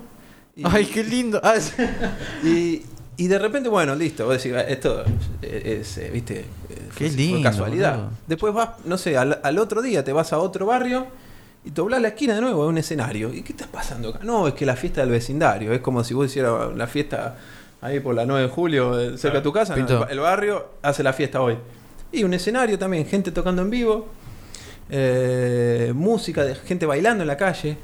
Y- 0.54 0.62
Ay, 0.64 0.84
qué 0.86 1.02
lindo. 1.02 1.40
Ah, 1.42 1.54
sí. 1.58 1.72
y, 2.46 2.82
y 3.22 3.28
de 3.28 3.38
repente, 3.38 3.68
bueno, 3.68 3.94
listo, 3.94 4.24
vos 4.26 4.42
decís, 4.42 4.56
"Ah, 4.56 4.62
esto 4.62 5.04
es, 5.42 5.98
eh, 5.98 6.10
viste, 6.12 6.44
Qué 6.96 7.08
fue- 7.08 7.16
lindo, 7.16 7.42
casualidad. 7.42 7.96
boludo. 7.96 8.10
Después 8.26 8.54
vas, 8.54 8.70
no 8.84 8.96
sé, 8.98 9.16
al, 9.16 9.40
al 9.42 9.58
otro 9.58 9.82
día 9.82 10.02
te 10.04 10.12
vas 10.12 10.32
a 10.32 10.38
otro 10.38 10.66
barrio 10.66 11.06
y 11.64 11.70
doblás 11.70 12.00
la 12.00 12.08
esquina 12.08 12.34
de 12.34 12.40
nuevo, 12.40 12.62
a 12.62 12.66
un 12.66 12.78
escenario. 12.78 13.32
¿Y 13.34 13.42
qué 13.42 13.52
está 13.52 13.66
pasando 13.66 14.08
acá? 14.08 14.20
No, 14.22 14.48
es 14.48 14.54
que 14.54 14.64
la 14.64 14.74
fiesta 14.76 15.02
del 15.02 15.10
vecindario, 15.10 15.72
es 15.72 15.80
como 15.80 16.02
si 16.02 16.14
vos 16.14 16.26
hicieras 16.26 16.74
la 16.74 16.86
fiesta 16.86 17.36
ahí 17.82 18.00
por 18.00 18.14
la 18.14 18.24
9 18.26 18.42
de 18.44 18.48
julio, 18.48 18.98
eh, 18.98 19.18
cerca 19.18 19.38
de 19.38 19.42
tu 19.42 19.52
casa, 19.52 19.74
el, 19.74 19.86
el 20.10 20.18
barrio 20.20 20.70
hace 20.82 21.02
la 21.02 21.12
fiesta 21.12 21.40
hoy. 21.42 21.56
Y 22.12 22.24
un 22.24 22.32
escenario 22.34 22.78
también, 22.78 23.06
gente 23.06 23.30
tocando 23.32 23.62
en 23.62 23.70
vivo, 23.70 24.08
eh, 24.88 25.92
música 25.94 26.44
de 26.44 26.54
gente 26.54 26.86
bailando 26.86 27.22
en 27.22 27.28
la 27.28 27.36
calle. 27.36 27.76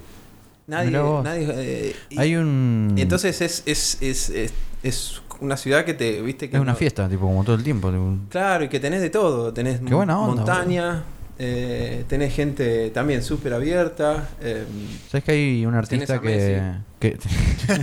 Nadie, 0.66 0.90
nadie 0.90 1.46
eh, 1.54 1.96
y- 2.10 2.18
Hay 2.18 2.34
un. 2.36 2.94
y 2.96 3.02
entonces 3.02 3.40
es, 3.40 3.62
es, 3.66 3.98
es, 4.02 4.30
es, 4.30 4.52
es 4.82 5.22
una 5.40 5.56
ciudad 5.56 5.84
que 5.84 5.94
te, 5.94 6.20
viste, 6.22 6.50
que 6.50 6.56
Es 6.56 6.62
una 6.62 6.72
no- 6.72 6.78
fiesta, 6.78 7.08
tipo, 7.08 7.22
como 7.26 7.44
todo 7.44 7.54
el 7.56 7.62
tiempo. 7.62 7.90
tipo. 7.90 8.16
Claro, 8.30 8.64
y 8.64 8.68
que 8.68 8.80
tenés 8.80 9.00
de 9.00 9.10
todo. 9.10 9.52
Tenés 9.52 9.80
Qué 9.80 9.94
buena 9.94 10.18
onda, 10.18 10.36
montaña, 10.42 11.04
eh, 11.38 12.04
tenés 12.08 12.34
gente 12.34 12.90
también 12.90 13.22
súper 13.22 13.54
abierta. 13.54 14.28
eh, 14.40 14.64
¿Sabes 15.10 15.24
que 15.24 15.32
hay 15.32 15.66
un 15.66 15.74
artista 15.74 16.20
que. 16.20 16.72
que 16.98 17.16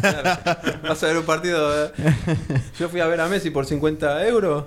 claro. 0.01 0.39
Vas 0.87 1.03
a 1.03 1.07
ver 1.07 1.17
un 1.17 1.23
partido. 1.25 1.85
eh. 1.85 1.91
Yo 2.79 2.89
fui 2.89 2.99
a 2.99 3.05
ver 3.07 3.21
a 3.21 3.27
Messi 3.29 3.49
por 3.49 3.65
50 3.65 4.27
euros. 4.27 4.65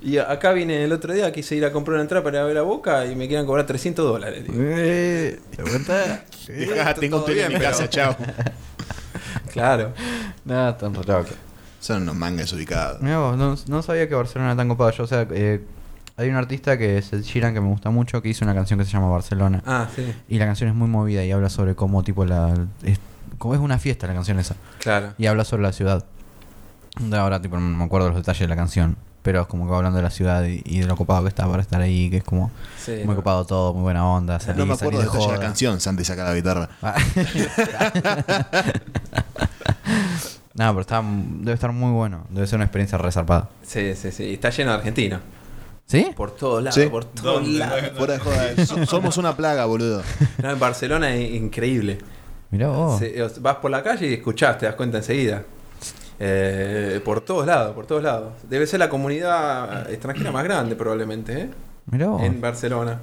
Y 0.00 0.18
acá 0.18 0.52
vine 0.52 0.84
el 0.84 0.92
otro 0.92 1.12
día, 1.12 1.32
quise 1.32 1.56
ir 1.56 1.64
a 1.64 1.72
comprar 1.72 1.94
una 1.94 2.02
entrada 2.02 2.22
para 2.22 2.38
ir 2.38 2.42
a 2.42 2.46
ver 2.46 2.58
a 2.58 2.62
Boca 2.62 3.04
y 3.06 3.16
me 3.16 3.26
quieran 3.26 3.46
cobrar 3.46 3.66
300 3.66 4.04
dólares. 4.04 4.44
digo. 4.44 4.54
Eh, 4.60 5.40
¿Te 5.56 5.62
cuenta? 5.62 6.24
Dejá, 6.46 6.90
está 6.90 6.94
tengo 6.94 7.18
un 7.18 7.24
tele 7.24 7.44
en 7.44 7.54
mi 7.54 7.58
casa, 7.58 7.88
chao. 7.90 8.16
Claro. 9.52 9.92
Nada, 10.44 10.76
tan 10.76 10.92
loco. 10.92 11.30
Son 11.80 12.02
unos 12.02 12.14
mangas 12.14 12.52
ubicados. 12.52 13.00
Mirá 13.02 13.18
vos, 13.18 13.36
no, 13.36 13.56
no 13.66 13.82
sabía 13.82 14.08
que 14.08 14.14
Barcelona 14.14 14.50
era 14.50 14.56
tan 14.56 14.68
copado. 14.68 14.90
Yo, 14.90 15.04
o 15.04 15.06
sea, 15.06 15.26
eh, 15.30 15.64
hay 16.16 16.28
un 16.28 16.36
artista 16.36 16.78
que 16.78 16.98
es 16.98 17.10
Sheeran 17.10 17.54
que 17.54 17.60
me 17.60 17.68
gusta 17.68 17.90
mucho 17.90 18.22
que 18.22 18.28
hizo 18.28 18.44
una 18.44 18.54
canción 18.54 18.78
que 18.78 18.84
se 18.84 18.92
llama 18.92 19.08
Barcelona. 19.08 19.62
Ah, 19.66 19.88
sí. 19.94 20.12
Y 20.28 20.38
la 20.38 20.46
canción 20.46 20.70
es 20.70 20.76
muy 20.76 20.88
movida 20.88 21.24
y 21.24 21.30
habla 21.32 21.48
sobre 21.48 21.74
cómo, 21.74 22.02
tipo, 22.02 22.24
la. 22.24 22.54
Es, 22.82 22.98
como 23.38 23.54
es 23.54 23.60
una 23.60 23.78
fiesta 23.78 24.06
la 24.06 24.14
canción 24.14 24.38
esa. 24.38 24.56
Claro. 24.80 25.14
Y 25.18 25.26
habla 25.26 25.44
sobre 25.44 25.62
la 25.62 25.72
ciudad. 25.72 26.04
De 26.98 27.16
ahora, 27.16 27.40
tipo, 27.40 27.56
no 27.56 27.76
me 27.76 27.84
acuerdo 27.84 28.08
los 28.08 28.16
detalles 28.16 28.40
de 28.40 28.48
la 28.48 28.56
canción. 28.56 28.96
Pero 29.28 29.42
es 29.42 29.46
como 29.46 29.68
que 29.68 29.74
hablando 29.74 29.98
de 29.98 30.02
la 30.02 30.08
ciudad 30.08 30.42
y, 30.44 30.62
y 30.64 30.80
de 30.80 30.86
lo 30.86 30.96
copado 30.96 31.20
que 31.24 31.28
está 31.28 31.46
para 31.46 31.60
estar 31.60 31.82
ahí. 31.82 32.08
Que 32.08 32.16
es 32.16 32.24
como 32.24 32.50
Sí, 32.82 32.92
muy 33.04 33.08
no. 33.08 33.16
copado 33.16 33.44
todo, 33.44 33.74
muy 33.74 33.82
buena 33.82 34.06
onda. 34.08 34.40
Salir, 34.40 34.56
no 34.60 34.64
me 34.64 34.74
salir 34.74 34.94
acuerdo 35.00 35.26
de 35.26 35.32
la 35.34 35.38
canción, 35.38 35.78
Santi 35.82 36.02
saca 36.02 36.24
la 36.24 36.34
guitarra. 36.34 36.70
No, 40.54 40.66
pero 40.70 40.80
está, 40.80 41.02
debe 41.04 41.52
estar 41.52 41.70
muy 41.72 41.92
bueno. 41.92 42.26
Debe 42.30 42.46
ser 42.46 42.56
una 42.56 42.64
experiencia 42.64 42.98
resarpada. 42.98 43.48
Sí, 43.62 43.94
sí, 43.94 44.10
sí. 44.10 44.32
Está 44.34 44.50
lleno 44.50 44.72
de 44.72 44.78
argentinos. 44.78 45.20
¿Sí? 45.86 46.10
Por 46.16 46.32
todos 46.32 46.62
lados, 46.62 46.74
Sí. 46.74 46.88
por 46.88 47.04
todos 47.04 47.46
lados. 47.46 47.80
Fuera 47.96 48.14
de 48.14 48.18
joda, 48.18 48.66
so- 48.66 48.84
somos 48.86 49.16
una 49.18 49.36
plaga, 49.36 49.66
boludo. 49.66 50.02
No, 50.42 50.50
en 50.50 50.58
Barcelona 50.58 51.14
es 51.14 51.30
increíble. 51.32 51.98
Mirá 52.50 52.68
vos. 52.68 53.00
Vas 53.40 53.56
por 53.56 53.70
la 53.70 53.82
calle 53.82 54.08
y 54.08 54.14
escuchás, 54.14 54.58
te 54.58 54.66
das 54.66 54.74
cuenta 54.74 54.96
enseguida. 54.98 55.44
Eh, 56.20 57.00
por 57.04 57.20
todos 57.20 57.46
lados, 57.46 57.74
por 57.74 57.86
todos 57.86 58.02
lados. 58.02 58.32
Debe 58.48 58.66
ser 58.66 58.80
la 58.80 58.88
comunidad 58.88 59.90
extranjera 59.90 60.32
más 60.32 60.44
grande 60.44 60.74
probablemente, 60.76 61.40
¿eh? 61.42 61.50
Mirá 61.86 62.08
vos. 62.08 62.22
En 62.22 62.40
Barcelona. 62.40 63.00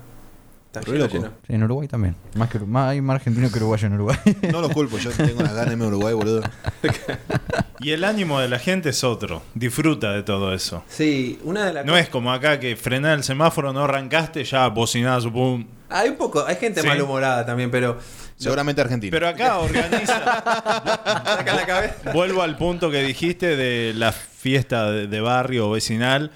Está 0.68 0.82
Re 0.82 0.92
lleno, 0.98 1.06
loco. 1.06 1.14
lleno. 1.18 1.30
Sí, 1.48 1.54
en 1.54 1.64
Uruguay 1.64 1.88
también. 1.88 2.16
Más 2.36 2.50
que, 2.50 2.60
más, 2.60 2.90
hay 2.90 3.00
más 3.00 3.16
argentino 3.16 3.50
que 3.50 3.58
uruguayo 3.60 3.88
en 3.88 3.94
Uruguay. 3.94 4.18
No 4.52 4.60
los 4.62 4.72
culpo, 4.74 4.98
yo 4.98 5.10
tengo 5.12 5.42
las 5.42 5.54
ganas 5.54 5.68
de 5.68 5.72
irme 5.72 5.86
a 5.86 5.88
Uruguay, 5.88 6.14
boludo. 6.14 6.42
Y 7.80 7.92
el 7.92 8.04
ánimo 8.04 8.40
de 8.40 8.48
la 8.50 8.58
gente 8.58 8.90
es 8.90 9.04
otro. 9.04 9.42
Disfruta 9.54 10.12
de 10.12 10.24
todo 10.24 10.54
eso. 10.54 10.84
Sí, 10.88 11.40
una 11.44 11.66
de 11.66 11.74
las 11.74 11.86
No 11.86 11.98
es 11.98 12.10
como 12.10 12.32
acá 12.34 12.60
que 12.60 12.76
frenar 12.76 13.18
el 13.18 13.24
semáforo, 13.24 13.74
no 13.74 13.84
arrancaste, 13.84 14.44
ya 14.44 14.68
bocinazo, 14.70 15.32
pum. 15.32 15.66
Hay 15.90 16.10
un 16.10 16.16
poco, 16.16 16.44
hay 16.46 16.56
gente 16.56 16.82
Sí. 16.82 16.88
malhumorada 16.88 17.46
también, 17.46 17.70
pero. 17.72 17.98
Seguramente 18.38 18.82
Argentina. 18.82 19.12
Pero 19.12 19.28
acá 19.28 19.60
organiza. 19.60 20.20
Saca 21.26 21.56
la 21.56 21.66
cabeza. 21.66 22.12
Vuelvo 22.12 22.42
al 22.42 22.58
punto 22.58 22.92
que 22.92 23.02
dijiste 23.04 23.56
de 23.56 23.94
la 23.96 24.12
fiesta 24.12 24.92
de, 24.92 25.08
de 25.08 25.22
barrio 25.22 25.70
o 25.70 25.72
vecinal. 25.72 26.32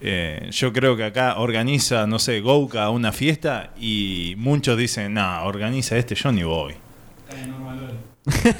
Eh, 0.00 0.48
yo 0.52 0.72
creo 0.72 0.96
que 0.96 1.04
acá 1.04 1.38
organiza, 1.38 2.06
no 2.06 2.18
sé, 2.18 2.40
Gouka 2.40 2.88
una 2.90 3.10
fiesta 3.12 3.70
y 3.80 4.34
muchos 4.36 4.78
dicen, 4.78 5.14
no, 5.14 5.42
organiza 5.44 5.96
este, 5.96 6.14
yo 6.14 6.30
ni 6.32 6.42
voy. 6.44 6.74
Yo 8.28 8.52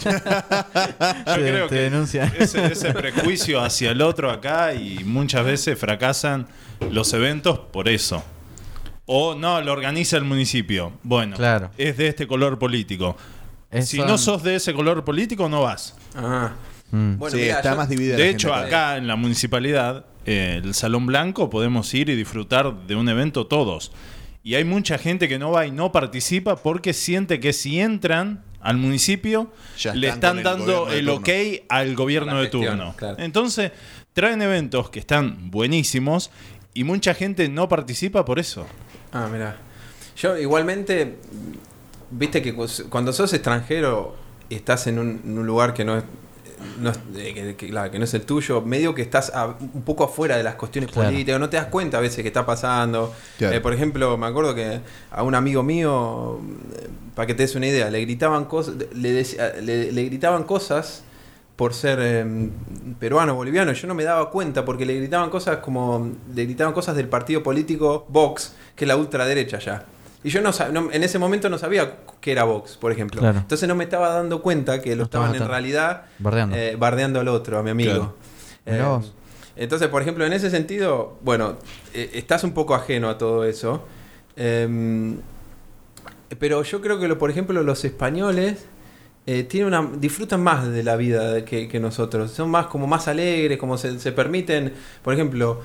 Te- 1.35 1.41
creo 1.43 1.69
te 1.69 1.75
que 1.77 1.81
denuncian. 1.83 2.33
ese, 2.39 2.65
ese 2.73 2.93
prejuicio 2.95 3.61
hacia 3.61 3.91
el 3.91 4.01
otro 4.01 4.31
acá 4.31 4.73
y 4.73 5.05
muchas 5.05 5.45
veces 5.45 5.79
fracasan 5.79 6.47
los 6.91 7.13
eventos 7.13 7.59
por 7.59 7.89
eso. 7.89 8.25
O 9.11 9.35
no, 9.35 9.61
lo 9.63 9.73
organiza 9.73 10.19
el 10.19 10.25
municipio. 10.25 10.93
Bueno, 11.03 11.35
Claro. 11.37 11.71
es 11.79 11.97
de 11.97 12.09
este 12.09 12.27
color 12.27 12.59
político. 12.59 13.17
Es- 13.71 13.89
si 13.89 13.97
son- 13.97 14.07
no 14.07 14.19
sos 14.19 14.43
de 14.43 14.57
ese 14.57 14.75
color 14.75 15.03
político, 15.05 15.49
no 15.49 15.63
vas. 15.63 15.97
Ah. 16.15 16.53
Mm. 16.91 17.17
Bueno, 17.17 17.37
sí, 17.37 17.43
mira, 17.43 17.57
está 17.57 17.71
yo- 17.71 17.77
más 17.77 17.89
dividida. 17.89 18.17
De 18.17 18.25
la 18.25 18.29
hecho, 18.31 18.53
acá 18.55 18.97
en 18.99 19.07
la 19.07 19.17
municipalidad, 19.17 20.05
eh, 20.27 20.61
el 20.63 20.75
Salón 20.75 21.07
Blanco, 21.07 21.49
podemos 21.51 21.93
ir 21.95 22.09
y 22.11 22.17
disfrutar 22.17 22.87
de 22.87 22.97
un 22.97 23.09
evento 23.09 23.47
todos. 23.47 23.93
Y 24.43 24.55
hay 24.55 24.65
mucha 24.65 24.99
gente 24.99 25.27
que 25.29 25.39
no 25.39 25.51
va 25.53 25.67
y 25.67 25.71
no 25.71 25.91
participa 25.91 26.57
porque 26.57 26.93
siente 26.93 27.41
que 27.41 27.53
si 27.53 27.81
entran 27.81 28.45
al 28.61 28.77
municipio, 28.77 29.53
Ya 29.79 29.95
le 29.95 30.09
están 30.09 30.39
están 30.39 30.57
con 30.59 30.69
el 30.69 30.75
dando 30.77 30.93
el 30.93 31.09
ok 31.11 31.29
al 31.69 31.95
gobierno 31.95 32.37
de 32.37 32.43
gestión, 32.43 32.77
turno. 32.79 32.95
claro. 32.97 33.17
Entonces, 33.19 33.73
traen 34.13 34.41
eventos 34.43 34.91
que 34.91 34.99
están 34.99 35.51
buenísimos 35.51 36.31
y 36.75 36.85
mucha 36.85 37.15
gente 37.15 37.49
no 37.49 37.69
participa 37.69 38.25
por 38.25 38.39
eso. 38.39 38.67
Ah, 39.13 39.29
mira. 39.33 39.57
Yo 40.17 40.37
igualmente, 40.37 41.17
viste 42.11 42.43
que 42.43 42.55
cu- 42.55 42.67
cuando 42.89 43.13
sos 43.13 43.33
extranjero 43.33 44.15
y 44.49 44.57
estás 44.57 44.87
en 44.87 44.99
un, 44.99 45.21
en 45.25 45.39
un 45.39 45.47
lugar 45.47 45.75
que 45.75 45.85
no 45.85 45.97
es, 45.99 46.05
no 46.81 46.91
es, 46.91 46.99
eh, 47.17 47.33
que, 47.35 47.55
que- 47.57 47.69
claro, 47.71 47.91
que 47.93 47.99
no 47.99 48.05
es 48.05 48.15
el 48.15 48.23
tuyo, 48.23 48.61
medio 48.63 48.95
que 48.95 49.03
estás 49.03 49.31
a- 49.35 49.47
un 49.61 49.83
poco 49.83 50.05
afuera 50.05 50.37
de 50.37 50.43
las 50.43 50.57
cuestiones 50.57 50.91
Claro. 50.91 51.09
políticas, 51.11 51.39
no 51.39 51.49
te 51.49 51.57
das 51.57 51.67
cuenta 51.67 51.99
a 51.99 52.01
veces 52.01 52.23
que 52.23 52.29
está 52.29 52.45
pasando. 52.45 53.15
Claro. 53.39 53.55
Eh, 53.57 53.61
por 53.61 53.73
ejemplo, 53.73 54.17
me 54.17 54.27
acuerdo 54.27 54.55
que 54.55 54.81
a 55.11 55.23
un 55.23 55.35
amigo 55.37 55.63
mío, 55.63 56.41
eh, 56.77 56.89
para 57.15 57.27
que 57.27 57.35
te 57.35 57.43
des 57.45 57.55
una 57.55 57.67
idea, 57.69 57.89
le 57.91 58.01
gritaban 58.01 58.47
cosas, 58.47 58.75
le, 58.93 59.13
decía- 59.13 59.53
le- 59.63 59.93
le 59.93 60.05
gritaban 60.07 60.43
cosas 60.45 61.05
por 61.55 61.75
ser 61.75 61.99
eh, 62.01 62.51
peruano 63.01 63.35
boliviano, 63.35 63.73
yo 63.73 63.87
no 63.89 63.95
me 63.95 64.05
daba 64.05 64.31
cuenta 64.31 64.65
porque 64.65 64.87
le 64.87 64.95
gritaban 64.95 65.29
cosas 65.31 65.59
como 65.59 66.13
le 66.35 66.45
gritaban 66.45 66.73
cosas 66.73 66.95
del 66.97 67.09
partido 67.09 67.43
político 67.43 68.07
Vox, 68.09 68.55
que 68.79 68.85
es 68.85 68.89
la 68.89 68.97
ultraderecha 68.97 69.59
ya. 69.59 69.85
Y 70.23 70.31
yo 70.31 70.41
no, 70.41 70.51
en 70.93 71.03
ese 71.03 71.19
momento 71.19 71.49
no 71.51 71.59
sabía 71.59 71.97
que 72.21 72.33
era 72.33 72.45
Vox, 72.45 72.77
por 72.77 72.93
ejemplo. 72.93 73.21
Claro. 73.21 73.39
Entonces 73.39 73.69
no 73.69 73.75
me 73.75 73.85
estaba 73.85 74.09
dando 74.11 74.41
cuenta 74.41 74.81
que 74.81 74.91
lo 74.91 74.99
No 74.99 75.05
estaban 75.05 75.35
en 75.35 75.47
realidad 75.47 76.07
bardeando. 76.19 76.57
eh, 76.57 76.77
bardeando 76.77 77.21
al 77.21 77.29
otro, 77.29 77.59
a 77.59 77.63
mi 77.63 77.71
amigo. 77.71 78.15
Claro. 78.65 79.03
Eh, 79.05 79.11
entonces, 79.57 79.89
por 79.89 80.03
ejemplo, 80.03 80.25
en 80.25 80.33
ese 80.33 80.51
sentido, 80.51 81.19
bueno, 81.23 81.57
eh, 81.93 82.11
estás 82.15 82.45
un 82.45 82.53
poco 82.53 82.75
ajeno 82.75 83.09
a 83.09 83.19
todo 83.19 83.45
eso. 83.45 83.85
Em, 84.37 85.19
pero 86.39 86.63
yo 86.63 86.81
creo 86.81 87.01
que, 87.01 87.09
lo, 87.09 87.19
por 87.19 87.31
ejemplo, 87.31 87.63
los 87.63 87.85
españoles 87.85 88.67
tienen 89.49 89.67
una, 89.67 89.87
disfrutan 89.97 90.43
más 90.43 90.69
de 90.69 90.83
la 90.83 90.97
vida 90.97 91.45
que, 91.45 91.69
que 91.69 91.81
nosotros. 91.81 92.31
Son 92.31 92.51
más 92.51 92.67
como 92.67 92.87
más 92.87 93.09
alegres, 93.09 93.59
como 93.59 93.77
se, 93.77 93.99
se 93.99 94.13
permiten. 94.13 94.73
Por 95.03 95.13
ejemplo, 95.15 95.61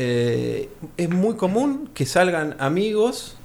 eh, 0.00 0.68
es 0.96 1.10
muy 1.10 1.34
común 1.34 1.90
que 1.92 2.06
salgan 2.06 2.54
amigos, 2.60 3.36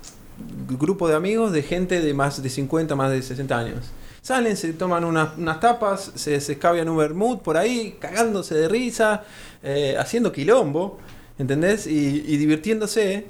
grupo 0.69 1.07
de 1.07 1.15
amigos 1.15 1.51
de 1.51 1.63
gente 1.63 1.99
de 1.99 2.13
más 2.13 2.43
de 2.43 2.49
50, 2.49 2.95
más 2.95 3.09
de 3.09 3.23
60 3.23 3.57
años. 3.57 3.91
Salen, 4.21 4.55
se 4.55 4.71
toman 4.73 5.03
unas, 5.03 5.35
unas 5.37 5.59
tapas, 5.59 6.11
se, 6.13 6.39
se 6.39 6.51
escabian 6.53 6.87
un 6.89 6.97
vermut 6.97 7.41
por 7.41 7.57
ahí, 7.57 7.97
cagándose 7.99 8.53
de 8.53 8.69
risa, 8.69 9.23
eh, 9.63 9.95
haciendo 9.99 10.31
quilombo, 10.31 10.99
¿entendés? 11.39 11.87
Y, 11.87 12.23
y 12.27 12.37
divirtiéndose. 12.37 13.25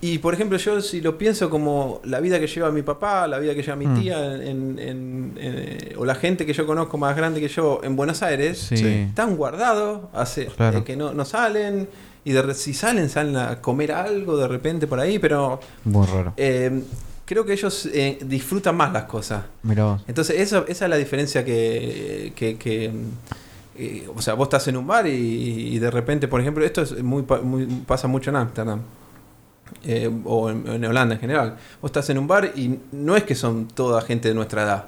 Y 0.00 0.18
por 0.18 0.32
ejemplo, 0.34 0.56
yo 0.58 0.80
si 0.80 1.00
lo 1.00 1.18
pienso 1.18 1.48
como 1.50 2.00
la 2.04 2.20
vida 2.20 2.38
que 2.38 2.46
lleva 2.46 2.70
mi 2.70 2.82
papá, 2.82 3.26
la 3.26 3.38
vida 3.40 3.52
que 3.54 3.62
lleva 3.62 3.76
mi 3.76 3.86
Mm. 3.86 4.00
tía, 4.00 4.34
en, 4.36 4.78
en- 4.78 5.32
en- 5.40 5.92
o 5.96 6.04
la 6.04 6.14
gente 6.14 6.44
que 6.46 6.52
yo 6.52 6.66
conozco 6.66 6.98
más 6.98 7.16
grande 7.16 7.40
que 7.40 7.48
yo 7.48 7.80
en 7.82 7.96
Buenos 7.96 8.22
Aires, 8.22 8.58
Sí. 8.58 8.86
están 9.08 9.36
guardados, 9.36 10.02
hace 10.12 10.46
Claro. 10.46 10.78
eh, 10.78 10.84
que 10.84 10.96
no, 10.96 11.14
no 11.14 11.24
salen. 11.24 11.88
Y 12.28 12.32
de, 12.32 12.54
si 12.54 12.74
salen, 12.74 13.08
salen 13.08 13.36
a 13.36 13.60
comer 13.60 13.92
algo 13.92 14.36
de 14.36 14.46
repente 14.48 14.86
por 14.86 15.00
ahí, 15.00 15.18
pero 15.18 15.60
Muy 15.84 16.06
raro. 16.06 16.34
eh, 16.36 16.82
creo 17.24 17.44
que 17.46 17.52
ellos 17.54 17.86
eh, 17.92 18.18
disfrutan 18.24 18.76
más 18.76 18.92
las 18.92 19.04
cosas. 19.04 19.44
Vos. 19.62 20.02
Entonces, 20.06 20.38
eso, 20.40 20.64
esa 20.68 20.84
es 20.86 20.90
la 20.90 20.96
diferencia 20.96 21.44
que. 21.44 22.32
que, 22.36 22.56
que, 22.58 22.92
eh, 23.76 24.08
o 24.14 24.20
sea, 24.20 24.34
vos 24.34 24.46
estás 24.46 24.66
en 24.68 24.76
un 24.76 24.86
bar 24.86 25.06
y, 25.06 25.10
y 25.74 25.78
de 25.78 25.90
repente, 25.90 26.26
por 26.28 26.40
ejemplo, 26.40 26.64
esto 26.64 26.82
es 26.82 27.02
muy, 27.02 27.22
pa- 27.22 27.40
muy- 27.40 27.64
pasa 27.86 28.08
mucho 28.08 28.30
en 28.30 28.36
Ámsterdam. 28.36 28.80
o 30.24 30.50
en, 30.50 30.66
en 30.66 30.84
Holanda 30.84 31.14
en 31.14 31.20
general. 31.20 31.56
Vos 31.80 31.90
estás 31.90 32.08
en 32.10 32.18
un 32.18 32.26
bar 32.26 32.52
y 32.56 32.78
no 32.92 33.16
es 33.16 33.22
que 33.24 33.34
son 33.34 33.68
toda 33.68 34.00
gente 34.02 34.28
de 34.28 34.34
nuestra 34.34 34.62
edad. 34.64 34.84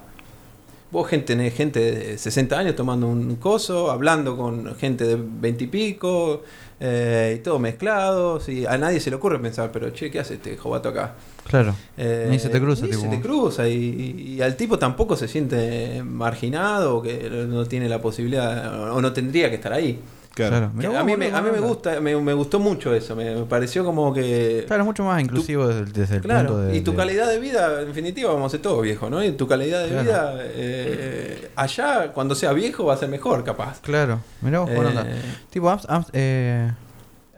Vos 0.90 1.08
gente, 1.08 1.26
tenés 1.34 1.54
gente 1.54 1.78
de 1.80 2.18
60 2.18 2.58
años 2.58 2.74
tomando 2.74 3.06
un 3.06 3.36
coso, 3.36 3.90
hablando 3.92 4.36
con 4.36 4.74
gente 4.74 5.04
de 5.04 5.16
20 5.16 5.64
y 5.64 5.66
pico, 5.68 6.42
eh, 6.80 7.36
y 7.38 7.42
todo 7.42 7.60
mezclado. 7.60 8.40
y 8.48 8.66
a 8.66 8.76
nadie 8.76 8.98
se 8.98 9.08
le 9.10 9.16
ocurre 9.16 9.38
pensar, 9.38 9.70
pero 9.72 9.90
che, 9.92 10.10
¿qué 10.10 10.18
hace 10.18 10.34
este 10.34 10.56
jovato 10.56 10.88
acá? 10.88 11.14
Claro. 11.46 11.74
Eh, 11.96 12.26
Ni 12.28 12.38
se 12.40 12.48
te 12.48 12.60
cruza, 12.60 12.86
ni 12.86 12.90
tipo. 12.90 13.02
se 13.02 13.08
te 13.08 13.20
cruza 13.20 13.68
y, 13.68 14.34
y 14.36 14.42
al 14.42 14.56
tipo 14.56 14.78
tampoco 14.78 15.16
se 15.16 15.28
siente 15.28 16.02
marginado 16.04 16.96
o 16.96 17.02
que 17.02 17.28
no 17.48 17.64
tiene 17.66 17.88
la 17.88 18.00
posibilidad 18.00 18.92
o 18.92 19.00
no 19.00 19.12
tendría 19.12 19.48
que 19.48 19.56
estar 19.56 19.72
ahí. 19.72 19.98
Claro. 20.34 20.56
Claro. 20.56 20.70
Que 20.72 20.88
Mirá 20.88 21.00
a, 21.00 21.04
mí 21.04 21.16
me, 21.16 21.30
a 21.32 21.42
mí 21.42 21.50
me 21.52 21.58
gusta, 21.60 22.00
me, 22.00 22.16
me 22.16 22.32
gustó 22.32 22.58
mucho 22.60 22.94
eso, 22.94 23.14
me, 23.16 23.34
me 23.34 23.42
pareció 23.46 23.84
como 23.84 24.14
que... 24.14 24.64
Claro, 24.66 24.82
es 24.82 24.86
mucho 24.86 25.04
más 25.04 25.20
inclusivo 25.20 25.66
desde, 25.66 25.80
el- 25.80 25.92
desde 25.92 26.16
el 26.16 26.22
Claro, 26.22 26.48
punto 26.48 26.62
de. 26.62 26.76
y 26.76 26.80
tu 26.82 26.92
de- 26.92 26.96
calidad 26.96 27.28
de 27.28 27.40
vida, 27.40 27.80
en 27.82 27.88
definitiva, 27.88 28.32
vamos 28.32 28.46
a 28.46 28.50
ser 28.52 28.62
todos 28.62 28.82
viejos, 28.82 29.10
¿no? 29.10 29.22
Y 29.24 29.32
tu 29.32 29.46
calidad 29.48 29.82
de 29.82 29.88
Claro. 29.88 30.02
vida 30.04 30.34
eh, 30.40 31.50
allá, 31.56 32.12
cuando 32.12 32.34
sea 32.34 32.52
viejo, 32.52 32.84
va 32.84 32.94
a 32.94 32.96
ser 32.96 33.08
mejor, 33.08 33.44
capaz. 33.44 33.80
Claro. 33.80 34.20
Mirá 34.40 34.60
vos, 34.60 34.70
Eh, 34.70 34.76
onda. 34.78 35.06
Tipo, 35.50 35.68
Amst- 35.70 35.86
Amst- 35.88 36.10
eh, 36.12 36.70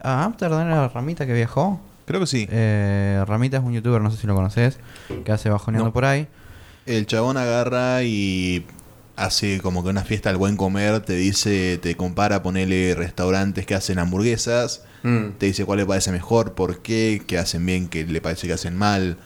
a 0.00 0.24
Amsterdam 0.24 0.66
era 0.66 0.88
Ramita 0.88 1.26
que 1.26 1.32
viajó. 1.32 1.80
Creo 2.04 2.20
que 2.20 2.26
sí. 2.26 2.46
Eh, 2.50 3.24
Ramita 3.26 3.56
es 3.56 3.62
un 3.62 3.72
youtuber, 3.72 4.00
no 4.02 4.10
sé 4.10 4.16
si 4.18 4.26
lo 4.26 4.34
conoces, 4.34 4.78
que 5.24 5.32
hace 5.32 5.48
bajoneando 5.48 5.86
No. 5.88 5.92
por 5.92 6.04
ahí. 6.04 6.26
El 6.84 7.06
chabón 7.06 7.36
agarra 7.36 8.02
y 8.02 8.66
hace 9.16 9.60
como 9.60 9.82
que 9.82 9.90
una 9.90 10.04
fiesta 10.04 10.30
al 10.30 10.36
buen 10.36 10.56
comer, 10.56 11.00
te 11.00 11.14
dice, 11.14 11.78
te 11.82 11.96
compara, 11.96 12.42
ponele 12.42 12.94
restaurantes 12.94 13.66
que 13.66 13.74
hacen 13.74 13.98
hamburguesas, 13.98 14.82
mm, 15.02 15.30
te 15.38 15.46
dice 15.46 15.64
cuál 15.64 15.78
le 15.80 15.86
parece 15.86 16.12
mejor, 16.12 16.54
por 16.54 16.80
qué, 16.82 17.22
qué 17.26 17.38
hacen 17.38 17.64
bien, 17.66 17.88
qué 17.88 18.04
le 18.04 18.20
parece 18.20 18.46
que 18.46 18.52
hacen 18.54 18.76
mal. 18.76 19.16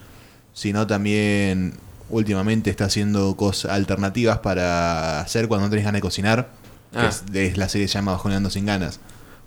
Sino 0.53 0.87
también 0.87 1.74
últimamente 2.09 2.70
está 2.70 2.87
haciendo 2.87 3.37
cosas 3.37 3.72
alternativas 3.72 4.39
para 4.39 5.20
hacer 5.20 5.49
cuando 5.49 5.66
no 5.66 5.70
tenés 5.70 5.84
ganas 5.84 5.99
de 5.99 6.03
cocinar. 6.03 6.49
que 6.93 6.99
Ah. 6.99 7.09
es, 7.09 7.24
es 7.34 7.57
la 7.59 7.68
serie 7.68 7.87
que 7.87 7.89
se 7.93 7.99
llama 7.99 8.12
Bajoneando 8.12 8.49
sin 8.49 8.64
ganas. 8.64 9.01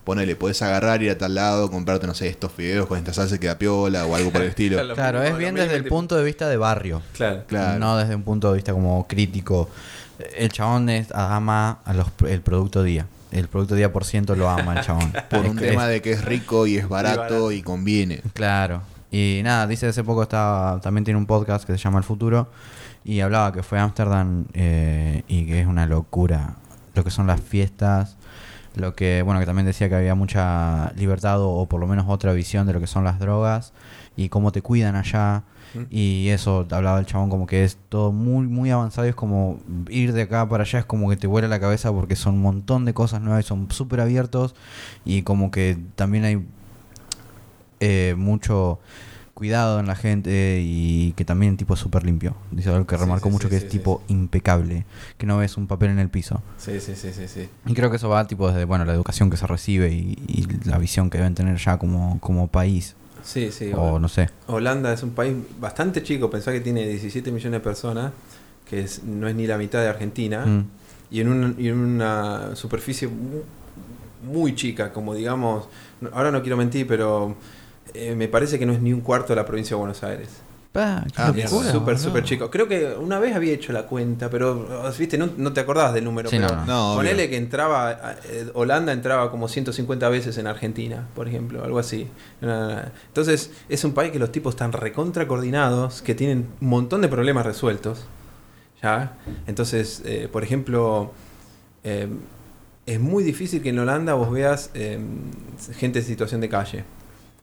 Ponele, 0.03 0.35
podés 0.35 0.61
agarrar, 0.61 1.01
ir 1.03 1.11
a 1.11 1.17
tal 1.17 1.35
lado, 1.35 1.69
comprarte, 1.71 2.05
no 2.07 2.13
sé, 2.13 2.27
estos 2.27 2.51
fideos 2.51 2.87
con 2.87 2.97
esta 2.97 3.13
salsa 3.13 3.37
que 3.39 3.47
da 3.47 3.57
piola 3.57 4.05
o 4.05 4.15
algo 4.15 4.31
por 4.31 4.41
el 4.41 4.47
estilo. 4.49 4.83
Lo 4.83 4.93
Claro, 4.95 5.19
mismo, 5.19 5.33
es 5.35 5.39
bien 5.39 5.55
desde 5.55 5.75
el 5.75 5.85
punto 5.85 6.15
de 6.15 6.23
vista 6.23 6.47
de 6.49 6.57
barrio. 6.57 7.01
Claro. 7.13 7.43
Claro. 7.47 7.79
No 7.79 7.97
desde 7.97 8.15
un 8.15 8.23
punto 8.23 8.49
de 8.49 8.55
vista 8.55 8.71
como 8.73 9.07
crítico. 9.07 9.69
El 10.35 10.49
chabón 10.49 10.89
es, 10.89 11.11
ama 11.13 11.79
a 11.85 11.93
los, 11.93 12.07
el 12.27 12.41
producto 12.41 12.83
día. 12.83 13.05
El 13.31 13.47
producto 13.47 13.75
día 13.75 13.91
por 13.93 14.05
ciento 14.05 14.35
lo 14.35 14.49
ama 14.49 14.79
el 14.79 14.85
chabón. 14.85 15.11
Por 15.29 15.45
Es 15.45 15.51
un 15.51 15.57
tema 15.57 15.83
es- 15.85 15.89
de 15.89 16.01
que 16.01 16.11
es 16.11 16.25
rico 16.25 16.65
y 16.67 16.77
es 16.77 16.89
barato 16.89 17.19
barato. 17.19 17.51
y 17.51 17.61
conviene. 17.61 18.21
Claro. 18.33 18.81
Y 19.11 19.41
nada, 19.43 19.65
dice 19.67 19.87
hace 19.87 20.03
poco 20.03 20.23
estaba, 20.23 20.79
también 20.81 21.03
tiene 21.05 21.17
un 21.19 21.25
podcast 21.25 21.65
que 21.65 21.73
se 21.73 21.77
llama 21.79 21.97
El 21.99 22.03
Futuro 22.03 22.49
y 23.03 23.19
hablaba 23.21 23.51
que 23.53 23.63
fue 23.63 23.79
a 23.79 23.83
Ámsterdam 23.83 24.45
eh, 24.53 25.23
y 25.27 25.45
que 25.45 25.61
es 25.61 25.67
una 25.67 25.85
locura 25.85 26.55
lo 26.95 27.03
que 27.03 27.09
son 27.11 27.25
las 27.27 27.39
fiestas, 27.39 28.17
lo 28.75 28.95
que, 28.95 29.21
bueno, 29.23 29.39
que 29.39 29.45
también 29.45 29.65
decía 29.65 29.89
que 29.89 29.95
había 29.95 30.15
mucha 30.15 30.91
libertad 30.95 31.39
o, 31.41 31.49
o 31.55 31.67
por 31.69 31.79
lo 31.79 31.87
menos 31.87 32.05
otra 32.07 32.33
visión 32.33 32.67
de 32.67 32.73
lo 32.73 32.79
que 32.79 32.87
son 32.87 33.03
las 33.03 33.19
drogas 33.19 33.73
y 34.17 34.29
cómo 34.29 34.51
te 34.51 34.61
cuidan 34.61 34.95
allá. 34.95 35.43
Mm. 35.73 35.83
Y 35.89 36.29
eso 36.29 36.65
hablaba 36.71 36.99
el 36.99 37.05
chabón 37.05 37.29
como 37.29 37.45
que 37.45 37.63
es 37.63 37.77
todo 37.89 38.11
muy 38.11 38.47
muy 38.47 38.71
avanzado 38.71 39.07
y 39.07 39.09
es 39.09 39.15
como 39.15 39.59
ir 39.89 40.13
de 40.13 40.23
acá 40.23 40.47
para 40.49 40.63
allá 40.63 40.79
es 40.79 40.85
como 40.85 41.09
que 41.09 41.17
te 41.17 41.27
vuela 41.27 41.47
la 41.47 41.59
cabeza 41.59 41.91
porque 41.91 42.15
son 42.15 42.35
un 42.35 42.41
montón 42.41 42.85
de 42.85 42.93
cosas 42.93 43.21
nuevas 43.21 43.45
y 43.45 43.47
son 43.47 43.71
súper 43.71 44.01
abiertos 44.01 44.55
y 45.05 45.21
como 45.23 45.51
que 45.51 45.77
también 45.95 46.25
hay 46.25 46.45
eh, 47.79 48.15
mucho 48.17 48.79
cuidado 49.39 49.79
en 49.79 49.87
la 49.87 49.95
gente 49.95 50.59
y 50.61 51.13
que 51.13 51.23
también 51.23 51.55
tipo 51.55 51.73
es 51.73 51.79
súper 51.79 52.03
limpio. 52.03 52.35
Dice 52.51 52.69
algo 52.71 52.85
que 52.85 52.97
remarcó 52.97 53.29
sí, 53.29 53.31
mucho 53.31 53.47
sí, 53.47 53.51
que 53.51 53.55
es 53.55 53.69
tipo 53.69 54.03
impecable, 54.09 54.85
que 55.17 55.25
no 55.25 55.37
ves 55.37 55.55
un 55.55 55.65
papel 55.65 55.91
en 55.91 55.99
el 55.99 56.09
piso. 56.09 56.43
Sí, 56.57 56.81
sí, 56.81 56.93
sí, 56.93 57.13
sí, 57.13 57.25
sí. 57.29 57.47
Y 57.65 57.73
creo 57.73 57.89
que 57.89 57.95
eso 57.95 58.09
va 58.09 58.27
tipo 58.27 58.49
desde 58.49 58.65
bueno 58.65 58.83
la 58.83 58.93
educación 58.93 59.29
que 59.29 59.37
se 59.37 59.47
recibe 59.47 59.93
y, 59.93 60.17
y 60.27 60.45
la 60.65 60.77
visión 60.77 61.09
que 61.09 61.19
deben 61.19 61.35
tener 61.35 61.55
ya 61.55 61.77
como, 61.77 62.19
como 62.19 62.47
país. 62.47 62.97
Sí, 63.23 63.51
sí. 63.51 63.71
o 63.75 63.99
no 63.99 64.07
sé. 64.07 64.29
Holanda 64.47 64.93
es 64.93 65.03
un 65.03 65.11
país 65.11 65.35
bastante 65.59 66.01
chico, 66.03 66.29
pensá 66.29 66.51
que 66.51 66.61
tiene 66.61 66.87
17 66.87 67.31
millones 67.31 67.59
de 67.59 67.63
personas, 67.63 68.11
que 68.69 68.81
es, 68.81 69.03
no 69.03 69.27
es 69.27 69.35
ni 69.35 69.47
la 69.47 69.57
mitad 69.57 69.81
de 69.81 69.87
Argentina, 69.89 70.45
Mm, 70.45 70.65
y, 71.11 71.21
en 71.21 71.27
un- 71.29 71.55
y 71.57 71.67
en 71.69 71.77
una 71.77 72.55
superficie 72.55 73.07
mu- 73.07 73.41
muy 74.31 74.53
chica, 74.55 74.91
como 74.93 75.15
digamos, 75.15 75.67
ahora 76.13 76.29
no 76.31 76.41
quiero 76.41 76.57
mentir, 76.57 76.85
pero 76.87 77.35
eh, 77.93 78.13
me 78.15 78.27
parece 78.27 78.59
que 78.59 78.65
no 78.65 78.73
es 78.73 78.81
ni 78.81 78.93
un 78.93 79.01
cuarto 79.01 79.29
de 79.33 79.37
la 79.37 79.45
provincia 79.45 79.75
de 79.75 79.79
Buenos 79.79 80.03
Aires. 80.03 80.29
Pa, 80.71 81.03
qué 81.07 81.13
Ah, 81.21 81.33
locura, 81.35 81.71
súper, 81.71 81.97
súper 81.97 82.23
chico. 82.23 82.51
Creo 82.51 82.67
que 82.67 82.93
una 82.93 83.17
vez 83.17 83.35
había 83.35 83.53
hecho 83.53 83.73
la 83.73 83.87
cuenta, 83.87 84.29
pero, 84.29 84.67
viste, 84.99 85.17
no, 85.17 85.29
no 85.35 85.51
te 85.51 85.61
acordabas 85.61 85.95
del 85.95 86.03
número. 86.05 86.29
Sí, 86.29 86.37
pero 86.39 86.55
no, 86.57 86.65
no. 86.65 86.89
No, 86.91 86.95
ponele 86.95 87.23
obvio. 87.23 87.29
que 87.31 87.37
entraba, 87.37 88.15
eh, 88.25 88.51
Holanda 88.53 88.93
entraba 88.93 89.31
como 89.31 89.47
150 89.47 90.07
veces 90.09 90.37
en 90.37 90.45
Argentina, 90.45 91.07
por 91.15 91.27
ejemplo, 91.27 91.63
algo 91.63 91.79
así. 91.79 92.07
Entonces, 92.41 93.51
es 93.67 93.83
un 93.83 93.93
país 93.93 94.11
que 94.11 94.19
los 94.19 94.31
tipos 94.31 94.53
están 94.53 94.71
recontra 94.71 95.27
coordinados, 95.27 96.03
que 96.03 96.13
tienen 96.13 96.47
un 96.61 96.69
montón 96.69 97.01
de 97.01 97.07
problemas 97.07 97.45
resueltos. 97.47 98.05
¿Ya? 98.83 99.17
Entonces, 99.47 100.03
eh, 100.05 100.29
por 100.31 100.43
ejemplo, 100.43 101.11
eh, 101.83 102.07
es 102.85 102.99
muy 102.99 103.23
difícil 103.23 103.61
que 103.61 103.69
en 103.69 103.79
Holanda 103.79 104.13
vos 104.13 104.31
veas 104.31 104.69
eh, 104.73 104.99
gente 105.77 105.99
en 105.99 106.05
situación 106.05 106.41
de 106.41 106.49
calle. 106.49 106.83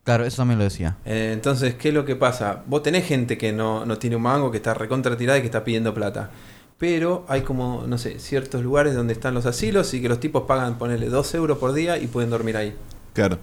Claro, 0.06 0.24
eso 0.24 0.36
también 0.36 0.58
lo 0.58 0.64
decía. 0.64 0.96
Eh, 1.04 1.30
entonces, 1.32 1.74
¿qué 1.74 1.88
es 1.88 1.94
lo 1.94 2.04
que 2.04 2.14
pasa? 2.14 2.62
Vos 2.66 2.80
tenés 2.80 3.04
gente 3.04 3.36
que 3.36 3.52
no, 3.52 3.84
no 3.84 3.98
tiene 3.98 4.14
un 4.14 4.22
mango, 4.22 4.52
que 4.52 4.58
está 4.58 4.72
recontra 4.72 5.16
tirada 5.16 5.38
y 5.38 5.40
que 5.40 5.46
está 5.46 5.64
pidiendo 5.64 5.92
plata. 5.92 6.30
Pero 6.78 7.24
hay 7.26 7.40
como, 7.40 7.82
no 7.88 7.98
sé, 7.98 8.20
ciertos 8.20 8.62
lugares 8.62 8.94
donde 8.94 9.14
están 9.14 9.34
los 9.34 9.46
asilos 9.46 9.92
y 9.94 10.00
que 10.00 10.08
los 10.08 10.20
tipos 10.20 10.44
pagan, 10.44 10.78
ponerle 10.78 11.08
2 11.08 11.34
euros 11.34 11.58
por 11.58 11.72
día 11.72 11.98
y 11.98 12.06
pueden 12.06 12.30
dormir 12.30 12.56
ahí. 12.56 12.76
Claro. 13.14 13.38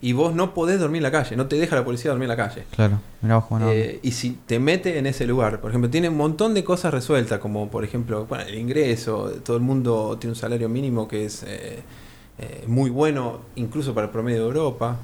Y 0.00 0.14
vos 0.14 0.34
no 0.34 0.54
podés 0.54 0.80
dormir 0.80 1.00
en 1.00 1.02
la 1.02 1.10
calle, 1.10 1.36
no 1.36 1.48
te 1.48 1.56
deja 1.56 1.76
la 1.76 1.84
policía 1.84 2.12
dormir 2.12 2.30
en 2.30 2.38
la 2.38 2.48
calle. 2.48 2.64
Claro, 2.70 2.98
mira 3.20 3.36
vos 3.36 3.44
cómo 3.44 3.60
no. 3.60 3.70
Eh, 3.70 4.00
y 4.02 4.12
si 4.12 4.38
te 4.46 4.58
mete 4.58 4.96
en 4.96 5.06
ese 5.06 5.26
lugar, 5.26 5.60
por 5.60 5.70
ejemplo, 5.70 5.90
tiene 5.90 6.08
un 6.08 6.16
montón 6.16 6.54
de 6.54 6.64
cosas 6.64 6.94
resueltas, 6.94 7.40
como 7.40 7.68
por 7.68 7.84
ejemplo, 7.84 8.24
bueno, 8.24 8.44
el 8.44 8.54
ingreso, 8.54 9.30
todo 9.44 9.58
el 9.58 9.62
mundo 9.62 10.16
tiene 10.18 10.32
un 10.32 10.36
salario 10.36 10.70
mínimo 10.70 11.06
que 11.06 11.26
es 11.26 11.42
eh, 11.42 11.80
eh, 12.38 12.64
muy 12.66 12.88
bueno, 12.88 13.40
incluso 13.56 13.92
para 13.92 14.06
el 14.06 14.10
promedio 14.10 14.38
de 14.38 14.46
Europa. 14.46 14.96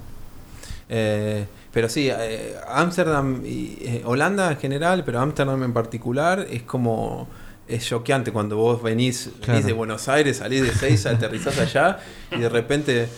Eh, 0.89 1.47
pero 1.73 1.89
sí, 1.89 2.09
eh, 2.11 2.55
Ámsterdam 2.69 3.43
y 3.45 3.77
eh, 3.81 4.03
Holanda 4.05 4.51
en 4.53 4.59
general, 4.59 5.03
pero 5.05 5.21
Ámsterdam 5.21 5.63
en 5.63 5.73
particular, 5.73 6.47
es 6.51 6.63
como. 6.63 7.29
Es 7.69 7.85
choqueante 7.85 8.31
cuando 8.31 8.57
vos 8.57 8.81
venís, 8.81 9.25
venís 9.27 9.41
Claro. 9.45 9.67
de 9.67 9.73
Buenos 9.73 10.09
Aires, 10.09 10.37
salís 10.37 10.63
de 10.63 10.73
Seiza, 10.73 11.11
aterrizás 11.17 11.59
allá 11.59 11.99
y 12.31 12.39
de 12.39 12.49
repente 12.49 13.09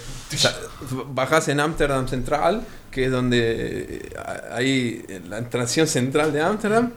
bajás 1.14 1.48
en 1.48 1.60
Ámsterdam 1.60 2.08
Central, 2.08 2.62
que 2.90 3.04
es 3.04 3.10
donde 3.10 4.00
eh, 4.10 4.10
ahí 4.52 5.04
en 5.10 5.28
la 5.28 5.40
estación 5.40 5.86
central 5.86 6.32
de 6.32 6.40
Ámsterdam, 6.40 6.92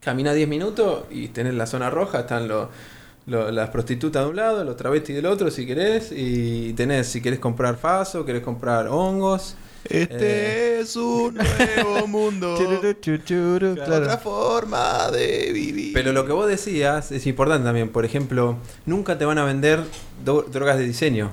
camina 0.00 0.34
10 0.34 0.46
minutos 0.48 1.04
y 1.10 1.28
tenés 1.28 1.54
la 1.54 1.66
zona 1.66 1.88
roja, 1.90 2.20
están 2.20 2.48
los 2.48 2.68
lo- 3.26 3.50
las 3.50 3.68
prostitutas 3.70 4.24
de 4.24 4.30
un 4.30 4.36
lado, 4.36 4.64
los 4.64 4.76
travestis 4.76 5.14
del 5.16 5.24
otro 5.26 5.50
si 5.50 5.66
querés, 5.66 6.12
y 6.12 6.72
tenés 6.74 7.06
si 7.08 7.20
querés 7.22 7.38
comprar 7.38 7.76
faso, 7.76 8.24
querés 8.26 8.42
comprar 8.42 8.88
hongos. 8.88 9.54
Este 9.90 10.80
es 10.80 10.96
un 10.96 11.34
nuevo 11.34 12.06
mundo. 12.06 12.54
Claro. 13.74 13.96
Otra 14.04 14.18
forma 14.18 15.10
de 15.10 15.50
vivir. 15.52 15.92
Pero 15.94 16.12
lo 16.12 16.26
que 16.26 16.32
vos 16.32 16.46
decías 16.48 17.10
es 17.12 17.26
importante 17.26 17.64
también, 17.64 17.88
por 17.90 18.04
ejemplo, 18.04 18.56
nunca 18.86 19.16
te 19.18 19.24
van 19.24 19.38
a 19.38 19.44
vender 19.44 19.82
drogas 20.24 20.78
de 20.78 20.84
diseño. 20.84 21.32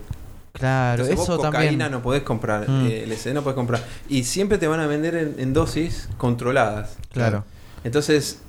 Claro, 0.54 1.04
Entonces 1.04 1.22
eso 1.26 1.36
vos 1.38 1.46
cocaína 1.48 1.70
también. 1.86 1.92
no 1.92 2.02
podés 2.02 2.24
comprar, 2.24 2.70
Mm. 2.70 2.88
eh, 2.88 3.04
LSD 3.08 3.34
no 3.34 3.42
podés 3.44 3.56
comprar. 3.56 3.84
Y 4.08 4.24
siempre 4.24 4.58
te 4.58 4.68
van 4.68 4.80
a 4.80 4.88
vender 4.88 5.16
en, 5.16 5.36
en 5.38 5.52
dosis 5.54 6.08
controladas. 6.18 6.96
Claro. 7.12 7.44
Entonces, 7.84 8.40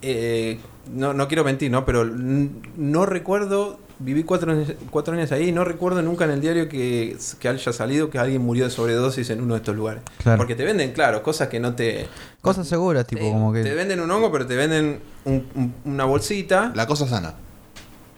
eh, 0.00 0.58
no, 0.90 1.12
no 1.12 1.28
quiero 1.28 1.44
mentir, 1.44 1.70
¿no? 1.70 1.84
Pero 1.84 2.04
no 2.06 3.04
recuerdo, 3.04 3.78
viví 3.98 4.22
cuatro, 4.24 4.52
años- 4.52 4.72
cuatro 4.90 5.14
años 5.14 5.30
ahí, 5.32 5.52
no 5.52 5.64
recuerdo 5.64 6.02
nunca 6.02 6.24
en 6.24 6.32
el 6.32 6.40
diario 6.40 6.68
que, 6.68 7.16
que 7.38 7.48
haya 7.48 7.72
salido 7.72 8.10
que 8.10 8.18
alguien 8.18 8.42
murió 8.42 8.64
de 8.64 8.70
sobredosis 8.70 9.30
en 9.30 9.40
uno 9.40 9.54
de 9.54 9.58
estos 9.58 9.76
lugares. 9.76 10.02
Claro. 10.22 10.38
Porque 10.38 10.54
te 10.54 10.64
venden, 10.64 10.92
claro, 10.92 11.22
cosas 11.22 11.48
que 11.48 11.60
no 11.60 11.74
te... 11.74 12.06
Cosas 12.42 12.66
seguras, 12.68 13.06
tipo 13.06 13.22
eh, 13.22 13.30
como 13.30 13.52
que. 13.52 13.62
Te 13.62 13.74
venden 13.74 14.00
un 14.00 14.10
hongo, 14.10 14.30
pero 14.32 14.46
te 14.46 14.56
venden 14.56 15.00
un- 15.24 15.46
un- 15.54 15.74
una 15.84 16.04
bolsita. 16.04 16.72
La 16.74 16.86
cosa 16.86 17.06
sana. 17.08 17.34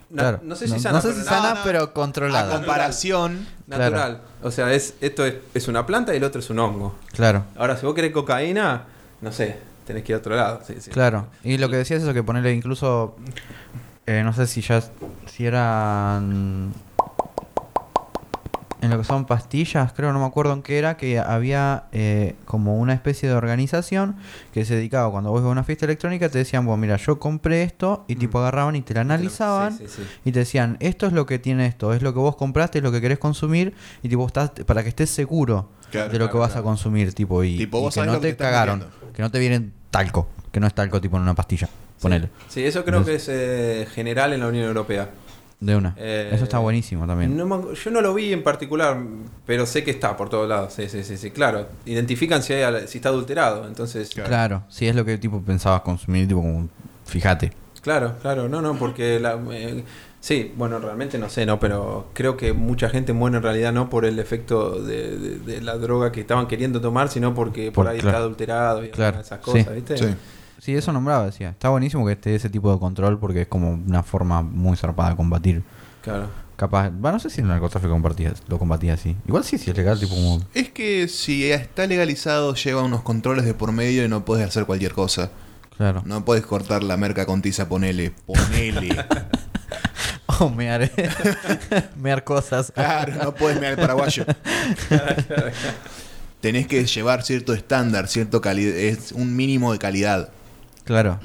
Na- 0.08 0.22
Claro. 0.22 0.40
No 0.44 0.54
sé 0.56 0.66
si 0.68 0.74
No- 0.74 0.78
sana, 0.78 0.94
no 0.96 1.02
sé 1.02 1.08
pero 1.08 1.18
si 1.20 1.24
na- 1.24 1.30
sana, 1.30 1.54
no, 1.54 1.60
pero 1.64 1.82
A 1.82 1.92
controlada. 1.92 2.56
comparación. 2.56 3.46
natural. 3.66 4.20
O 4.42 4.50
sea, 4.52 4.72
es, 4.72 4.94
esto 5.00 5.26
es, 5.26 5.34
es 5.52 5.66
una 5.68 5.84
planta 5.86 6.14
y 6.14 6.18
el 6.18 6.24
otro 6.24 6.40
es 6.40 6.48
un 6.50 6.58
hongo. 6.60 6.94
Claro. 7.12 7.44
Ahora, 7.56 7.76
si 7.76 7.84
vos 7.84 7.94
querés 7.96 8.12
cocaína, 8.12 8.84
no 9.20 9.32
sé, 9.32 9.56
tenés 9.84 10.04
que 10.04 10.12
ir 10.12 10.16
a 10.16 10.18
otro 10.20 10.36
lado. 10.36 10.60
Sí, 10.66 10.74
sí. 10.80 10.90
Claro. 10.92 11.26
Y 11.42 11.58
lo 11.58 11.68
que 11.68 11.76
decías 11.76 11.98
es 11.98 12.04
eso, 12.04 12.14
que 12.14 12.22
ponerle 12.22 12.52
incluso. 12.52 13.16
Eh, 14.06 14.22
no 14.24 14.32
sé 14.32 14.46
si 14.46 14.60
ya. 14.60 14.82
Si 15.26 15.46
eran. 15.46 16.72
En 18.82 18.90
lo 18.90 18.98
que 18.98 19.04
son 19.04 19.24
pastillas, 19.24 19.92
creo, 19.94 20.12
no 20.12 20.20
me 20.20 20.26
acuerdo 20.26 20.52
en 20.52 20.62
qué 20.62 20.78
era, 20.78 20.96
que 20.98 21.18
había 21.18 21.84
eh, 21.92 22.36
como 22.44 22.76
una 22.76 22.92
especie 22.92 23.26
de 23.28 23.34
organización 23.34 24.16
que 24.52 24.64
se 24.66 24.74
dedicaba, 24.76 25.10
cuando 25.10 25.30
vos 25.30 25.40
ibas 25.40 25.48
a 25.48 25.52
una 25.52 25.64
fiesta 25.64 25.86
electrónica, 25.86 26.28
te 26.28 26.38
decían, 26.38 26.64
bueno, 26.66 26.76
mira, 26.76 26.96
yo 26.96 27.18
compré 27.18 27.62
esto, 27.62 28.04
y 28.06 28.14
Mm. 28.14 28.18
tipo 28.18 28.38
agarraban 28.38 28.76
y 28.76 28.82
te 28.82 28.92
la 28.94 29.00
analizaban, 29.00 29.76
Sí, 29.76 29.86
sí, 29.88 29.94
sí. 29.96 30.02
y 30.26 30.30
te 30.30 30.40
decían, 30.40 30.76
esto 30.80 31.06
es 31.06 31.14
lo 31.14 31.24
que 31.26 31.38
tiene 31.40 31.66
esto, 31.66 31.94
es 31.94 32.02
lo 32.02 32.12
que 32.12 32.20
vos 32.20 32.36
compraste, 32.36 32.78
es 32.78 32.84
lo 32.84 32.92
que 32.92 33.00
querés 33.00 33.18
consumir, 33.18 33.74
y 34.02 34.08
tipo, 34.10 34.24
estás, 34.26 34.50
para 34.66 34.82
que 34.82 34.90
estés 34.90 35.10
seguro 35.10 35.70
Claro, 35.90 36.12
de 36.12 36.18
lo 36.18 36.30
que 36.30 36.36
vas 36.36 36.52
claro. 36.52 36.60
a 36.68 36.70
consumir, 36.70 37.12
tipo, 37.14 37.42
y, 37.42 37.56
Tipo, 37.56 37.78
y 37.78 37.80
vos 37.80 37.94
que 37.94 38.04
no 38.06 38.20
que 38.20 38.32
te 38.32 38.36
cagaron, 38.36 38.84
que 39.14 39.22
no 39.22 39.30
te 39.30 39.38
vienen 39.40 39.72
talco, 39.90 40.28
que 40.52 40.60
no 40.60 40.66
es 40.66 40.74
talco 40.74 41.00
tipo 41.00 41.16
en 41.16 41.22
una 41.22 41.34
pastilla, 41.34 41.68
ponele, 42.06 42.28
Sí, 42.48 42.64
eso 42.64 42.84
creo 42.84 43.04
que 43.04 43.14
es 43.16 43.28
eh, 43.28 43.86
general 43.94 44.32
en 44.32 44.40
la 44.40 44.48
Unión 44.48 44.64
Europea. 44.66 45.08
de 45.58 45.74
una. 45.74 45.94
Eh, 45.96 46.30
Eso 46.32 46.44
está 46.44 46.58
buenísimo 46.58 47.06
también. 47.06 47.34
No 47.36 47.46
me- 47.46 47.74
yo 47.74 47.90
no 47.90 48.02
lo 48.02 48.12
vi 48.12 48.30
en 48.32 48.42
particular, 48.42 48.98
pero 49.46 49.64
sé 49.64 49.82
que 49.84 49.90
está 49.90 50.14
por 50.16 50.28
todos 50.28 50.46
lados. 50.48 50.74
Sí, 50.74 50.86
sí, 50.90 51.02
sí, 51.02 51.16
sí, 51.16 51.30
claro. 51.30 51.66
Identifican 51.86 52.42
si, 52.42 52.52
hay 52.52 52.86
si 52.88 52.98
está 52.98 53.08
adulterado. 53.08 53.66
Entonces, 53.66 54.10
Claro. 54.10 54.28
Claro, 54.28 54.62
si 54.68 54.86
es 54.86 54.94
lo 54.94 55.04
que 55.06 55.16
tipo 55.16 55.40
pensabas 55.40 55.80
consumir, 55.80 56.28
tipo 56.28 56.42
como, 56.42 56.68
fíjate. 57.06 57.52
claro, 57.80 58.14
claro. 58.20 58.48
No, 58.50 58.60
no, 58.60 58.74
porque 58.78 59.18
la, 59.18 59.38
eh, 59.52 59.82
sí, 60.20 60.52
bueno, 60.56 60.78
realmente 60.78 61.16
no 61.18 61.30
sé, 61.30 61.46
no, 61.46 61.58
pero 61.58 62.08
creo 62.12 62.36
que 62.36 62.52
mucha 62.52 62.90
gente 62.90 63.14
muere 63.14 63.38
en 63.38 63.42
realidad 63.42 63.72
no 63.72 63.88
por 63.88 64.04
el 64.04 64.18
efecto 64.18 64.82
de, 64.82 65.16
de- 65.16 65.38
de 65.38 65.60
la 65.62 65.78
droga 65.78 66.12
que 66.12 66.20
estaban 66.20 66.48
queriendo 66.48 66.82
tomar, 66.82 67.08
sino 67.08 67.32
porque 67.34 67.72
por, 67.72 67.86
Por- 67.86 67.88
ahí 67.88 67.98
claro. 68.00 68.08
está 68.10 68.18
adulterado 68.24 68.84
y 68.84 68.90
Claro, 68.90 69.20
esas 69.20 69.38
sí. 69.38 69.44
cosas, 69.44 69.74
¿viste? 69.74 69.96
Sí. 69.96 70.04
Sí, 70.66 70.74
eso 70.74 70.92
nombraba, 70.92 71.26
decía. 71.26 71.50
Está 71.50 71.68
buenísimo 71.68 72.04
que 72.04 72.14
esté 72.14 72.34
ese 72.34 72.50
tipo 72.50 72.72
de 72.72 72.80
control 72.80 73.20
porque 73.20 73.42
es 73.42 73.46
como 73.46 73.70
una 73.74 74.02
forma 74.02 74.42
muy 74.42 74.76
zarpada 74.76 75.10
de 75.10 75.16
combatir. 75.16 75.62
Claro. 76.02 76.28
Capaz, 76.56 76.90
va, 76.90 77.12
no 77.12 77.20
sé 77.20 77.30
si 77.30 77.40
el 77.40 77.46
narcotráfico 77.46 77.96
lo 78.48 78.58
combatía 78.58 78.94
así. 78.94 79.16
Igual 79.28 79.44
sí, 79.44 79.58
si 79.58 79.70
es 79.70 79.76
legal, 79.76 80.00
tipo 80.00 80.16
como... 80.16 80.42
Es 80.54 80.70
que 80.70 81.06
si 81.06 81.52
está 81.52 81.86
legalizado, 81.86 82.52
lleva 82.54 82.82
unos 82.82 83.02
controles 83.02 83.44
de 83.44 83.54
por 83.54 83.70
medio 83.70 84.04
y 84.04 84.08
no 84.08 84.24
puedes 84.24 84.44
hacer 84.44 84.66
cualquier 84.66 84.92
cosa. 84.92 85.30
Claro. 85.76 86.02
No 86.04 86.24
puedes 86.24 86.44
cortar 86.44 86.82
la 86.82 86.96
merca 86.96 87.26
con 87.26 87.42
tiza, 87.42 87.68
ponele. 87.68 88.12
Ponele. 88.26 89.04
Oh, 90.38 90.50
mear, 90.50 90.90
mear 91.96 92.24
cosas. 92.24 92.72
claro, 92.72 93.14
no 93.22 93.34
puedes 93.34 93.56
mirar 93.56 93.74
el 93.74 93.78
paraguayo. 93.78 94.26
Tenés 96.40 96.66
que 96.66 96.84
llevar 96.84 97.22
cierto 97.22 97.54
estándar, 97.54 98.08
cierto 98.08 98.40
calidad, 98.40 98.76
es 98.76 99.12
un 99.12 99.34
mínimo 99.34 99.72
de 99.72 99.78
calidad. 99.78 100.32
Claro. 100.86 101.18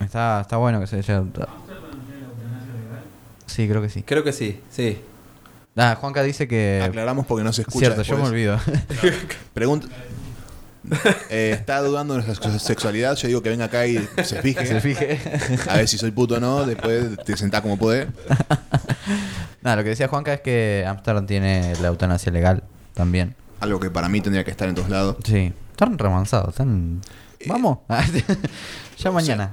Está, 0.00 0.40
está 0.40 0.56
bueno 0.56 0.80
que 0.80 0.86
se 0.86 0.96
haya... 0.96 1.22
Sí, 3.46 3.68
creo 3.68 3.82
que 3.82 3.88
sí. 3.88 4.02
Creo 4.02 4.24
que 4.24 4.32
sí, 4.32 4.60
sí. 4.70 4.98
Ah, 5.76 5.96
Juanca 6.00 6.22
dice 6.22 6.48
que... 6.48 6.82
Aclaramos 6.84 7.26
porque 7.26 7.44
no 7.44 7.52
se 7.52 7.62
escucha. 7.62 7.86
Cierto, 7.86 8.02
yo 8.02 8.16
me 8.16 8.30
después. 8.30 8.32
olvido. 8.32 8.58
Pregunta. 9.54 9.88
Eh, 11.30 11.50
está 11.54 11.80
dudando 11.80 12.14
de 12.14 12.24
nuestra 12.24 12.58
sexualidad. 12.58 13.16
Yo 13.16 13.28
digo 13.28 13.42
que 13.42 13.50
venga 13.50 13.66
acá 13.66 13.86
y 13.86 13.98
se 14.22 14.40
fije. 14.40 14.64
se 14.64 14.80
fije. 14.80 15.20
A 15.68 15.76
ver 15.76 15.88
si 15.88 15.98
soy 15.98 16.10
puto 16.12 16.36
o 16.36 16.40
no. 16.40 16.64
Después 16.64 17.16
te 17.24 17.36
sentás 17.36 17.60
como 17.60 17.76
puede. 17.76 18.08
Nada, 19.62 19.76
lo 19.76 19.82
que 19.82 19.90
decía 19.90 20.08
Juanca 20.08 20.32
es 20.32 20.40
que 20.40 20.84
Amsterdam 20.86 21.26
tiene 21.26 21.74
la 21.80 21.88
eutanasia 21.88 22.32
legal 22.32 22.62
también. 22.94 23.34
Algo 23.60 23.80
que 23.80 23.90
para 23.90 24.08
mí 24.08 24.20
tendría 24.20 24.44
que 24.44 24.50
estar 24.50 24.68
en 24.68 24.74
todos 24.74 24.88
lados. 24.88 25.16
Sí. 25.24 25.52
Están 25.72 25.98
remansados, 25.98 26.50
están... 26.50 27.00
Vamos. 27.48 27.78
ya 28.98 29.10
mañana. 29.10 29.52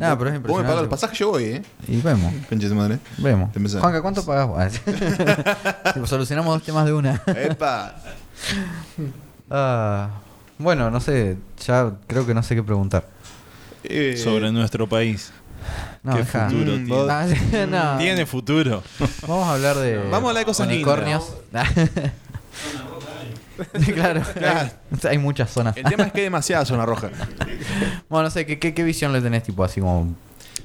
Ah, 0.00 0.14
pero 0.18 0.30
es 0.30 0.42
Vos 0.42 0.62
me 0.62 0.68
pagas 0.68 0.82
el 0.82 0.88
pasaje, 0.88 1.16
yo 1.16 1.30
voy, 1.30 1.44
¿eh? 1.44 1.62
Y 1.88 2.00
vemos, 2.00 2.32
Pinche 2.48 2.68
de 2.68 2.74
madre. 2.74 2.98
vemos. 3.18 3.50
Juanca, 3.80 4.00
¿cuánto 4.02 4.24
pagas 4.24 4.46
vos? 4.46 4.62
Tipo, 5.94 6.06
solucionamos 6.06 6.54
dos 6.54 6.62
temas 6.62 6.84
de 6.86 6.92
una. 6.92 7.20
¡Epa! 7.26 7.96
Ah, 9.50 10.10
Bueno, 10.58 10.90
no 10.90 11.00
sé, 11.00 11.36
ya 11.66 11.92
creo 12.06 12.26
que 12.26 12.34
no 12.34 12.42
sé 12.42 12.54
qué 12.54 12.62
preguntar. 12.62 13.04
Eh, 13.82 14.16
Sobre 14.22 14.52
nuestro 14.52 14.88
país. 14.88 15.32
No, 16.02 16.12
¿Qué 16.12 16.18
deja. 16.20 16.48
futuro 16.48 16.72
Mm, 16.76 16.86
tiene? 16.86 17.10
Ah, 17.10 17.26
no. 17.68 17.98
Tiene 17.98 18.26
futuro. 18.26 18.82
Vamos 19.26 19.48
a 19.48 19.54
hablar 19.54 19.76
de. 19.76 19.96
Vamos 19.98 20.12
a 20.12 20.16
hablar 20.28 20.36
de 20.36 20.44
cosas 20.44 20.66
unicornios. 20.68 21.32
Claro, 23.94 24.22
Claro. 24.34 24.70
Hay, 25.02 25.08
hay 25.10 25.18
muchas 25.18 25.50
zonas. 25.50 25.76
El 25.76 25.84
tema 25.84 26.04
es 26.04 26.12
que 26.12 26.18
hay 26.18 26.24
demasiada 26.24 26.64
zona 26.64 26.84
roja. 26.86 27.10
Bueno, 28.08 28.24
no 28.24 28.30
sé, 28.30 28.44
¿qué, 28.46 28.58
qué, 28.58 28.74
qué 28.74 28.82
visión 28.82 29.12
le 29.12 29.20
tenés, 29.20 29.42
tipo, 29.44 29.62
así 29.64 29.80
como. 29.80 30.14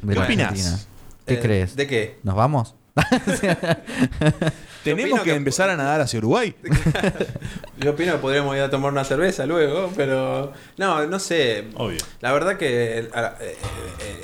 de 0.01 0.13
¿Qué? 0.13 0.19
Argentina? 0.19 0.79
¿Qué 1.25 1.33
Eh, 1.35 1.39
crees? 1.39 1.75
¿De 1.75 1.87
qué? 1.87 2.19
¿Nos 2.23 2.35
vamos? 2.35 2.75
Tenemos 4.83 5.19
que, 5.21 5.31
que- 5.31 5.35
empezar 5.35 5.69
a 5.69 5.75
nadar 5.77 6.01
hacia 6.01 6.19
Uruguay. 6.19 6.55
Yo 7.79 7.91
opino 7.91 8.13
que 8.13 8.19
podríamos 8.19 8.55
ir 8.55 8.61
a 8.61 8.69
tomar 8.69 8.91
una 8.91 9.03
cerveza 9.03 9.45
luego, 9.45 9.91
pero 9.95 10.53
no, 10.77 11.05
no 11.07 11.19
sé. 11.19 11.65
Obvio. 11.75 11.97
La 12.21 12.31
verdad 12.31 12.57
que 12.57 12.99
eh, 12.99 13.09
eh, 13.41 13.57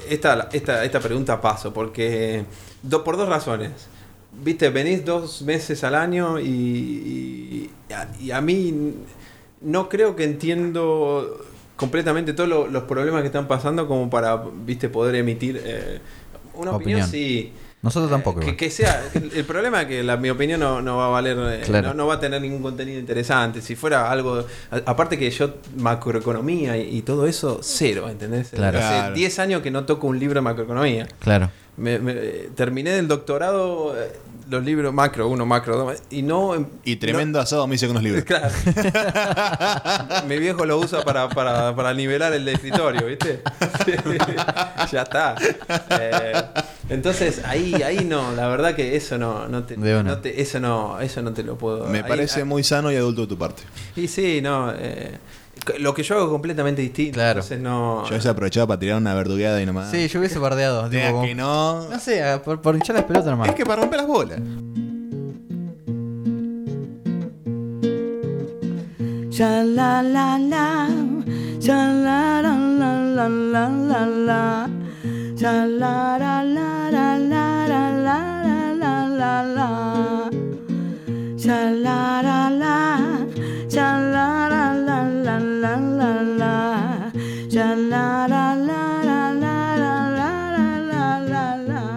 esta, 0.10 0.50
esta, 0.54 0.84
esta 0.86 1.00
pregunta 1.00 1.42
paso, 1.42 1.74
porque 1.74 2.46
do- 2.84 3.04
por 3.04 3.18
dos 3.18 3.28
razones. 3.28 3.72
Viste, 4.34 4.70
venís 4.70 5.04
dos 5.06 5.42
meses 5.42 5.84
al 5.84 5.94
año 5.96 6.40
y, 6.40 6.46
y, 7.90 7.94
a, 7.94 8.08
y 8.20 8.32
a 8.32 8.42
mí 8.42 8.94
no 9.62 9.90
creo 9.90 10.16
que 10.16 10.24
entiendo 10.24 11.46
completamente 11.76 12.34
todos 12.34 12.48
lo- 12.50 12.68
los 12.68 12.84
problemas 12.84 13.22
que 13.22 13.28
están 13.28 13.48
pasando 13.48 13.88
como 13.88 14.10
para, 14.10 14.42
viste, 14.66 14.88
poder 14.90 15.16
emitir 15.16 15.62
eh, 15.64 16.00
una 16.54 16.72
opinión, 16.72 17.02
Opinión. 17.02 17.10
sí. 17.10 17.54
Nosotros 17.84 18.12
tampoco. 18.12 18.40
Que, 18.42 18.56
que 18.56 18.70
sea, 18.70 19.04
el, 19.16 19.32
el 19.36 19.44
problema 19.44 19.82
es 19.82 19.88
que 19.88 20.04
la, 20.04 20.16
mi 20.16 20.30
opinión 20.30 20.60
no, 20.60 20.84
no 20.84 20.98
va 20.98 21.08
a 21.08 21.10
valer, 21.10 21.36
eh, 21.40 21.62
Claro. 21.66 21.88
no, 21.90 21.94
no 21.96 22.08
va 22.08 22.14
a 22.16 22.20
tener 22.20 22.40
ningún 22.40 22.62
contenido 22.62 23.00
interesante. 23.00 23.60
Si 23.62 23.76
fuera 23.76 24.10
algo, 24.12 24.46
a- 24.70 24.82
aparte 24.86 25.18
que 25.18 25.30
yo 25.32 25.56
macroeconomía 25.78 26.78
y, 26.78 26.98
y 26.98 27.02
todo 27.02 27.26
eso, 27.26 27.60
cero, 27.64 28.08
¿entendés? 28.10 28.50
Claro. 28.50 28.78
Hace 28.78 28.88
Claro. 28.88 29.16
10 29.16 29.40
años 29.40 29.62
que 29.64 29.72
no 29.72 29.86
toco 29.86 30.06
un 30.08 30.20
libro 30.20 30.36
de 30.36 30.42
macroeconomía. 30.42 31.08
Claro. 31.20 31.50
Me, 31.78 32.00
me- 32.00 32.14
terminé 32.56 32.92
del 32.92 33.08
doctorado, 33.08 33.96
eh, 34.00 34.12
los 34.50 34.64
libros 34.66 34.94
macro, 34.94 35.30
uno 35.30 35.46
macro, 35.46 35.78
dos, 35.78 36.04
y 36.10 36.22
no... 36.22 36.68
Y 36.84 36.98
tremendo 36.98 37.40
asado 37.40 37.66
me 37.68 37.76
hice 37.76 37.88
con 37.88 37.94
los 37.96 38.04
libros. 38.04 38.26
Claro. 38.26 38.50
Mi 40.28 40.38
viejo 40.38 40.66
lo 40.66 40.78
usa 40.78 41.04
para, 41.04 41.30
para, 41.30 41.74
para 41.76 41.94
nivelar 41.94 42.34
el 42.34 42.44
de 42.46 42.54
escritorio, 42.54 43.06
¿viste? 43.08 43.42
ya 44.92 45.02
está. 45.04 45.36
Eh, 45.90 46.34
entonces, 46.90 47.42
ahí, 47.46 47.74
ahí 47.82 48.04
no, 48.04 48.34
la 48.36 48.48
verdad 48.48 48.76
que 48.76 48.96
eso 48.98 49.18
no, 49.18 49.48
no 49.48 49.64
te, 49.64 49.78
no 49.78 50.20
eso 50.26 50.60
no, 50.60 51.00
eso 51.00 51.22
no 51.22 51.32
te 51.34 51.44
lo 51.44 51.58
puedo. 51.58 51.88
Me 51.88 52.00
ahí- 52.00 52.06
parece 52.08 52.42
ah, 52.42 52.46
muy 52.46 52.64
sano 52.64 52.92
y 52.92 52.98
adulto 52.98 53.22
de 53.22 53.28
tu 53.28 53.38
parte. 53.38 53.64
Y 53.96 54.08
sí, 54.10 54.42
no. 54.42 54.74
eh, 54.76 55.18
lo 55.80 55.94
que 55.94 56.04
yo 56.04 56.16
hago 56.16 56.26
es 56.26 56.32
completamente 56.32 56.82
distinto. 56.82 57.14
Claro. 57.16 57.40
Entonces 57.42 57.60
no. 57.60 58.04
Yo 58.06 58.10
hubiese 58.12 58.30
aprovechado 58.30 58.68
para 58.68 58.80
tirar 58.80 58.98
una 58.98 59.14
verdugueada 59.14 59.62
y 59.62 59.66
nomás. 59.66 59.92
Sí, 59.92 60.08
yo 60.08 60.20
hubiese 60.20 60.40
bardeado. 60.40 60.84
tipo, 60.84 60.92
Digas 60.96 61.12
como- 61.12 61.24
que 61.26 61.36
no. 61.36 61.90
No 61.90 62.00
sé, 62.00 62.24
a- 62.24 62.42
por, 62.42 62.62
por 62.62 62.76
hinchar 62.76 62.96
las 62.96 63.06
pelotas 63.06 63.30
nomás. 63.30 63.50
Es 63.50 63.56
que 63.56 63.66
para 63.66 63.82
romper 63.82 64.00
las 64.00 64.08
bolas. 64.08 64.40
Sha 69.32 69.64
la 69.64 70.02
la 70.04 70.38
la, 70.38 70.88
sha 71.60 71.78
la 72.06 72.42
la 72.42 72.54
la 72.80 72.92
la 73.18 73.30
la 73.30 73.70
la 73.70 74.06
la, 74.06 74.70
sha 75.36 75.66
la 75.66 76.18
la 76.20 76.44
la 76.44 76.90
la 76.92 77.18
la 77.18 77.58
la 77.68 77.84
la 78.04 78.20
la 78.82 78.94
la 79.20 79.44
la, 79.58 80.30
sha 81.38 81.60
la 81.72 82.22
la 82.22 82.50
la, 82.62 82.78
sha 83.70 83.88
la 84.14 84.50
la 84.50 84.51
la 85.42 85.78
la 85.80 86.22
la 86.22 87.12
la 87.50 87.76
la, 87.76 88.28
la 88.28 88.56
la 88.56 88.70
la 88.70 89.30
la 90.92 91.20
la 91.20 91.58
la. 91.58 91.96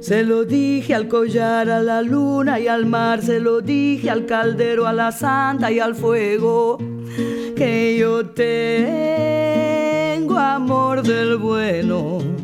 Se 0.00 0.22
lo 0.22 0.44
dije 0.44 0.94
al 0.94 1.08
collar, 1.08 1.70
a 1.70 1.80
la 1.82 2.02
luna 2.02 2.60
y 2.60 2.68
al 2.68 2.84
mar, 2.86 3.22
se 3.22 3.40
lo 3.40 3.60
dije 3.60 4.10
al 4.10 4.26
caldero, 4.26 4.86
a 4.86 4.92
la 4.92 5.10
santa 5.12 5.72
y 5.72 5.80
al 5.80 5.94
fuego, 5.94 6.78
que 7.56 7.96
yo 7.98 8.26
tengo 8.26 9.16
amor 10.38 11.02
del 11.02 11.38
bueno. 11.38 12.43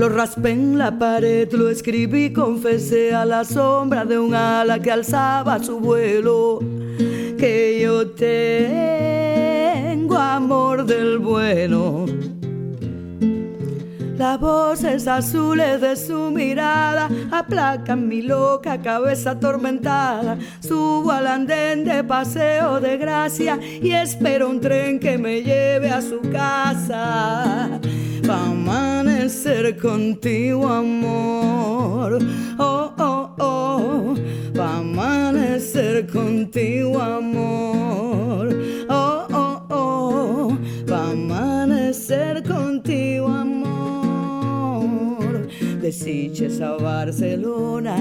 Lo 0.00 0.08
raspé 0.08 0.52
en 0.52 0.78
la 0.78 0.98
pared, 0.98 1.52
lo 1.52 1.68
escribí, 1.68 2.32
confesé 2.32 3.14
a 3.14 3.26
la 3.26 3.44
sombra 3.44 4.06
de 4.06 4.18
un 4.18 4.34
ala 4.34 4.78
que 4.78 4.90
alzaba 4.90 5.62
su 5.62 5.78
vuelo, 5.78 6.58
que 7.36 7.80
yo 7.82 8.08
tengo 8.12 9.36
amor 10.16 10.86
del 10.86 11.18
bueno. 11.18 12.06
Las 14.16 14.40
voces 14.40 15.06
azules 15.06 15.82
de 15.82 15.94
su 15.96 16.30
mirada 16.30 17.10
aplacan 17.30 18.08
mi 18.08 18.22
loca 18.22 18.80
cabeza 18.80 19.32
atormentada. 19.32 20.38
Subo 20.60 21.10
al 21.10 21.26
andén 21.26 21.84
de 21.84 22.02
paseo 22.04 22.80
de 22.80 22.96
gracia 22.96 23.60
y 23.60 23.90
espero 23.92 24.48
un 24.48 24.62
tren 24.62 24.98
que 24.98 25.18
me 25.18 25.42
lleve 25.42 25.90
a 25.90 26.00
su 26.00 26.22
casa. 26.32 27.78
Amanecer 28.30 29.76
contigo, 29.80 30.66
amor. 30.66 32.18
Oh, 32.58 32.92
oh, 32.98 33.34
oh. 33.38 34.14
Pa' 34.54 34.78
amanecer 34.78 36.06
contigo, 36.06 37.00
amor. 37.00 38.48
Oh, 38.88 39.26
oh, 39.32 39.66
oh. 39.70 40.58
Pa' 40.86 41.10
amanecer 41.10 42.42
contigo, 42.42 42.49
Desiches 45.90 46.60
a 46.60 46.76
Barcelona 46.76 47.96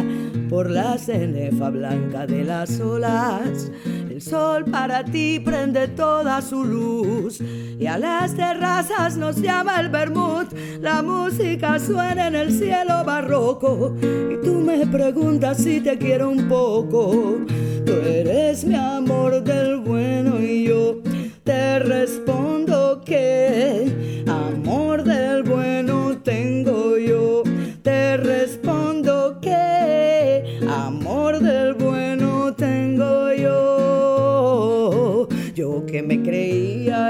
por 0.47 0.69
la 0.69 0.95
cenefa 0.99 1.71
blanca 1.71 2.27
de 2.27 2.43
las 2.43 2.79
olas. 2.79 3.71
El 3.83 4.21
sol 4.21 4.65
para 4.65 5.03
ti 5.03 5.39
prende 5.39 5.87
toda 5.87 6.39
su 6.43 6.63
luz 6.63 7.41
y 7.41 7.87
a 7.87 7.97
las 7.97 8.35
terrazas 8.35 9.17
nos 9.17 9.41
llama 9.41 9.79
el 9.79 9.89
vermut. 9.89 10.53
La 10.79 11.01
música 11.01 11.79
suena 11.79 12.27
en 12.27 12.35
el 12.35 12.51
cielo 12.51 13.03
barroco 13.03 13.95
y 14.03 14.39
tú 14.45 14.59
me 14.59 14.85
preguntas 14.85 15.57
si 15.57 15.81
te 15.81 15.97
quiero 15.97 16.29
un 16.29 16.47
poco. 16.47 17.39
Tú 17.87 17.93
eres 18.05 18.65
mi 18.65 18.75
amor 18.75 19.43
del 19.43 19.77
bueno 19.77 20.39
y 20.39 20.67
yo 20.67 21.01
te 21.43 21.79
respondo 21.79 23.01
que 23.03 23.98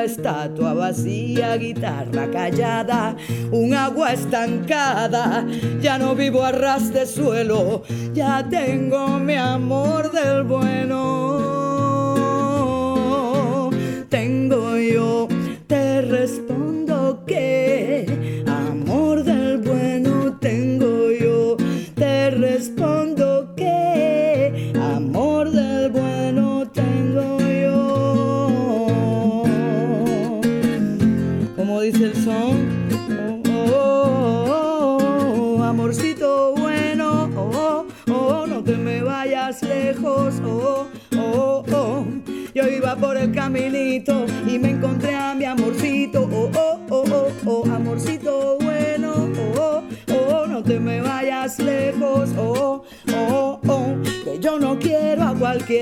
estatua 0.04 0.74
vacía, 0.74 1.56
guitarra 1.58 2.30
callada, 2.32 3.16
un 3.52 3.74
agua 3.74 4.14
estancada. 4.14 5.46
Ya 5.82 5.98
no 5.98 6.16
vivo 6.16 6.44
a 6.44 6.52
ras 6.52 6.94
de 6.94 7.06
suelo, 7.06 7.84
ya 8.14 8.48
tengo 8.50 9.20
mi 9.20 9.36
amor 9.36 10.12
del 10.12 10.44
bueno. 10.44 11.00
Tengo 14.10 14.78
yo, 14.78 15.28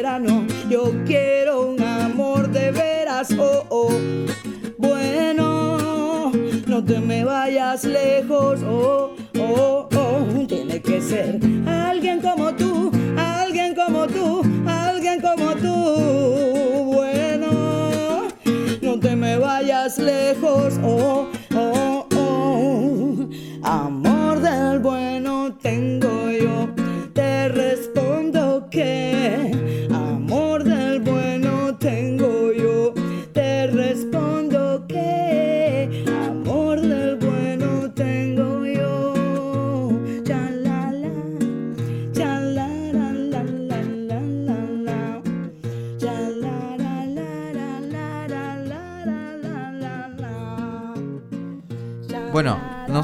a 0.07 0.19
cualquiera, 0.19 0.19
no, 0.19 0.45
yo 0.69 0.93
quiero 1.05 1.67
un 1.69 1.81
amor 1.81 2.49
de 2.49 2.71
veras, 2.71 3.29
oh, 3.37 3.65
oh, 3.69 3.91
bueno, 4.77 6.31
no 6.65 6.83
te 6.83 6.99
me 6.99 7.23
vayas 7.23 7.83
lejos, 7.83 8.61
oh, 8.63 9.15
oh, 9.39 9.89
oh, 9.93 10.45
tiene 10.47 10.81
que 10.81 11.01
ser 11.01 11.39
alguien 11.67 12.21
como 12.21 12.53
tú, 12.53 12.91
alguien 13.17 13.75
como 13.75 14.07
tú, 14.07 14.41
alguien 14.65 15.21
como 15.21 15.55
tú. 15.55 16.93
Bueno, 16.93 18.27
no 18.81 18.99
te 18.99 19.15
me 19.15 19.37
vayas 19.37 19.97
lejos. 19.97 20.75
Oh, 20.83 21.27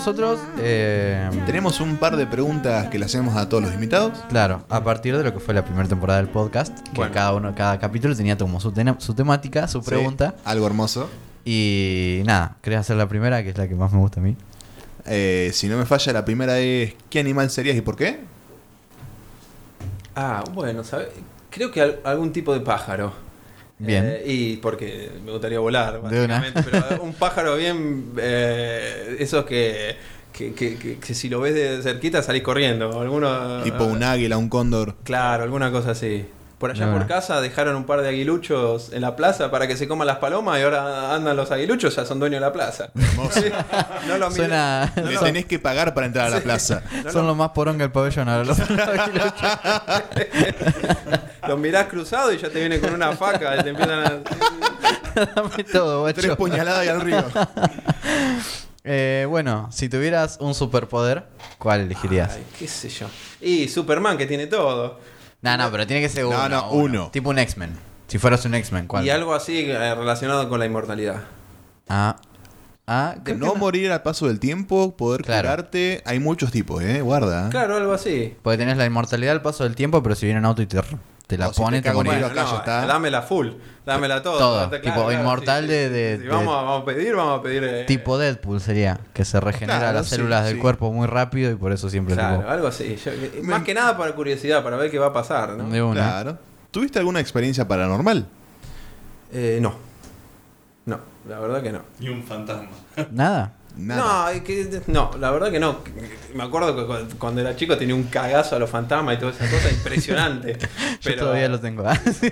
nosotros, 0.06 0.38
eh, 0.60 1.30
Tenemos 1.46 1.80
un 1.80 1.96
par 1.96 2.18
de 2.18 2.28
preguntas 2.28 2.88
que 2.90 3.00
le 3.00 3.06
hacemos 3.06 3.38
a 3.38 3.48
todos 3.48 3.64
los 3.64 3.74
invitados. 3.74 4.12
claro, 4.28 4.66
a 4.68 4.84
partir 4.84 5.16
de 5.16 5.24
lo 5.24 5.32
que 5.34 5.40
fue 5.40 5.54
la 5.54 5.64
primera 5.64 5.88
temporada 5.88 6.20
del 6.20 6.28
podcast, 6.30 6.78
que 6.90 6.92
Bueno. 6.98 7.14
cada 7.14 7.34
uno, 7.34 7.56
cada 7.56 7.80
capítulo 7.80 8.14
tenía 8.14 8.38
como 8.38 8.60
su, 8.60 8.74
su 9.00 9.14
temática, 9.14 9.66
su 9.70 9.82
pregunta. 9.82 10.34
Sí, 10.36 10.42
algo 10.44 10.68
hermoso. 10.68 11.10
Y 11.46 12.22
nada, 12.26 12.58
quería 12.62 12.80
hacer 12.80 12.98
la 12.98 13.08
primera, 13.08 13.44
que 13.44 13.52
es 13.52 13.58
la 13.58 13.66
que 13.70 13.76
más 13.76 13.94
me 13.94 14.00
gusta 14.00 14.20
a 14.20 14.24
mí. 14.24 14.36
Eh, 15.06 15.52
si 15.54 15.70
no 15.70 15.78
me 15.78 15.86
falla, 15.86 16.12
la 16.12 16.26
primera 16.26 16.60
es 16.60 16.96
¿qué 17.10 17.22
animal 17.22 17.50
serías 17.50 17.78
y 17.78 17.82
por 17.82 17.96
qué? 17.96 18.20
Ah, 20.18 20.44
bueno, 20.54 20.84
¿sabes? 20.84 21.08
Creo 21.50 21.72
que 21.72 21.82
al- 21.82 22.00
algún 22.04 22.34
tipo 22.34 22.54
de 22.54 22.60
pájaro. 22.60 23.14
Bien. 23.86 24.04
Eh, 24.06 24.24
y 24.26 24.58
porque 24.58 25.12
me 25.26 25.32
gustaría 25.32 25.60
volar, 25.60 26.02
De 26.04 26.24
una. 26.26 26.40
básicamente. 26.40 26.80
Pero 26.90 27.04
un 27.04 27.14
pájaro 27.14 27.56
bien. 27.58 28.12
Eh, 28.18 29.18
esos 29.20 29.46
que, 29.46 29.96
que, 30.32 30.54
que- 30.54 30.78
que- 30.78 30.98
que 31.00 31.14
si 31.14 31.28
lo 31.30 31.42
ves 31.42 31.54
de 31.54 31.82
cerquita 31.84 32.22
salís 32.24 32.44
corriendo. 32.44 33.00
Alguno, 33.02 33.62
Tipo 33.64 33.84
un 33.86 34.04
águila, 34.04 34.38
un 34.38 34.50
cóndor. 34.50 34.96
Claro, 35.04 35.44
alguna 35.44 35.72
cosa 35.72 35.92
así. 35.92 36.26
Por 36.60 36.72
allá 36.72 36.90
por 36.94 37.08
casa 37.08 37.42
dejaron 37.42 37.76
un 37.76 37.84
par 37.84 38.02
de 38.04 38.08
aguiluchos 38.08 38.94
en 38.94 39.02
la 39.02 39.18
plaza 39.18 39.52
para 39.52 39.68
que 39.68 39.76
se 39.76 39.86
coman 39.86 40.08
las 40.08 40.20
palomas 40.20 40.60
y 40.60 40.62
ahora 40.64 41.14
andan 41.14 41.36
los 41.36 41.52
aguiluchos, 41.52 41.94
ya 41.94 42.06
son 42.06 42.20
dueños 42.22 42.40
de 42.40 42.46
la 42.46 42.54
plaza. 42.54 42.90
Hermoso. 42.96 43.42
no 44.08 44.18
lo 44.18 44.32
Suena- 44.32 44.90
no 44.96 45.12
Le 45.12 45.18
tenés 45.18 45.46
que 45.46 45.60
pagar 45.60 45.94
para 45.94 46.08
entrar 46.08 46.28
a 46.28 46.30
la 46.30 46.40
plaza. 46.40 46.82
Son 47.12 47.28
los 47.28 47.36
más 47.36 47.50
poronga 47.50 47.84
el 47.84 47.92
pabellón 47.92 48.30
ahora. 48.30 48.46
Los 48.46 48.58
Los 51.48 51.60
mirás 51.60 51.88
cruzado 51.88 52.32
y 52.34 52.38
ya 52.38 52.50
te 52.50 52.60
viene 52.60 52.80
con 52.80 52.94
una 52.94 53.12
faca 53.14 53.58
y 53.60 53.64
te 53.64 53.70
empiezan 53.70 54.00
a... 54.00 54.22
Dame 55.36 55.64
todo, 55.64 56.04
Tres 56.14 56.26
guacho. 56.28 56.38
puñaladas 56.38 56.86
y 56.86 56.90
al 56.90 57.02
río. 57.02 57.24
Eh, 58.86 59.26
bueno, 59.30 59.70
si 59.72 59.88
tuvieras 59.88 60.38
un 60.42 60.54
superpoder, 60.54 61.24
¿cuál 61.58 61.80
elegirías? 61.82 62.34
Ay, 62.36 62.44
qué 62.60 62.68
sé 62.68 62.90
yo. 62.90 63.08
Y 63.40 63.70
Superman 63.70 64.18
que 64.18 64.26
tiene 64.26 64.46
todo. 64.48 65.00
No, 65.42 65.56
no, 65.56 65.72
pero 65.72 65.88
tiene 65.88 66.02
que 66.02 66.10
ser 66.10 66.24
No, 66.26 66.32
uno. 66.32 66.50
no, 66.50 66.72
uno. 66.72 67.10
Tipo 67.12 67.30
un 67.30 67.40
X-Men. 67.40 67.78
Si 68.08 68.18
fueras 68.18 68.44
un 68.44 68.56
X-Men, 68.56 68.88
¿cuál? 68.88 69.06
Y 69.06 69.10
algo 69.10 69.34
así 69.34 69.62
eh, 69.72 69.96
relacionado 69.96 70.50
con 70.50 70.60
la 70.60 70.66
inmortalidad. 70.66 71.22
Ah. 71.88 72.18
Ah, 72.86 73.16
creo 73.24 73.38
No 73.38 73.54
que 73.54 73.60
morir 73.60 73.90
al 73.94 74.02
paso 74.04 74.28
del 74.28 74.42
tiempo, 74.42 74.98
poder 74.98 75.22
Claro. 75.22 75.48
curarte. 75.48 76.02
Hay 76.06 76.20
muchos 76.20 76.52
tipos, 76.52 76.84
¿eh? 76.84 77.00
Guarda. 77.02 77.50
Claro, 77.52 77.78
algo 77.78 77.94
así. 77.94 78.36
Porque 78.44 78.58
tenés 78.58 78.76
la 78.76 78.86
inmortalidad 78.86 79.32
al 79.32 79.42
paso 79.42 79.64
del 79.64 79.76
tiempo, 79.76 80.04
pero 80.04 80.16
si 80.16 80.26
viene 80.26 80.40
un 80.42 80.46
auto 80.46 80.62
y 80.62 80.66
te, 80.66 80.82
te 81.28 81.38
la 81.38 81.48
O 81.48 81.54
si 81.54 81.62
pone, 81.62 81.82
te 81.82 81.90
te, 81.90 81.96
morís. 81.96 82.12
Bueno, 82.14 82.30
no, 82.34 82.58
está. 82.58 82.86
dámela 82.86 83.22
full, 83.22 83.50
dámela 83.86 84.22
todo. 84.22 84.38
Todo, 84.38 84.70
Claro, 84.70 84.82
tipo 84.82 85.12
inmortal 85.12 85.68
de- 85.68 85.90
de- 85.90 86.18
Si 86.18 86.24
de- 86.24 86.30
vamos, 86.30 86.54
a, 86.54 86.62
vamos 86.64 86.82
a 86.82 86.86
pedir, 86.86 87.16
vamos 87.16 87.40
a 87.40 87.42
pedir. 87.42 87.64
eh, 87.64 87.84
Tipo 87.86 88.18
Deadpool 88.18 88.60
sería, 88.62 89.00
que 89.14 89.24
se 89.26 89.40
regenera 89.40 89.80
Claro, 89.80 89.98
las 90.00 90.08
sí, 90.08 90.16
células 90.16 90.46
del 90.46 90.60
cuerpo 90.60 90.92
muy 90.92 91.08
rápido 91.08 91.50
y 91.52 91.56
por 91.56 91.72
eso 91.72 91.90
siempre 91.90 92.14
Claro, 92.16 92.38
tipo, 92.40 92.50
algo 92.50 92.68
así. 92.68 92.96
Yo- 93.04 93.12
eh, 93.12 93.42
más 93.44 93.64
que 93.64 93.74
nada 93.74 93.98
para 93.98 94.14
curiosidad, 94.14 94.64
para 94.64 94.78
ver 94.78 94.92
qué 94.92 95.00
va 95.00 95.08
a 95.08 95.14
pasar, 95.14 95.52
¿no? 95.52 95.70
de 95.70 95.82
una. 95.82 96.02
Claro. 96.02 96.38
¿Tuviste 96.72 97.00
alguna 97.00 97.20
experiencia 97.20 97.68
paranormal? 97.68 98.26
Eh, 99.32 99.60
no. 99.62 99.74
No, 100.86 101.00
la 101.30 101.40
verdad 101.40 101.62
que 101.64 101.72
no. 101.72 101.82
Y 102.00 102.10
un 102.10 102.24
fantasma. 102.24 102.68
Nada. 103.12 103.54
Nada. 103.76 104.26
No, 104.26 104.30
es 104.30 104.42
que, 104.44 104.82
no, 104.88 105.12
la 105.20 105.32
verdad 105.32 105.50
que 105.52 105.60
no. 105.60 105.80
Me 106.36 106.44
acuerdo 106.44 106.76
que 106.76 106.86
cu- 106.86 107.18
cuando 107.18 107.42
era 107.42 107.56
chico 107.56 107.76
tenía 107.78 107.96
un 107.96 108.04
cagazo 108.04 108.56
a 108.56 108.60
los 108.60 108.70
fantasmas 108.70 109.16
y 109.16 109.20
toda 109.20 109.32
esa 109.32 109.50
cosa 109.50 109.70
impresionante. 109.72 110.54
Yo 110.60 110.68
pero, 111.04 111.20
todavía 111.24 111.50
lo 111.50 111.60
tengo. 111.60 111.84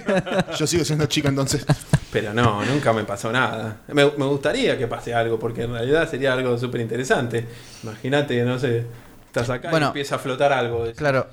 Yo 0.58 0.68
sigo 0.68 0.84
siendo 0.86 1.08
chico 1.08 1.28
entonces. 1.30 1.66
Pero 2.12 2.34
no, 2.34 2.64
nunca 2.66 2.94
me 2.94 3.04
pasó 3.06 3.32
nada. 3.32 3.78
Me, 3.88 4.06
me 4.06 4.26
gustaría 4.26 4.78
que 4.78 4.86
pase 4.88 5.14
algo, 5.14 5.40
porque 5.40 5.64
en 5.64 5.72
realidad 5.74 6.08
sería 6.10 6.34
algo 6.34 6.58
súper 6.58 6.82
interesante. 6.82 7.48
Imagínate, 7.84 8.44
no 8.44 8.60
sé, 8.60 8.86
estás 9.26 9.50
acá 9.50 9.70
Bueno. 9.72 9.88
y 9.88 9.90
empieza 9.90 10.16
a 10.16 10.20
flotar 10.20 10.54
algo. 10.54 10.86
claro. 10.96 11.28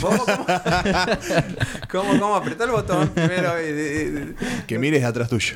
¿Cómo, 0.00 0.18
cómo? 0.24 0.46
¿Cómo, 1.90 2.20
cómo? 2.20 2.36
Apretá 2.36 2.64
el 2.64 2.70
botón 2.70 3.08
primero. 3.08 3.60
y- 3.60 3.64
y- 3.66 4.34
y- 4.40 4.64
Que 4.66 4.78
mires 4.78 5.02
atrás 5.04 5.28
tuyo. 5.28 5.54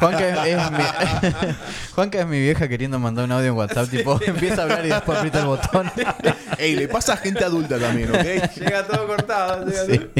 Juanca 0.00 0.28
es, 0.46 0.56
es 0.56 0.70
mi, 0.72 0.78
Juanca 1.94 2.18
es 2.20 2.26
mi 2.26 2.40
vieja 2.40 2.66
queriendo 2.68 2.98
mandar 2.98 3.26
un 3.26 3.32
audio 3.32 3.46
en 3.48 3.52
WhatsApp, 3.54 3.88
tipo, 3.88 4.18
empieza 4.26 4.62
a 4.62 4.64
hablar 4.64 4.84
y 4.84 4.88
después 4.88 5.18
aprieta 5.18 5.40
el 5.40 5.46
botón. 5.46 5.90
Ey, 6.58 6.74
le 6.74 6.88
pasa 6.88 7.12
a 7.12 7.16
gente 7.16 7.44
adulta 7.44 7.78
también, 7.78 8.10
¿ok? 8.10 8.54
Llega 8.56 8.86
todo 8.86 9.06
cortado. 9.06 9.64
llega 9.66 9.84
Sí. 9.86 10.10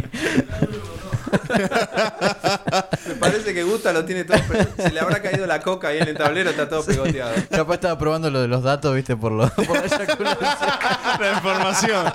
Me 3.08 3.14
parece 3.16 3.52
que 3.52 3.62
Gusta 3.64 3.92
lo 3.92 4.04
tiene 4.04 4.24
todo. 4.24 4.38
pero 4.48 4.64
Se 4.76 4.90
le 4.92 5.00
habrá 5.00 5.20
caído 5.20 5.44
la 5.46 5.60
coca 5.60 5.88
ahí 5.88 5.98
en 5.98 6.08
el 6.08 6.16
tablero, 6.16 6.50
está 6.50 6.68
todo 6.68 6.84
pegoteado. 6.84 7.34
Capaz 7.50 7.74
estaba 7.74 7.98
probando 7.98 8.30
lo 8.30 8.40
de 8.42 8.48
los 8.48 8.62
datos, 8.62 8.94
viste, 8.94 9.16
por, 9.16 9.32
lo, 9.32 9.48
por 9.50 9.76
la 9.76 9.86
eyaculación. 9.86 10.46
La 11.20 11.32
información. 11.32 12.12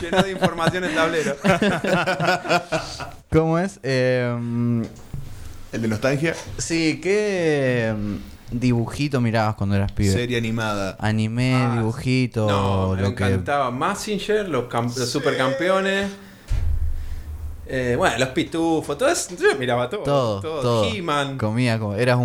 Lleno 0.00 0.22
de 0.22 0.30
información 0.32 0.84
el 0.84 0.94
tablero. 0.94 1.36
¿Cómo 3.32 3.58
es? 3.58 3.80
Eh, 3.82 4.82
El 5.72 5.82
de 5.82 5.88
nostalgia, 5.88 6.34
sí, 6.58 7.00
¿qué 7.02 7.94
mm, 7.96 8.14
dibujito 8.58 9.20
mirabas 9.20 9.56
cuando 9.56 9.76
eras 9.76 9.92
pibe? 9.92 10.12
serie 10.12 10.38
animada. 10.38 10.96
Anime, 11.00 11.54
Ah, 11.54 11.74
dibujito, 11.76 12.46
No, 12.46 12.94
me 12.94 13.02
lo 13.02 13.14
que... 13.14 13.24
encantaba 13.24 13.70
Massinger, 13.70 14.48
los, 14.48 14.64
cam- 14.64 14.94
los 14.96 15.08
supercampeones. 15.10 16.08
Eh, 17.68 17.96
bueno, 17.98 18.16
los 18.18 18.28
pitufos, 18.28 18.96
todo 18.96 19.08
eso. 19.08 19.30
Yo 19.36 19.56
miraba 19.58 19.90
todo. 19.90 20.02
Todo, 20.04 20.40
todo. 20.40 20.84
He-Man. 20.84 21.36
Comía, 21.36 21.78
como, 21.80 21.94
eras 21.96 22.16
un, 22.16 22.24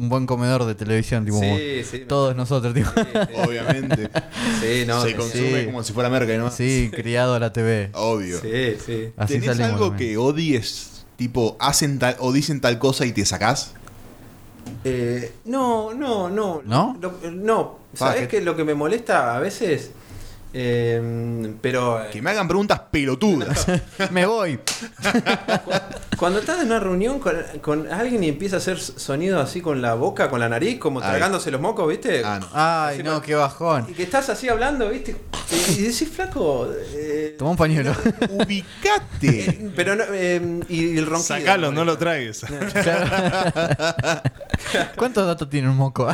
un 0.00 0.08
buen 0.08 0.24
comedor 0.26 0.64
de 0.64 0.74
televisión, 0.74 1.24
tipo, 1.26 1.38
Sí, 1.40 1.82
sí. 1.84 1.98
todos 2.08 2.34
nosotros, 2.34 2.72
tipo. 2.72 2.88
Sí. 2.94 3.02
Obviamente. 3.46 4.08
Sí, 4.62 4.84
no. 4.86 5.02
Se 5.02 5.08
sí, 5.10 5.14
consume 5.14 5.60
sí. 5.60 5.66
como 5.66 5.82
si 5.82 5.92
fuera 5.92 6.08
merca, 6.08 6.34
¿no? 6.38 6.50
Sí, 6.50 6.90
criado 6.94 7.34
a 7.34 7.38
la 7.38 7.52
TV. 7.52 7.90
Obvio. 7.92 8.40
Sí, 8.40 8.76
sí. 8.84 9.12
Así 9.16 9.34
¿Tenés 9.34 9.48
salimos 9.56 9.72
algo 9.74 9.88
también. 9.90 10.10
que 10.12 10.16
odies? 10.16 11.04
Tipo, 11.16 11.56
hacen 11.60 11.98
tal 11.98 12.16
o 12.20 12.32
dicen 12.32 12.60
tal 12.60 12.78
cosa 12.78 13.04
y 13.04 13.12
te 13.12 13.26
sacás. 13.26 13.72
Eh, 14.84 15.32
no, 15.44 15.92
no, 15.92 16.28
no. 16.30 16.62
¿No? 16.64 16.96
Lo- 17.00 17.14
no. 17.30 17.78
¿Sabes 17.94 18.28
qué? 18.28 18.40
Lo 18.40 18.54
que 18.56 18.64
me 18.64 18.74
molesta 18.74 19.34
a 19.36 19.40
veces. 19.40 19.90
Eh, 20.52 21.54
pero. 21.60 22.02
eh, 22.02 22.08
Que 22.12 22.22
me 22.22 22.30
hagan 22.30 22.48
preguntas 22.48 22.80
pelotudas. 22.90 23.66
Me 24.10 24.26
voy. 24.26 24.58
Cuando 26.16 26.40
estás 26.40 26.60
en 26.60 26.66
una 26.66 26.80
reunión 26.80 27.20
con, 27.20 27.36
con 27.60 27.92
alguien 27.92 28.24
y 28.24 28.28
empieza 28.28 28.56
a 28.56 28.58
hacer 28.58 28.80
sonido 28.80 29.40
así 29.40 29.60
con 29.60 29.80
la 29.82 29.94
boca, 29.94 30.28
con 30.30 30.40
la 30.40 30.48
nariz, 30.48 30.78
como 30.78 31.00
Ay. 31.00 31.08
tragándose 31.10 31.50
los 31.50 31.60
mocos, 31.60 31.88
¿viste? 31.88 32.22
Ah, 32.24 32.38
no. 32.40 32.48
Ay, 32.52 33.02
no, 33.04 33.12
no. 33.14 33.22
qué 33.22 33.34
bajón. 33.34 33.86
Y 33.88 33.92
que 33.92 34.02
estás 34.02 34.28
así 34.28 34.48
hablando, 34.48 34.88
¿viste? 34.90 35.16
Y, 35.50 35.72
y 35.78 35.82
decís, 35.82 36.08
flaco. 36.12 36.68
eh, 36.94 37.34
Toma 37.38 37.52
un 37.52 37.56
pañuelo. 37.56 37.92
Ubicate. 38.30 38.62
eh, 39.22 39.70
pero 39.76 39.94
no. 39.96 40.04
eh, 40.12 40.60
y 40.68 40.98
el 40.98 41.06
ronquido. 41.06 41.38
Sacalo, 41.38 41.72
no 41.72 41.84
lo 41.84 41.96
tragues. 41.98 42.44
¿Cuántos 44.96 45.26
datos 45.26 45.48
tiene 45.48 45.68
un 45.68 45.76
moco? 45.76 46.08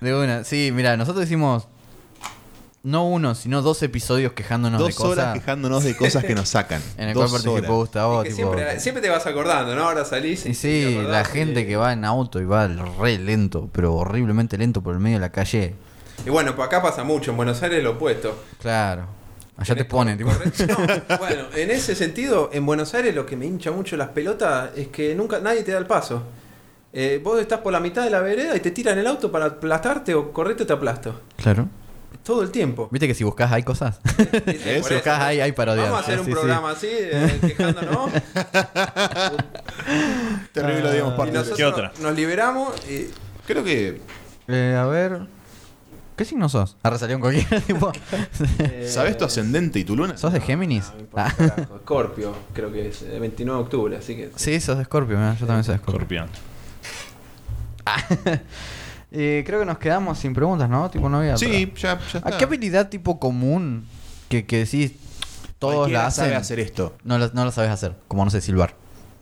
de 0.00 0.14
una. 0.14 0.44
Sí, 0.44 0.70
mira, 0.74 0.85
nosotros 0.96 1.24
hicimos 1.24 1.68
no 2.82 3.08
uno, 3.08 3.34
sino 3.34 3.62
dos 3.62 3.82
episodios 3.82 4.32
quejándonos 4.32 4.78
de 4.78 4.84
Dos 4.86 5.00
horas 5.00 5.16
cosas 5.16 5.34
quejándonos 5.34 5.82
de 5.82 5.96
cosas 5.96 6.24
que 6.24 6.34
nos 6.36 6.48
sacan. 6.48 6.80
en 6.98 7.08
el 7.08 7.14
Dos 7.14 7.30
cual 7.30 7.42
participó 7.42 7.72
horas. 7.72 7.80
Gustavo. 7.80 8.22
Que 8.22 8.28
tipo- 8.30 8.36
siempre, 8.54 8.80
siempre 8.80 9.02
te 9.02 9.08
vas 9.10 9.26
acordando, 9.26 9.74
¿no? 9.74 9.88
Ahora 9.88 10.04
salís 10.04 10.46
y 10.46 10.54
sí, 10.54 10.96
la 11.08 11.22
y- 11.22 11.24
gente 11.24 11.66
que 11.66 11.74
va 11.76 11.92
en 11.92 12.04
auto 12.04 12.40
y 12.40 12.44
va 12.44 12.68
re 12.68 13.18
lento, 13.18 13.68
pero 13.72 13.94
horriblemente 13.94 14.56
lento 14.56 14.82
por 14.82 14.94
el 14.94 15.00
medio 15.00 15.16
de 15.16 15.20
la 15.22 15.32
calle. 15.32 15.74
Y 16.24 16.30
bueno, 16.30 16.54
pues 16.54 16.66
acá 16.66 16.80
pasa 16.80 17.02
mucho, 17.02 17.32
en 17.32 17.36
Buenos 17.38 17.60
Aires 17.62 17.82
lo 17.82 17.92
opuesto. 17.92 18.38
Claro. 18.60 19.06
Allá 19.58 19.74
te 19.74 19.84
ponen, 19.86 20.16
tipo. 20.18 20.30
corre- 20.30 20.52
No, 21.08 21.18
bueno, 21.18 21.44
en 21.56 21.70
ese 21.72 21.94
sentido, 21.96 22.50
en 22.52 22.64
Buenos 22.66 22.94
Aires 22.94 23.14
lo 23.14 23.26
que 23.26 23.36
me 23.36 23.46
hincha 23.46 23.72
mucho 23.72 23.96
las 23.96 24.10
pelotas 24.10 24.70
es 24.76 24.88
que 24.88 25.14
nunca 25.16 25.40
nadie 25.40 25.62
te 25.64 25.72
da 25.72 25.78
el 25.78 25.86
paso. 25.86 26.22
Eh, 26.98 27.20
vos 27.22 27.38
estás 27.38 27.60
por 27.60 27.72
la 27.74 27.80
mitad 27.80 28.02
de 28.02 28.08
la 28.10 28.20
vereda 28.20 28.56
y 28.56 28.60
te 28.60 28.70
tiran 28.70 28.96
el 28.98 29.06
auto 29.06 29.30
para 29.30 29.44
aplastarte 29.44 30.14
o 30.14 30.32
correte 30.32 30.64
te 30.64 30.72
aplasto. 30.72 31.20
Claro. 31.36 31.68
Todo 32.24 32.42
el 32.42 32.50
tiempo. 32.50 32.88
¿Viste 32.90 33.06
que 33.06 33.12
si 33.14 33.22
buscas 33.22 33.52
hay 33.52 33.62
cosas? 33.64 34.00
Sí, 34.16 34.24
sí, 34.32 34.82
si 34.82 34.94
buscas 34.94 35.20
hay, 35.20 35.40
hay 35.40 35.52
parodias. 35.52 35.90
Vamos 35.90 36.00
a 36.00 36.04
hacer 36.04 36.14
Sí, 36.14 36.20
un 36.20 36.24
sí, 36.26 36.32
sí. 36.32 36.38
programa 36.38 36.70
así, 36.70 36.88
eh, 36.90 37.38
quejándonos. 37.42 38.10
Terrible 40.52 40.80
lo 40.82 40.90
digamos 40.92 41.14
y 41.14 41.16
parte. 41.18 41.38
¿Qué 41.54 41.64
otra? 41.66 41.92
nos 42.00 42.14
liberamos 42.16 42.72
y 42.88 43.10
Creo 43.46 43.62
que. 43.62 44.00
Eh, 44.48 44.74
a 44.76 44.86
ver. 44.86 45.20
¿Qué 46.16 46.24
signo 46.24 46.48
sos? 46.48 46.76
Ahora 46.82 46.98
salió 46.98 47.16
un 47.16 47.20
cualquiera 47.22 47.60
tipo. 47.66 47.92
¿Sabes 48.88 49.18
tu 49.18 49.24
ascendente 49.26 49.78
y 49.78 49.84
tu 49.84 49.94
luna? 49.94 50.16
¿Sos 50.16 50.32
de 50.32 50.40
Géminis? 50.40 50.90
Ah. 51.14 51.30
Scorpio, 51.82 52.34
creo 52.54 52.72
que 52.72 52.88
es 52.88 53.02
el 53.02 53.20
29 53.20 53.58
de 53.58 53.62
octubre, 53.64 53.96
así 53.98 54.16
que 54.16 54.30
Sí, 54.34 54.58
sos 54.60 54.78
de 54.78 54.84
Scorpio, 54.86 55.16
yo 55.38 55.46
también 55.46 55.62
soy 55.62 55.74
de 55.74 55.78
Scorpio. 55.82 56.24
Escorpión. 56.24 56.55
Eh, 59.12 59.44
creo 59.46 59.60
que 59.60 59.66
nos 59.66 59.78
quedamos 59.78 60.18
sin 60.18 60.34
preguntas, 60.34 60.68
¿no? 60.68 60.90
Tipo, 60.90 61.08
no 61.08 61.18
había. 61.18 61.36
Sí, 61.36 61.70
otra. 61.72 61.80
ya, 61.80 61.98
ya 62.00 62.18
¿A 62.18 62.28
está. 62.28 62.38
qué 62.38 62.44
habilidad 62.44 62.88
tipo 62.88 63.20
común 63.20 63.86
que, 64.28 64.44
que 64.44 64.58
decís 64.58 64.92
todos 65.60 65.74
Cualquiera 65.76 66.00
la 66.02 66.06
hacen? 66.08 66.24
sabe 66.24 66.36
hacer 66.36 66.58
esto. 66.60 66.96
No 67.04 67.16
la, 67.16 67.30
no 67.32 67.44
la 67.44 67.52
sabes 67.52 67.70
hacer, 67.70 67.94
como 68.08 68.24
no 68.24 68.30
sé 68.30 68.40
silbar. 68.40 68.74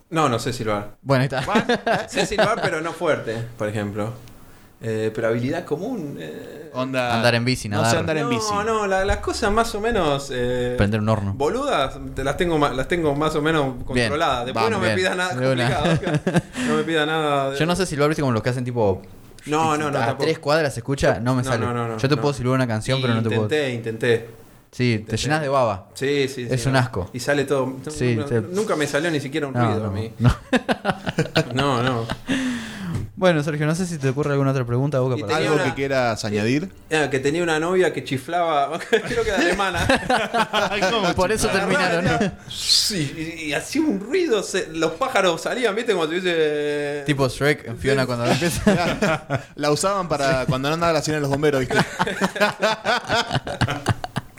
No, 0.08 0.28
no 0.30 0.38
sé 0.38 0.52
silbar. 0.54 0.96
Bueno, 1.02 1.22
ahí 1.22 1.28
está. 1.30 2.08
sé 2.08 2.24
silbar, 2.26 2.60
pero 2.62 2.80
no 2.80 2.92
fuerte, 2.92 3.36
por 3.58 3.68
ejemplo. 3.68 4.14
Eh, 4.86 5.10
pero 5.14 5.28
habilidad 5.28 5.64
común. 5.64 6.16
eh, 6.20 6.70
Onda. 6.74 7.14
Andar 7.14 7.34
en 7.36 7.44
bici, 7.44 7.68
No 7.68 7.76
nadar. 7.76 7.90
sé 7.92 7.98
andar 7.98 8.16
en 8.18 8.24
no, 8.24 8.28
bici. 8.30 8.52
no, 8.66 8.86
la- 8.86 9.04
las 9.04 9.18
cosas 9.18 9.50
más 9.52 9.74
o 9.74 9.80
menos. 9.80 10.30
eh, 10.32 10.74
Prender 10.76 11.00
un 11.00 11.08
horno. 11.08 11.32
Boludas, 11.34 11.96
te 12.14 12.22
las 12.24 12.36
tengo, 12.36 12.58
ma- 12.58 12.70
las 12.72 12.86
tengo 12.88 13.14
más 13.14 13.34
o 13.36 13.40
menos 13.42 13.82
controladas. 13.84 14.44
Después 14.46 14.64
vamos, 14.64 14.70
no 14.72 14.78
me 14.80 14.86
bien. 14.94 14.96
pidas 14.98 15.16
nada 15.16 15.34
De 15.34 15.52
una. 15.52 15.74
complicado. 15.78 16.42
no 16.68 16.76
me 16.76 16.82
pidas 16.82 17.06
nada. 17.06 17.50
de- 17.50 17.58
Yo 17.58 17.64
no 17.66 17.76
sé 17.76 17.86
silbar, 17.86 18.08
viste 18.08 18.20
como 18.22 18.32
los 18.32 18.42
que 18.42 18.50
hacen 18.50 18.64
tipo. 18.64 19.00
No, 19.46 19.76
no, 19.76 19.90
no. 19.90 19.98
A 19.98 20.06
tampoco. 20.06 20.24
tres 20.24 20.38
cuadras 20.38 20.74
se 20.74 20.80
escucha, 20.80 21.20
no 21.20 21.34
me 21.34 21.42
No, 21.42 21.48
sale. 21.48 21.64
no, 21.64 21.72
no, 21.72 21.86
no, 21.88 21.96
Yo 21.98 22.08
te 22.08 22.16
no. 22.16 22.20
puedo 22.20 22.34
silbar 22.34 22.54
una 22.54 22.66
canción, 22.66 23.00
pero 23.00 23.14
no 23.14 23.22
te 23.22 23.28
puedo. 23.28 23.42
Intenté, 23.44 23.72
intenté. 23.72 24.28
Sí, 24.72 25.04
te 25.08 25.16
llenas 25.16 25.40
de 25.40 25.48
baba. 25.48 25.86
Sí, 25.94 26.26
sí, 26.26 26.46
sí. 26.46 26.48
Es 26.50 26.66
un 26.66 26.72
no. 26.72 26.80
asco. 26.80 27.08
Y 27.12 27.20
sale 27.20 27.44
todo. 27.44 27.74
Sí, 27.88 28.16
no- 28.16 28.24
te- 28.24 28.40
Nunca 28.40 28.74
me 28.74 28.88
salió 28.88 29.08
ni 29.12 29.20
siquiera 29.20 29.46
un 29.46 29.54
No, 29.54 29.64
ruido 29.64 29.80
no, 29.80 29.86
a 29.86 29.90
mí. 29.92 30.10
no. 30.18 30.34
No, 31.54 31.82
no. 31.82 32.04
Bueno, 33.24 33.42
Sergio, 33.42 33.64
no 33.64 33.74
sé 33.74 33.86
si 33.86 33.96
te 33.96 34.10
ocurre 34.10 34.32
alguna 34.32 34.50
otra 34.50 34.66
pregunta, 34.66 35.00
Boca, 35.00 35.16
para- 35.16 35.36
¿Algo 35.38 35.54
una- 35.54 35.64
que 35.64 35.72
quieras 35.72 36.22
añadir? 36.26 36.68
Ah, 36.92 37.08
que 37.08 37.20
tenía 37.20 37.42
una 37.42 37.58
novia 37.58 37.90
que 37.90 38.04
chiflaba. 38.04 38.78
Creo 38.90 39.24
que 39.24 39.30
era 39.30 39.38
alemana. 39.38 39.86
Por 41.16 41.32
eso 41.32 41.48
terminaron. 41.48 42.34
Sí, 42.50 43.38
y, 43.40 43.44
y 43.46 43.52
hacía 43.54 43.80
un 43.80 43.98
ruido. 43.98 44.42
se- 44.42 44.66
los 44.74 44.92
pájaros 44.92 45.40
salían, 45.40 45.74
¿viste? 45.74 45.94
Como 45.94 46.04
si 46.04 46.10
hubiese. 46.18 47.02
tipo 47.06 47.26
Shrek 47.26 47.66
en 47.66 47.78
Fiona 47.78 48.04
cuando 48.04 48.26
empieza. 48.26 49.42
La 49.54 49.70
usaban 49.70 50.06
para 50.06 50.44
cuando 50.44 50.68
no 50.68 50.74
andaba 50.74 50.92
la 50.92 51.00
cena 51.00 51.16
de 51.16 51.20
los 51.22 51.30
bomberos, 51.30 51.60
¿viste? 51.60 51.78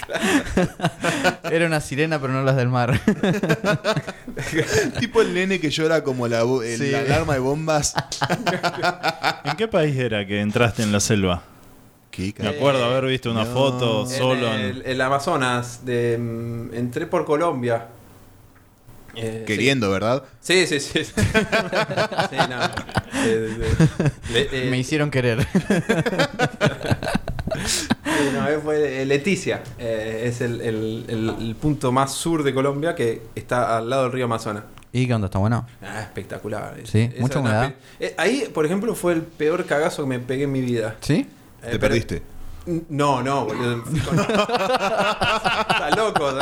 Era 1.52 1.66
una 1.68 1.82
sirena, 1.82 2.20
pero 2.20 2.34
no 2.34 2.44
las 2.44 2.56
del 2.56 2.70
mar. 2.70 3.00
tipo 5.00 5.22
el 5.22 5.34
nene 5.34 5.60
que 5.60 5.70
llora 5.70 6.04
como 6.04 6.28
la, 6.28 6.42
el- 6.42 6.78
Sí. 6.78 6.92
la 6.92 7.00
alarma 7.00 7.34
de 7.34 7.40
bombas. 7.40 7.94
¿En 9.46 9.56
qué 9.58 9.68
país 9.68 9.96
era 9.98 10.26
que 10.26 10.42
entraste 10.42 10.84
en 10.84 10.92
la 10.92 11.00
selva? 11.00 11.44
¿Qué 12.12 12.34
Me 12.40 12.48
acuerdo 12.50 12.84
haber 12.86 13.06
visto 13.06 13.30
una 13.30 13.44
no. 13.44 13.52
foto 13.54 14.06
solo 14.08 14.54
en... 14.54 14.62
el, 14.62 14.82
el 14.86 15.02
Amazonas. 15.02 15.86
De, 15.86 16.18
mm, 16.18 16.74
entré 16.74 17.08
por 17.08 17.26
Colombia. 17.26 17.88
Eh, 19.18 19.40
sí. 19.40 19.46
Queriendo, 19.46 19.90
¿verdad? 19.92 20.24
Sí, 20.42 20.68
sí, 20.68 20.80
sí. 20.82 21.00
no. 22.50 22.60
Eh, 23.26 24.68
Me 24.70 24.78
hicieron 24.78 25.10
querer. 25.10 25.46
No, 28.34 28.48
eh, 28.48 28.60
fue 28.64 29.02
eh, 29.02 29.06
Leticia. 29.06 29.62
Eh, 29.78 30.24
es 30.26 30.42
el, 30.42 30.62
el- 30.62 31.06
el- 31.08 31.30
el 31.40 31.56
punto 31.56 31.92
más 31.92 32.12
sur 32.14 32.44
de 32.44 32.54
Colombia 32.54 32.96
que 32.96 33.22
está 33.36 33.78
al 33.78 33.90
lado 33.90 34.04
del 34.04 34.12
río 34.12 34.26
Amazonas. 34.26 34.64
¿Y 34.92 35.08
qué 35.08 35.14
onda? 35.14 35.26
¿Está 35.26 35.40
bueno? 35.40 35.66
Ah, 35.82 36.02
espectacular. 36.02 36.76
Sí, 36.86 37.10
mucha 37.20 37.40
una 37.40 37.50
humedad. 37.50 37.74
pe- 38.00 38.06
eh, 38.08 38.16
ahí, 38.18 38.50
por 38.54 38.66
ejemplo, 38.66 38.96
fue 38.96 39.14
el 39.14 39.22
peor 39.24 39.66
cagazo 39.66 40.04
que 40.04 40.10
me 40.10 40.20
pegué 40.20 40.44
en 40.46 40.52
mi 40.54 40.62
vida. 40.62 40.96
¿Sí? 41.02 41.14
Eh, 41.16 41.28
Te 41.62 41.68
pero- 41.72 41.80
perdiste. 41.82 42.22
No, 42.90 43.22
no, 43.22 43.46
boludo. 43.46 43.84
Está 43.94 45.90
loco. 45.96 46.26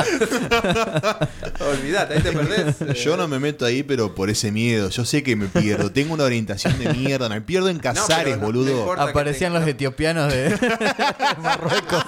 Olvídate, 1.70 2.14
ahí 2.14 2.20
te 2.22 2.32
perdés. 2.32 2.80
eh. 2.80 2.94
Yo 2.94 3.16
no 3.18 3.28
me 3.28 3.38
meto 3.38 3.66
ahí, 3.66 3.82
pero 3.82 4.14
por 4.14 4.30
ese 4.30 4.50
miedo. 4.50 4.88
Yo 4.88 5.04
sé 5.04 5.22
que 5.22 5.36
me 5.36 5.46
pierdo. 5.48 5.90
Tengo 5.92 6.14
una 6.14 6.24
orientación 6.24 6.78
de 6.78 6.92
mierda. 6.94 7.28
Me 7.28 7.40
pierdo 7.42 7.68
en 7.68 7.78
Casares, 7.78 8.38
no- 8.38 8.46
boludo. 8.46 8.92
Aparecían 8.94 9.52
te- 9.52 9.58
los 9.58 9.68
etiopianos 9.68 10.32
de 10.32 10.48
Marruecos. 11.42 12.04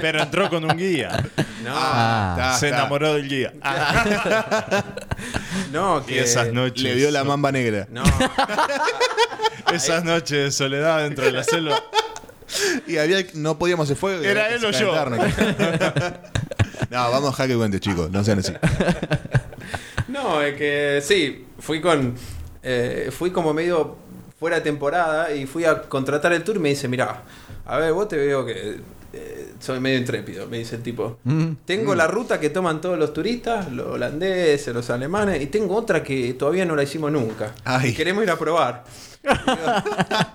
Pero 0.00 0.22
entró 0.22 0.48
con 0.48 0.64
un 0.64 0.76
guía. 0.76 1.24
No, 1.62 1.72
Ah. 1.76 2.34
está, 2.36 2.58
Se 2.58 2.66
está. 2.68 2.78
enamoró 2.80 3.12
del 3.14 3.28
guía. 3.28 3.52
no, 5.72 6.00
Y 6.00 6.04
que. 6.04 6.20
esas 6.22 6.52
noches. 6.52 6.82
Le 6.82 6.94
vio 6.94 7.10
la 7.10 7.24
mamba 7.24 7.52
negra. 7.52 7.86
No, 7.90 8.02
Esas 9.72 10.04
noches 10.04 10.30
de 10.44 10.50
soledad 10.52 11.02
dentro 11.02 11.24
de 11.24 11.32
la 11.32 11.44
selva. 11.44 11.82
Y 12.86 12.96
había, 12.98 13.24
no 13.34 13.58
podíamos 13.58 13.84
hacer 13.84 13.96
fuego. 13.96 14.22
Era 14.22 14.48
él 14.54 14.64
o 14.64 14.70
yo. 14.70 14.94
no, 16.90 17.10
vamos 17.10 17.24
a 17.24 17.30
dejar 17.30 17.48
que 17.48 17.56
cuente, 17.56 17.80
chicos. 17.80 18.10
No 18.10 18.24
sean 18.24 18.38
así. 18.40 18.52
no, 20.08 20.42
es 20.42 20.56
que 20.56 21.00
sí, 21.02 21.46
fui 21.58 21.80
con. 21.80 22.14
eh, 22.62 23.10
fui 23.16 23.30
como 23.30 23.54
medio 23.54 23.96
fuera 24.38 24.56
de 24.56 24.62
temporada 24.62 25.32
y 25.34 25.46
fui 25.46 25.64
a 25.64 25.82
contratar 25.82 26.32
el 26.32 26.44
tour 26.44 26.56
y 26.56 26.60
me 26.60 26.68
dice: 26.70 26.88
Mira, 26.88 27.22
a 27.66 27.78
ver, 27.78 27.92
vos 27.92 28.08
te 28.08 28.16
veo 28.16 28.44
que. 28.44 28.80
Eh, 29.14 29.52
soy 29.60 29.80
medio 29.80 29.98
intrépido, 29.98 30.46
me 30.48 30.58
dice 30.58 30.76
el 30.76 30.82
tipo. 30.82 31.18
Mm. 31.24 31.52
Tengo 31.64 31.94
la 31.94 32.06
ruta 32.06 32.38
que 32.40 32.50
toman 32.50 32.80
todos 32.80 32.98
los 32.98 33.12
turistas, 33.12 33.70
los 33.72 33.86
holandeses, 33.86 34.74
los 34.74 34.90
alemanes, 34.90 35.40
y 35.42 35.46
tengo 35.46 35.74
otra 35.76 36.02
que 36.02 36.34
todavía 36.34 36.64
no 36.64 36.74
la 36.76 36.82
hicimos 36.82 37.10
nunca. 37.12 37.54
Ay. 37.64 37.90
Y 37.90 37.94
queremos 37.94 38.22
ir 38.24 38.30
a 38.30 38.38
probar. 38.38 38.84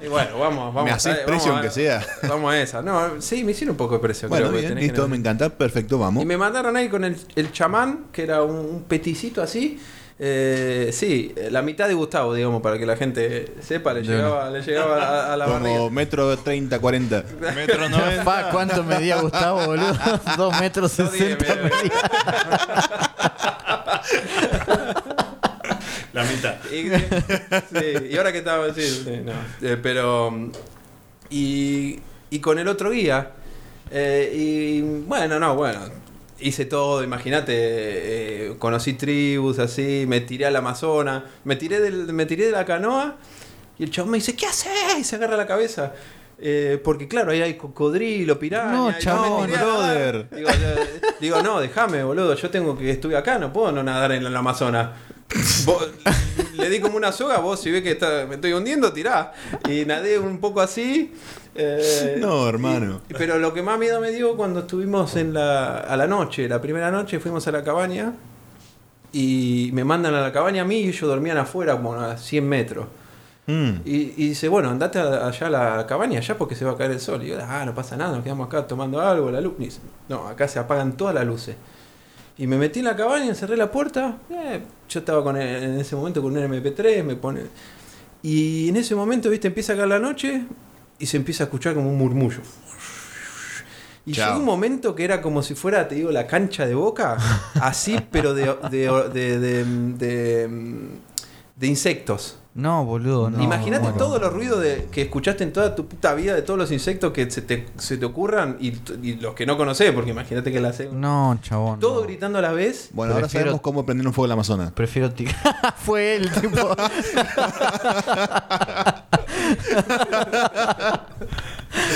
Y 0.01 0.07
bueno, 0.07 0.39
vamos, 0.39 0.73
vamos. 0.73 0.85
¿Me 0.85 0.91
haces 0.91 1.17
precio 1.19 1.51
aunque 1.53 1.69
sea? 1.69 2.03
Vamos 2.27 2.51
a 2.53 2.59
esa. 2.61 2.81
No, 2.81 3.21
sí, 3.21 3.43
me 3.43 3.51
hicieron 3.51 3.73
un 3.73 3.77
poco 3.77 3.95
de 3.95 3.99
precio. 3.99 4.29
Bueno, 4.29 4.49
creo, 4.49 4.59
bien, 4.61 4.75
que 4.75 4.81
listo, 4.81 5.01
no- 5.03 5.09
me 5.09 5.17
encanta. 5.17 5.49
Perfecto, 5.49 5.99
vamos. 5.99 6.23
Y 6.23 6.25
me 6.25 6.37
mandaron 6.37 6.75
ahí 6.75 6.89
con 6.89 7.03
el, 7.03 7.15
el 7.35 7.51
chamán, 7.51 8.05
que 8.11 8.23
era 8.23 8.41
un, 8.43 8.55
un 8.55 8.83
peticito 8.83 9.41
así. 9.41 9.79
Eh, 10.21 10.89
sí, 10.91 11.33
la 11.49 11.61
mitad 11.61 11.87
de 11.87 11.93
Gustavo, 11.93 12.33
digamos, 12.33 12.61
para 12.61 12.77
que 12.77 12.85
la 12.85 12.97
gente 12.97 13.53
sepa, 13.61 13.93
le 13.93 14.01
llegaba, 14.03 14.49
le 14.49 14.61
llegaba 14.61 15.01
a, 15.01 15.33
a 15.33 15.37
la 15.37 15.45
Como 15.45 15.59
barriga. 15.59 15.89
metro 15.91 16.37
30, 16.37 16.77
40. 16.79 17.23
Metro 17.55 17.87
90. 17.89 18.23
Pa, 18.25 18.49
¿cuánto 18.51 18.83
medía 18.83 19.15
Gustavo, 19.21 19.65
boludo? 19.65 19.97
Dos 20.37 20.59
metros 20.59 20.99
No, 20.99 21.09
diez, 21.09 21.37
sesenta 21.37 21.55
mira. 21.55 21.89
La 26.13 26.23
mitad. 26.23 26.55
Y, 26.71 26.89
sí, 27.79 28.07
y 28.11 28.17
ahora 28.17 28.31
que 28.31 28.39
estaba, 28.39 28.73
sí, 28.73 28.81
sí, 28.81 29.21
no. 29.23 29.31
Eh, 29.61 29.77
pero. 29.81 30.31
mm, 30.31 30.51
Y, 31.29 31.99
y 32.31 32.39
con 32.39 32.57
el 32.59 32.67
otro 32.67 32.89
guía. 32.91 33.31
eh, 33.91 34.31
y 34.35 34.81
bueno, 34.81 35.39
no, 35.39 35.55
bueno. 35.55 35.79
Hice 36.41 36.65
todo, 36.65 37.03
imagínate. 37.03 37.53
eh, 37.55 38.55
conocí 38.59 38.93
tribus 38.93 39.59
así, 39.59 40.05
me 40.07 40.21
tiré 40.21 40.45
al 40.45 40.55
Amazonas, 40.55 41.23
me 41.43 41.55
tiré, 41.55 41.79
del, 41.79 42.13
me 42.13 42.25
tiré 42.25 42.45
de 42.45 42.51
la 42.51 42.65
canoa. 42.65 43.17
Y 43.77 43.83
el 43.83 43.91
chabón 43.91 44.11
me 44.11 44.17
dice: 44.17 44.35
¿Qué 44.35 44.45
haces? 44.45 44.71
Y 44.99 45.03
se 45.03 45.15
agarra 45.15 45.37
la 45.37 45.47
cabeza. 45.47 45.93
Eh, 46.41 46.79
porque 46.83 47.07
claro, 47.07 47.31
ahí 47.31 47.41
hay 47.41 47.55
cocodrilo, 47.55 48.39
piraña. 48.39 48.71
No, 48.71 48.97
chabón, 48.97 49.51
brother. 49.51 50.29
Digo, 50.29 50.49
eh, 50.49 51.01
digo, 51.19 51.41
no, 51.41 51.59
déjame, 51.59 52.03
boludo. 52.03 52.33
Yo 52.35 52.49
tengo 52.49 52.77
que 52.77 52.89
estuve 52.91 53.17
acá, 53.17 53.37
no 53.37 53.51
puedo 53.51 53.71
no 53.73 53.83
nadar 53.83 54.13
en 54.13 54.25
el 54.25 54.35
Amazonas. 54.35 54.91
Le 56.59 56.69
di 56.69 56.79
como 56.79 56.97
una 56.97 57.11
soga, 57.11 57.37
vos 57.39 57.59
si 57.59 57.71
ves 57.71 57.81
que 57.83 57.91
está- 57.91 58.25
me 58.27 58.35
estoy 58.35 58.53
hundiendo, 58.53 58.91
tirá. 58.93 59.33
Y 59.69 59.85
nadé 59.85 60.19
un 60.19 60.39
poco 60.39 60.61
así. 60.61 61.13
eh, 61.55 62.17
No, 62.19 62.47
hermano. 62.47 63.01
y- 63.09 63.13
pero 63.13 63.37
lo 63.39 63.53
que 63.53 63.61
más 63.63 63.79
miedo 63.79 63.99
me 63.99 64.11
dio 64.11 64.35
cuando 64.37 64.61
estuvimos 64.61 65.15
en 65.15 65.33
la, 65.33 65.79
a 65.79 65.97
la 65.97 66.07
noche, 66.07 66.47
la 66.47 66.61
primera 66.61 66.91
noche 66.91 67.19
fuimos 67.19 67.47
a 67.47 67.51
la 67.51 67.63
cabaña 67.63 68.13
y 69.11 69.71
me 69.73 69.83
mandan 69.83 70.13
a 70.13 70.21
la 70.21 70.31
cabaña 70.31 70.61
a 70.61 70.65
mí 70.65 70.81
y 70.81 70.87
ellos 70.89 71.01
dormían 71.09 71.37
afuera 71.37 71.73
como 71.75 71.93
a 71.93 72.17
100 72.17 72.47
metros. 72.47 72.85
Mm. 73.47 73.81
Y, 73.83 73.95
y 74.15 74.29
dice, 74.29 74.47
bueno, 74.47 74.69
andate 74.69 74.99
a- 74.99 75.27
allá 75.27 75.47
a 75.47 75.49
la 75.49 75.87
cabaña, 75.87 76.19
allá 76.19 76.37
porque 76.37 76.53
se 76.55 76.65
va 76.65 76.71
a 76.73 76.77
caer 76.77 76.91
el 76.91 76.99
sol. 76.99 77.23
Y 77.23 77.29
yo, 77.29 77.37
ah, 77.41 77.65
no 77.65 77.73
pasa 77.73 77.97
nada, 77.97 78.13
nos 78.13 78.23
quedamos 78.23 78.45
acá 78.47 78.67
tomando 78.67 79.01
algo, 79.01 79.31
la 79.31 79.41
luz. 79.41 79.53
Y 79.59 79.65
dice, 79.65 79.79
no, 80.07 80.27
acá 80.27 80.47
se 80.47 80.59
apagan 80.59 80.95
todas 80.95 81.15
las 81.15 81.25
luces. 81.25 81.55
Y 82.39 82.47
me 82.47 82.57
metí 82.57 82.79
en 82.79 82.85
la 82.85 82.95
cabaña, 82.95 83.25
encerré 83.27 83.55
la 83.57 83.69
puerta. 83.71 84.17
eh, 84.31 84.61
yo 84.87 84.99
estaba 85.01 85.21
con 85.23 85.35
el- 85.37 85.63
en 85.63 85.79
ese 85.79 85.95
momento 85.95 86.21
con 86.23 86.35
un 86.35 86.41
MP3, 86.43 87.03
me 87.03 87.15
pone. 87.15 87.41
Y 88.23 88.69
en 88.69 88.77
ese 88.77 88.95
momento, 88.95 89.29
viste, 89.29 89.47
empieza 89.49 89.73
a 89.73 89.75
caer 89.75 89.89
la 89.89 89.99
noche 89.99 90.43
y 90.97 91.05
se 91.05 91.17
empieza 91.17 91.43
a 91.43 91.45
escuchar 91.45 91.75
como 91.75 91.89
un 91.91 91.97
murmullo. 91.97 92.39
Y 94.05 94.13
Chao. 94.13 94.27
llegó 94.29 94.39
un 94.39 94.45
momento 94.45 94.95
que 94.95 95.03
era 95.03 95.21
como 95.21 95.43
si 95.43 95.53
fuera, 95.53 95.87
te 95.87 95.95
digo, 95.95 96.11
la 96.11 96.25
cancha 96.25 96.65
de 96.65 96.73
boca, 96.73 97.17
así, 97.61 97.99
pero 98.11 98.33
de- 98.33 98.55
de- 99.13 100.49
de 101.55 101.67
insectos. 101.67 102.39
No, 102.55 102.83
boludo, 102.83 103.29
no. 103.29 103.41
Imagínate 103.43 103.83
bueno. 103.83 103.97
todos 103.97 104.19
los 104.19 104.33
ruidos 104.33 104.59
de, 104.61 104.87
que 104.91 105.03
escuchaste 105.03 105.43
en 105.43 105.53
toda 105.53 105.75
tu 105.75 105.85
puta 105.87 106.13
vida 106.15 106.33
de 106.33 106.41
todos 106.41 106.57
los 106.59 106.71
insectos 106.71 107.13
que 107.13 107.29
se 107.29 107.41
te, 107.43 107.67
se 107.77 107.97
te 107.97 108.05
ocurran 108.05 108.57
y, 108.59 108.73
y 109.03 109.15
los 109.21 109.33
que 109.35 109.45
no 109.45 109.55
conocés, 109.55 109.91
porque 109.93 110.09
imagínate 110.11 110.51
que 110.51 110.59
la 110.59 110.69
hace 110.69 110.89
No, 110.91 111.37
chabón. 111.41 111.79
todo 111.79 112.01
no. 112.01 112.07
gritando 112.07 112.39
a 112.39 112.41
la 112.41 112.51
vez. 112.51 112.89
Bueno, 112.91 113.13
ahora 113.13 113.29
sabemos 113.29 113.61
cómo 113.61 113.85
prender 113.85 114.05
un 114.07 114.13
fuego 114.13 114.25
en 114.25 114.29
la 114.29 114.33
Amazonas. 114.33 114.71
Prefiero 114.71 115.11
ti- 115.11 115.27
Fue 115.77 116.15
él, 116.15 116.29
tipo. 116.41 116.75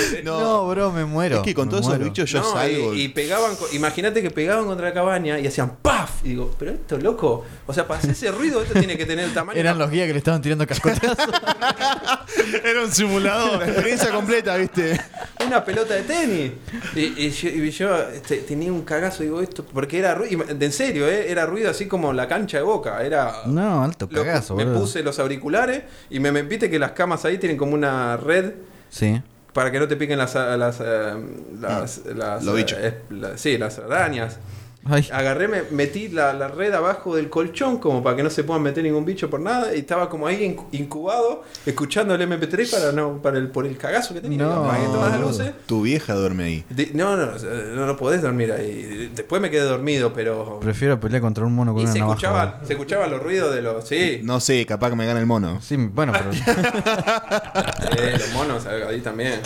no. 0.24 0.68
bro, 0.68 0.92
me 0.92 1.04
muero. 1.04 1.36
Es 1.36 1.42
que 1.42 1.54
con 1.54 1.66
me 1.66 1.70
todos 1.72 1.86
esos 1.86 1.98
bichos 1.98 2.30
yo 2.30 2.40
No, 2.40 2.52
salgo. 2.52 2.94
y, 2.94 3.02
y 3.02 3.08
pegaban, 3.08 3.52
imagínate 3.72 4.22
que 4.22 4.30
pegaban 4.30 4.64
contra 4.66 4.88
la 4.88 4.94
cabaña 4.94 5.38
y 5.38 5.46
hacían 5.46 5.76
¡paf! 5.82 6.24
Y 6.24 6.30
digo, 6.30 6.54
pero 6.58 6.72
esto 6.72 6.96
loco, 6.98 7.44
o 7.66 7.72
sea, 7.74 7.86
para 7.86 7.98
hacer 7.98 8.10
ese 8.12 8.30
ruido 8.30 8.62
esto 8.62 8.74
tiene 8.78 8.96
que 8.96 9.06
tener 9.06 9.24
el 9.26 9.34
tamaño. 9.34 9.58
Eran 9.58 9.78
los 9.78 9.90
guías 9.90 10.06
que 10.06 10.12
le 10.12 10.18
estaban 10.18 10.40
tirando 10.42 10.66
cascotazos. 10.66 11.16
Era 12.64 12.82
un 12.82 12.90
simulador. 12.92 13.58
La 13.60 13.66
experiencia 13.68 14.10
completa, 14.10 14.56
¿viste? 14.56 15.00
una 15.46 15.64
pelota 15.64 15.94
de 15.94 16.02
tenis. 16.02 16.52
Y, 16.94 17.26
y 17.26 17.30
yo, 17.30 17.48
y 17.48 17.70
yo, 17.70 17.98
este, 18.10 18.38
tenía 18.38 18.72
un 18.72 18.82
cagazo, 18.82 19.22
digo 19.22 19.40
esto, 19.40 19.64
porque 19.64 19.98
era 19.98 20.14
ruido, 20.14 20.44
en 20.48 20.72
serio, 20.72 21.06
¿eh? 21.08 21.30
era 21.30 21.44
ruido 21.46 21.70
así 21.70 21.86
como 21.86 22.12
la 22.12 22.26
cancha 22.28 22.56
de 22.58 22.62
boca, 22.62 23.02
era... 23.04 23.42
no, 23.46 23.82
alto 23.84 24.08
Lo- 24.10 24.22
cagazo, 24.24 24.54
me 24.56 24.64
boludo. 24.64 24.80
puse 24.80 25.02
los 25.02 25.18
auriculares 25.18 25.82
y 26.10 26.18
me, 26.20 26.32
me 26.32 26.42
viste 26.42 26.70
que 26.70 26.78
las 26.78 26.92
camas 26.92 27.24
ahí 27.26 27.36
tienen 27.38 27.58
como 27.58 27.74
una 27.74 28.16
red 28.16 28.52
Sí. 28.90 29.20
Para 29.54 29.70
que 29.70 29.78
no 29.78 29.88
te 29.88 29.96
piquen 29.96 30.18
las 30.18 30.34
las 30.34 30.80
eh, 30.84 31.14
las, 31.60 32.00
las, 32.14 32.44
Los 32.44 32.54
bichos. 32.56 32.78
eh, 32.80 32.98
la- 33.10 33.38
sí, 33.38 33.56
las 33.56 33.78
arañas. 33.78 34.38
Ay, 34.86 35.08
Agarré, 35.12 35.48
me 35.48 35.62
metí 35.70 36.08
la, 36.08 36.32
la 36.34 36.48
red 36.48 36.72
abajo 36.74 37.16
del 37.16 37.30
colchón 37.30 37.78
como 37.78 38.02
para 38.02 38.16
que 38.16 38.22
no 38.22 38.30
se 38.30 38.44
puedan 38.44 38.62
meter 38.62 38.84
ningún 38.84 39.04
bicho 39.04 39.30
por 39.30 39.40
nada 39.40 39.74
y 39.74 39.80
estaba 39.80 40.08
como 40.10 40.26
ahí 40.26 40.42
incu- 40.56 40.66
incubado 40.72 41.42
escuchando 41.64 42.14
el 42.14 42.20
MP3 42.22 42.70
para 42.70 42.92
no 42.92 43.22
para 43.22 43.38
el 43.38 43.48
por 43.48 43.66
el 43.66 43.76
cagazo 43.78 44.12
que 44.14 44.20
tenía. 44.20 44.38
No. 44.44 44.64
Apagué 44.64 44.84
todas 44.86 45.10
las 45.12 45.20
luces. 45.20 45.52
Tu 45.66 45.82
vieja 45.82 46.14
duerme 46.14 46.44
ahí. 46.44 46.64
No, 46.92 47.16
no, 47.16 47.26
no, 47.74 47.86
no 47.86 47.96
podés 47.96 48.22
dormir 48.22 48.52
ahí. 48.52 49.10
Después 49.14 49.40
me 49.40 49.50
quedé 49.50 49.62
dormido, 49.64 50.12
pero 50.12 50.60
prefiero 50.60 51.00
pelear 51.00 51.22
contra 51.22 51.44
un 51.44 51.54
mono 51.54 51.72
con 51.72 51.80
y 51.80 51.84
una 51.84 51.92
se 51.92 51.98
navaja. 52.00 52.14
escuchaban, 52.16 52.54
se 52.66 52.72
escuchaban 52.74 53.10
los 53.10 53.22
ruidos 53.22 53.54
de 53.54 53.62
los 53.62 53.86
sí, 53.88 54.20
No 54.22 54.40
sé, 54.40 54.64
capaz 54.66 54.90
que 54.90 54.96
me 54.96 55.06
gana 55.06 55.20
el 55.20 55.26
mono. 55.26 55.60
Sí, 55.62 55.76
bueno, 55.76 56.12
pero. 56.12 56.30
eh, 57.96 58.16
los 58.18 58.32
monos 58.32 58.66
ahí 58.66 59.00
también. 59.00 59.40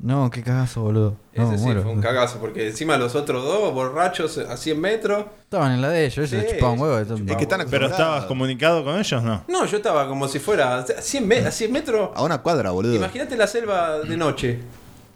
No, 0.00 0.30
qué 0.30 0.42
cagazo, 0.42 0.82
boludo. 0.82 1.16
No, 1.34 1.48
Ese 1.48 1.58
sí 1.58 1.64
muero. 1.64 1.82
fue 1.82 1.92
un 1.92 2.00
cagazo, 2.00 2.38
porque 2.38 2.68
encima 2.68 2.96
los 2.96 3.14
otros 3.14 3.44
dos, 3.44 3.72
borrachos 3.72 4.38
a 4.38 4.56
100 4.56 4.80
metros. 4.80 5.26
Estaban 5.42 5.72
en 5.72 5.82
la 5.82 5.88
de 5.90 6.04
ellos, 6.06 6.18
ellos 6.18 6.30
Sí, 6.30 6.36
le 6.36 6.54
chupaban 6.54 6.78
huevo. 6.78 6.98
es 6.98 7.36
que 7.36 7.42
están 7.42 7.66
Pero 7.70 7.86
estabas 7.86 8.24
comunicado 8.26 8.84
con 8.84 8.98
ellos, 8.98 9.22
¿no? 9.22 9.44
No, 9.48 9.64
yo 9.66 9.76
estaba 9.78 10.06
como 10.08 10.28
si 10.28 10.38
fuera 10.38 10.78
a 10.78 10.82
100, 11.02 11.26
me- 11.26 11.38
a 11.38 11.50
100 11.50 11.72
metros. 11.72 12.10
A 12.14 12.22
una 12.22 12.38
cuadra, 12.38 12.70
boludo. 12.70 12.94
Imagínate 12.94 13.36
la 13.36 13.46
selva 13.46 13.98
de 14.00 14.16
noche. 14.16 14.60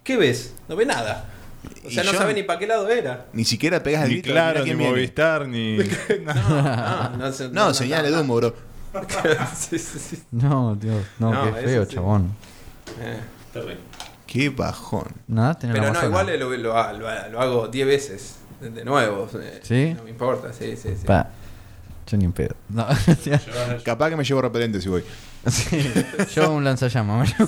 ¿Qué 0.05 0.17
ves? 0.17 0.55
No 0.69 0.75
ve 0.77 0.85
nada. 0.87 1.27
O 1.87 1.91
sea, 1.91 2.03
no 2.03 2.11
yo- 2.13 2.19
sabe 2.19 2.35
ni 2.35 2.43
para 2.43 2.59
qué 2.59 2.67
lado 2.67 2.89
era. 2.89 3.27
Ni 3.33 3.45
siquiera 3.45 3.83
pegas 3.83 4.03
el 4.05 4.09
Ni 4.09 4.15
grito. 4.17 4.31
claro, 4.33 4.53
"Mirá 4.53 4.65
ni 4.65 4.65
quién 4.67 4.79
viene". 4.79 4.93
Movistar, 4.93 5.49
ni. 5.49 5.79
No, 6.25 7.17
no, 7.19 7.33
se- 7.33 7.49
No, 7.51 7.73
señales 7.75 8.13
de 8.13 8.21
humo, 8.21 8.35
bro. 8.37 8.55
sí, 9.57 9.79
sí, 9.79 9.99
sí. 9.99 10.23
No, 10.33 10.75
Dios, 10.75 11.05
no, 11.21 11.33
No, 11.33 11.55
qué 11.55 11.61
feo, 11.63 11.85
sí. 11.87 11.95
chabón. 11.95 12.35
Eh. 13.01 13.21
Qué 14.33 14.49
bajón. 14.49 15.09
Pero 15.27 15.75
la 15.75 15.93
no, 15.93 16.05
igual 16.07 16.27
lo, 16.39 16.51
lo- 16.57 16.73
lo- 16.99 17.29
lo 17.31 17.41
hago 17.41 17.69
10 17.69 17.87
veces. 17.87 18.37
De, 18.61 18.85
nuevo. 18.85 19.29
¿Sí? 19.63 19.93
No 19.97 20.05
me 20.05 20.11
importa, 20.11 20.53
sí, 20.53 20.77
sí, 20.77 20.91
sí. 20.99 21.05
Pa. 21.07 21.29
Yo 22.07 22.17
ni 22.17 22.25
en 22.25 22.33
pedo. 22.33 22.55
No, 22.69 22.87
Capaz 23.85 24.09
que 24.11 24.17
me 24.17 24.25
llevo 24.25 24.41
repelente 24.41 24.81
si 24.81 24.89
voy. 24.89 25.05
sí. 25.49 25.79
Yo 26.35 26.53
un 26.53 26.65
lanzallamas. 26.65 27.35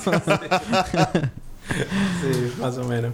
Sí, 2.21 2.53
más 2.61 2.77
o 2.77 2.85
menos. 2.85 3.13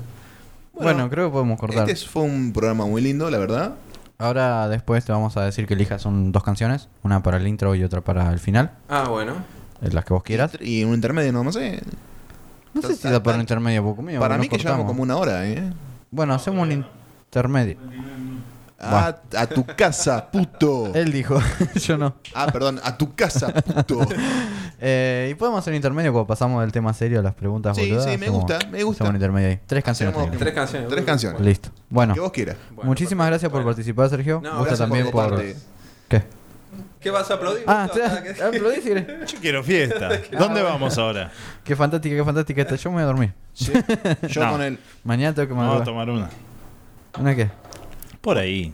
Bueno, 0.72 1.08
creo 1.08 1.28
que 1.28 1.32
podemos 1.32 1.58
cortar. 1.60 1.88
Este 1.88 2.06
fue 2.08 2.22
un 2.22 2.52
programa 2.52 2.84
muy 2.86 3.00
lindo, 3.00 3.30
la 3.30 3.38
verdad. 3.38 3.74
Ahora 4.18 4.68
después 4.68 5.04
te 5.04 5.12
vamos 5.12 5.36
a 5.36 5.44
decir 5.44 5.66
que 5.68 5.74
elijas 5.74 6.02
son 6.02 6.32
dos 6.32 6.42
canciones, 6.42 6.88
una 7.04 7.22
para 7.22 7.36
el 7.36 7.46
intro 7.46 7.74
y 7.76 7.84
otra 7.84 8.00
para 8.00 8.32
el 8.32 8.40
final, 8.40 8.72
Ah, 8.88 9.04
bueno. 9.08 9.34
eh, 9.82 9.90
las 9.92 10.04
que 10.04 10.12
vos 10.14 10.22
quieras. 10.24 10.58
Y 10.60 10.82
un 10.84 10.94
intermedio, 10.94 11.32
no, 11.32 11.44
no 11.44 11.52
sé. 11.52 11.80
No 12.74 12.82
sé 12.82 12.94
si 12.96 13.08
da 13.08 13.22
para 13.22 13.36
un 13.36 13.40
intermedio 13.42 13.82
poco 13.82 14.02
mío. 14.02 14.20
Para 14.20 14.38
mí 14.38 14.48
que 14.48 14.56
llevamos 14.58 14.84
cortamos. 14.84 14.90
como 14.92 15.02
una 15.02 15.16
hora, 15.16 15.46
¿eh? 15.48 15.72
Bueno, 16.10 16.34
hacemos 16.34 16.62
un 16.66 16.72
intermedio. 16.72 17.76
A, 18.82 19.14
a 19.36 19.46
tu 19.46 19.66
casa, 19.66 20.30
puto. 20.30 20.94
Él 20.94 21.12
dijo, 21.12 21.38
yo 21.74 21.98
no. 21.98 22.14
Ah, 22.34 22.46
perdón, 22.50 22.80
a 22.82 22.96
tu 22.96 23.14
casa, 23.14 23.48
puto. 23.52 24.00
Eh, 24.82 25.28
y 25.30 25.34
podemos 25.34 25.58
hacer 25.58 25.72
un 25.72 25.76
intermedio 25.76 26.10
cuando 26.10 26.26
pasamos 26.26 26.62
del 26.62 26.72
tema 26.72 26.94
serio 26.94 27.20
a 27.20 27.22
las 27.22 27.34
preguntas 27.34 27.76
Sí, 27.76 27.82
boludas. 27.82 28.04
sí, 28.04 28.16
me 28.16 28.28
Hacemos- 28.28 28.40
gusta, 28.40 28.58
me 28.70 28.82
gusta. 28.82 29.04
hacemos 29.04 29.10
un 29.10 29.16
intermedio 29.16 29.48
ahí. 29.50 29.60
Tres 29.66 29.84
canciones. 29.84 30.14
Hacemos 30.14 30.30
tenemos. 30.30 30.40
Tres 30.42 30.54
canciones. 30.54 30.88
Tres 30.88 31.04
canciones. 31.04 31.40
Listo. 31.42 31.68
Bueno, 31.90 32.14
Que 32.14 32.20
vos 32.20 32.32
quieras. 32.32 32.56
Bueno, 32.74 32.88
muchísimas 32.88 33.26
perfecto. 33.26 33.30
gracias 33.30 33.50
por 33.52 33.58
Bueno. 33.60 33.66
participar, 33.76 34.08
Sergio. 34.08 34.34
No, 34.42 34.48
Gusta 34.48 34.56
gracias 34.64 34.78
también 34.78 35.04
por 35.10 35.12
por... 35.12 35.24
tu 35.24 35.30
parte. 35.36 35.56
¿Qué? 36.08 36.22
¿Qué 37.00 37.10
vas 37.10 37.30
a 37.30 37.34
aplaudir? 37.34 37.64
Ah, 37.66 37.88
querés? 37.92 38.38
Yo 39.32 39.38
quiero 39.40 39.64
fiesta. 39.64 40.20
¿Dónde 40.38 40.62
vamos 40.62 40.98
ahora? 40.98 41.30
Qué 41.64 41.74
fantástica, 41.74 42.14
qué 42.14 42.24
fantástica 42.24 42.62
esta. 42.62 42.76
Yo 42.76 42.90
me 42.90 42.96
voy 42.96 43.02
a 43.02 43.06
dormir. 43.06 43.32
Sí. 43.54 43.72
Yo 44.28 44.44
No. 44.44 44.50
con 44.52 44.62
el. 44.62 44.78
Mañana 45.04 45.34
tengo 45.34 45.48
que 45.48 45.54
Vamos 45.54 45.80
a 45.80 45.84
tomar 45.84 46.10
una. 46.10 46.28
¿Una 47.18 47.34
qué? 47.34 47.50
Por 48.20 48.36
ahí. 48.36 48.72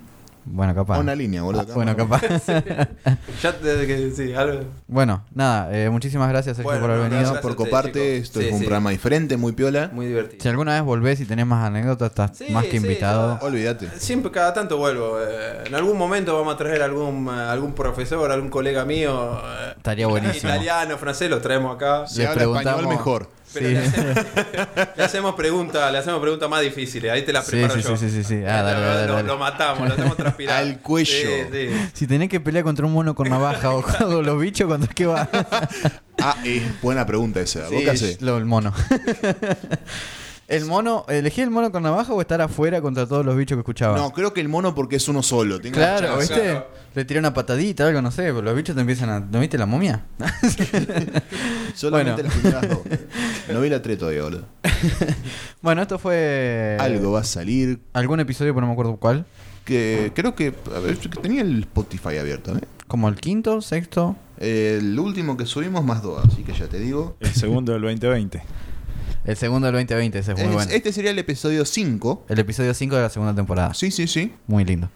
Bueno, 0.49 0.75
capaz. 0.75 0.99
Una 1.01 1.15
línea, 1.15 1.43
boludo. 1.43 1.67
Ah, 1.69 1.75
bueno, 1.75 1.97
capaz. 1.97 2.23
Ya 3.43 3.53
desde 3.53 3.87
que 3.87 4.11
sí, 4.13 4.33
algo. 4.33 4.61
bueno, 4.87 5.25
nada, 5.35 5.77
eh, 5.77 5.91
muchísimas 5.91 6.29
gracias, 6.29 6.57
Sergio, 6.57 6.71
Bueno, 6.71 6.81
por 6.83 6.91
haber 6.93 7.05
no, 7.05 7.11
venido. 7.11 7.33
gracias. 7.33 7.43
por 7.43 7.57
coparte. 7.57 7.91
chicos. 8.23 8.27
Esto 8.29 8.41
Sí, 8.41 8.47
es 8.47 8.53
un 8.53 8.59
sí. 8.61 8.65
programa 8.65 8.91
diferente, 8.91 9.37
muy 9.37 9.53
piola. 9.53 9.91
Muy 9.93 10.07
divertido. 10.07 10.43
Si 10.43 10.49
alguna 10.49 10.75
vez 10.75 10.83
volvés 10.83 11.21
y 11.21 11.25
tenés 11.27 11.47
más 11.47 11.67
anécdotas, 11.67 12.11
estás 12.11 12.37
Sí, 12.39 12.47
más 12.51 12.65
que 12.65 12.71
sí, 12.73 12.77
invitado. 12.79 13.39
yo- 13.41 13.47
Olvídate. 13.47 13.89
Siempre, 13.99 14.31
cada 14.31 14.55
tanto 14.55 14.77
vuelvo. 14.79 15.19
eh, 15.21 15.65
en 15.67 15.75
algún 15.75 15.99
momento 15.99 16.37
vamos 16.37 16.55
a 16.55 16.57
traer 16.57 16.83
algún, 16.83 17.27
eh, 17.29 17.31
algún 17.33 17.73
profesor, 17.75 18.31
algún 18.31 18.49
colega 18.51 18.85
mío. 18.85 19.39
eh, 19.45 19.75
Estaría 19.77 20.07
buenísimo. 20.07 20.53
Italiano, 20.53 20.97
francés, 20.97 21.29
lo 21.29 21.41
traemos 21.41 21.75
acá. 21.75 22.07
Si 22.07 22.19
Le 22.21 22.27
habla 22.29 22.43
español, 22.43 22.63
preguntamos- 22.63 22.89
mejor. 22.97 23.31
Pero 23.59 23.69
Sí. 23.69 23.75
le, 23.75 23.79
hacemos, 23.81 24.17
le 24.97 25.05
hacemos 25.05 25.35
preguntas, 25.35 25.91
le 25.93 25.99
hacemos 25.99 26.21
preguntas 26.21 26.49
más 26.51 26.61
difíciles. 26.61 27.11
Ahí 27.11 27.23
te 27.23 27.33
las 27.33 27.49
preparo 27.49 27.75
sí, 27.75 27.83
yo. 27.83 27.97
sí, 27.97 28.11
sí, 28.11 28.23
sí, 28.23 28.25
sí. 28.25 28.43
Ah, 28.45 28.63
dale, 28.63 28.81
lo, 28.81 28.87
dale, 28.87 29.07
lo- 29.07 29.13
dale. 29.15 29.29
lo 29.29 29.39
matamos, 29.39 29.89
lo 29.89 29.95
hacemos 29.95 30.17
transpirar. 30.17 30.59
Al 30.59 30.79
cuello. 30.81 31.11
Sí, 31.13 31.29
sí. 31.53 31.69
Si 31.95 32.07
tenés 32.07 32.29
que 32.29 32.41
pelear 32.41 32.65
contra 32.65 32.85
un 32.87 32.93
mono 32.93 33.15
con 33.15 33.29
navaja 33.29 33.71
o 33.71 33.83
con 33.83 34.25
los 34.27 34.39
bichos, 34.41 34.67
¿cuánto 34.67 34.87
es 34.87 34.95
que 34.95 35.07
va? 35.07 35.29
Ah, 36.21 36.37
es 36.45 36.63
buena 36.83 37.07
pregunta 37.07 37.41
esa. 37.41 37.61
¿Vos 37.61 37.71
Sí, 37.71 37.85
qué 37.85 37.91
hacés? 37.91 38.23
lo- 38.23 38.37
el 38.39 38.45
mono. 38.45 38.73
el 40.49 40.65
mono, 40.65 41.05
¿elegí 41.09 41.41
el 41.41 41.51
mono 41.51 41.73
con 41.73 41.83
navaja 41.83 42.13
o 42.13 42.21
estar 42.21 42.41
afuera 42.41 42.81
contra 42.81 43.07
todos 43.07 43.25
los 43.27 43.37
bichos 43.37 43.57
que 43.57 43.61
escuchaba? 43.61 43.97
No, 43.99 44.11
creo 44.13 44.33
que 44.33 44.41
el 44.41 44.49
mono 44.49 44.75
porque 44.75 44.97
es 44.97 45.09
uno 45.09 45.23
solo. 45.23 45.61
Tengo 45.61 45.75
Claro, 45.77 46.07
chance. 46.19 46.35
¿viste? 46.35 46.51
Claro. 46.51 46.67
Le 46.95 47.05
tiré 47.05 47.21
una 47.21 47.35
patadita, 47.35 47.87
algo, 47.87 48.01
no 48.01 48.11
sé, 48.11 48.23
pero 48.23 48.43
los 48.43 48.55
bichos 48.57 48.75
te 48.75 48.81
empiezan 48.81 49.11
a... 49.11 49.21
¿No 49.21 49.41
viste 49.41 49.59
la 49.59 49.67
momia? 49.67 50.05
Solamente 51.75 52.23
Bueno. 52.23 52.29
las 52.29 52.33
primeras 52.35 52.69
dos. 52.69 52.79
No 53.53 53.61
vi 53.61 53.69
la 53.69 53.83
3 53.83 53.99
todavía, 53.99 54.23
boludo. 54.23 54.45
bueno, 55.63 55.83
esto 55.83 55.99
fue... 55.99 56.77
Algo 56.81 57.13
va 57.13 57.21
a 57.21 57.25
salir. 57.25 57.81
Algún 57.93 58.21
episodio, 58.21 58.55
pero 58.55 58.63
no 58.63 58.69
me 58.69 58.73
acuerdo 58.73 58.97
cuál. 58.97 59.27
Que 59.65 60.13
creo 60.15 60.37
que. 60.37 60.55
A 60.75 60.79
ver, 60.79 60.97
que 60.97 61.09
tenía 61.09 61.43
el 61.43 61.61
Spotify 61.63 62.19
abierto, 62.19 62.57
¿eh? 62.57 62.61
Como 62.87 63.09
el 63.09 63.17
quinto, 63.17 63.61
sexto. 63.61 64.15
El 64.39 64.97
último 64.99 65.37
que 65.37 65.45
subimos 65.45 65.85
más 65.85 66.03
dos, 66.03 66.25
así 66.25 66.45
que 66.45 66.53
ya 66.53 66.69
te 66.69 66.79
digo. 66.79 67.17
El 67.19 67.33
segundo 67.35 67.73
del 67.73 67.83
2020. 67.83 68.43
El 69.27 69.37
segundo 69.37 69.67
del 69.67 69.75
2020, 69.75 70.19
ese 70.21 70.33
es 70.33 70.39
muy 70.39 70.47
Es- 70.49 70.55
bueno. 70.55 70.71
Este 70.71 70.93
sería 70.93 71.11
el 71.11 71.19
episodio 71.19 71.65
5. 71.65 72.27
El 72.29 72.39
episodio 72.39 72.73
5 72.75 72.95
de 72.97 73.03
la 73.03 73.11
segunda 73.11 73.35
temporada. 73.35 73.75
Sí, 73.75 73.91
sí, 73.91 74.07
sí. 74.07 74.33
Muy 74.47 74.65
lindo. 74.65 74.89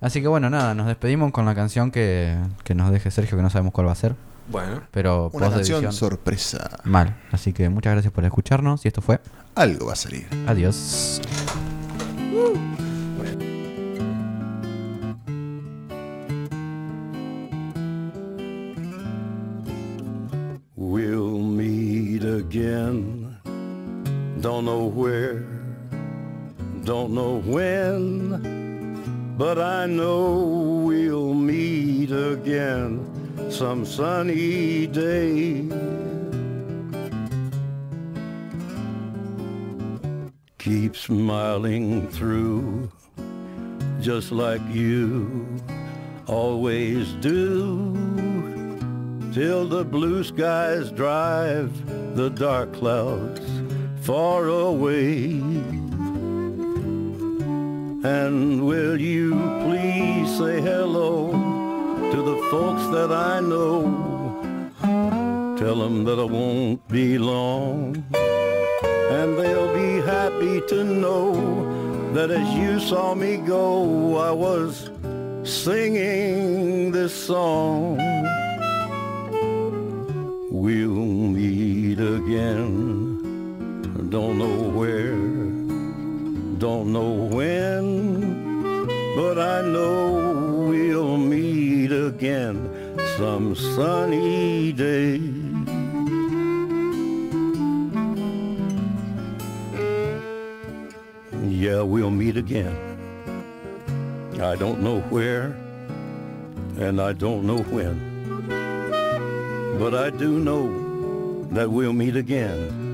Así 0.00 0.20
que 0.20 0.28
bueno, 0.28 0.50
nada, 0.50 0.74
nos 0.74 0.86
despedimos 0.86 1.30
con 1.30 1.44
la 1.46 1.54
canción 1.54 1.90
que, 1.90 2.36
que 2.64 2.74
nos 2.74 2.90
deje 2.90 3.10
Sergio, 3.10 3.36
que 3.36 3.42
no 3.42 3.50
sabemos 3.50 3.72
cuál 3.72 3.86
va 3.86 3.92
a 3.92 3.96
ser. 3.96 4.16
Bueno, 4.48 4.82
Pero 4.90 5.30
Una 5.32 5.50
canción 5.50 5.92
sorpresa. 5.92 6.80
mal. 6.82 7.16
Así 7.30 7.52
que 7.52 7.68
muchas 7.68 7.92
gracias 7.92 8.12
por 8.12 8.24
escucharnos. 8.24 8.84
Y 8.84 8.88
esto 8.88 9.00
fue. 9.02 9.20
Algo 9.54 9.86
va 9.86 9.92
a 9.92 9.96
salir. 9.96 10.26
Adiós. 10.48 11.20
We'll 20.76 21.38
meet 21.38 22.24
again. 22.24 23.29
Don't 24.40 24.64
know 24.64 24.86
where, 24.86 25.44
don't 26.84 27.12
know 27.12 27.40
when, 27.40 29.34
but 29.36 29.58
I 29.58 29.84
know 29.84 30.82
we'll 30.86 31.34
meet 31.34 32.10
again 32.10 33.06
some 33.50 33.84
sunny 33.84 34.86
day. 34.86 35.68
Keep 40.58 40.96
smiling 40.96 42.08
through, 42.08 42.90
just 44.00 44.32
like 44.32 44.62
you 44.70 45.46
always 46.26 47.12
do. 47.20 47.94
till 49.32 49.68
the 49.68 49.84
blue 49.84 50.24
skies 50.24 50.90
drive 50.90 51.70
the 52.16 52.28
dark 52.30 52.72
clouds 52.72 53.40
far 54.00 54.48
away. 54.48 55.40
And 58.02 58.66
will 58.66 59.00
you 59.00 59.32
please 59.64 60.38
say 60.38 60.60
hello 60.60 61.32
to 62.10 62.16
the 62.16 62.36
folks 62.50 62.86
that 62.94 63.12
I 63.12 63.40
know? 63.40 64.10
Tell 65.58 65.76
them 65.76 66.04
that 66.04 66.18
I 66.18 66.24
won't 66.24 66.86
be 66.88 67.18
long. 67.18 68.02
And 68.14 69.38
they'll 69.38 69.74
be 69.74 70.00
happy 70.06 70.62
to 70.68 70.84
know 70.84 72.12
that 72.14 72.30
as 72.30 72.48
you 72.54 72.80
saw 72.80 73.14
me 73.14 73.36
go, 73.36 74.16
I 74.16 74.30
was 74.30 74.90
singing 75.44 76.90
this 76.90 77.14
song. 77.14 77.98
We'll 80.50 80.88
meet 80.88 82.00
again. 82.00 83.09
Don't 84.10 84.38
know 84.38 84.68
where, 84.70 85.14
don't 86.58 86.92
know 86.92 87.12
when, 87.30 88.86
but 89.14 89.38
I 89.38 89.62
know 89.62 90.66
we'll 90.68 91.16
meet 91.16 91.92
again 91.92 92.58
some 93.16 93.54
sunny 93.54 94.72
day. 94.72 95.18
Yeah, 101.46 101.82
we'll 101.82 102.10
meet 102.10 102.36
again. 102.36 102.76
I 104.40 104.56
don't 104.56 104.80
know 104.80 105.02
where, 105.02 105.56
and 106.80 107.00
I 107.00 107.12
don't 107.12 107.44
know 107.44 107.62
when. 107.62 107.94
But 109.78 109.94
I 109.94 110.10
do 110.10 110.40
know 110.40 111.44
that 111.52 111.70
we'll 111.70 111.92
meet 111.92 112.16
again 112.16 112.89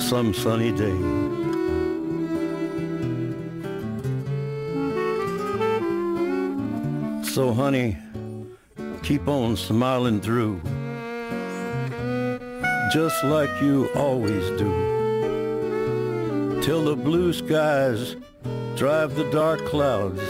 some 0.00 0.34
sunny 0.34 0.72
day. 0.72 0.96
So 7.22 7.52
honey, 7.52 7.96
keep 9.02 9.28
on 9.28 9.56
smiling 9.56 10.20
through, 10.20 10.60
just 12.92 13.22
like 13.24 13.50
you 13.62 13.88
always 13.94 14.50
do, 14.58 16.60
till 16.62 16.84
the 16.84 16.96
blue 16.96 17.32
skies 17.32 18.16
drive 18.76 19.14
the 19.14 19.30
dark 19.30 19.64
clouds 19.66 20.20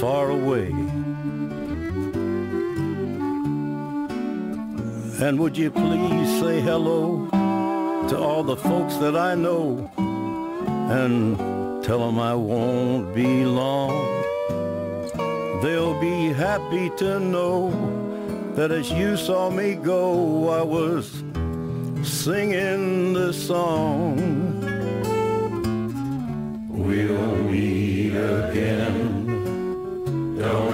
far 0.00 0.30
away. 0.30 0.68
And 5.20 5.38
would 5.38 5.56
you 5.56 5.70
please 5.70 6.40
say 6.40 6.60
hello 6.60 7.28
to 8.12 8.18
all 8.18 8.42
the 8.42 8.56
folks 8.56 8.96
that 8.96 9.16
I 9.16 9.34
know 9.34 9.90
and 9.96 11.34
tell 11.82 12.00
them 12.00 12.18
I 12.18 12.34
won't 12.34 13.14
be 13.14 13.46
long. 13.46 14.04
They'll 15.62 15.98
be 15.98 16.30
happy 16.30 16.90
to 16.98 17.18
know 17.18 17.70
that 18.54 18.70
as 18.70 18.90
you 18.90 19.16
saw 19.16 19.48
me 19.48 19.76
go, 19.76 20.50
I 20.50 20.60
was 20.60 21.24
singing 22.02 23.14
this 23.14 23.46
song. 23.46 24.60
We'll 26.68 27.36
meet 27.44 28.14
again. 28.14 28.98
Don't 30.38 30.71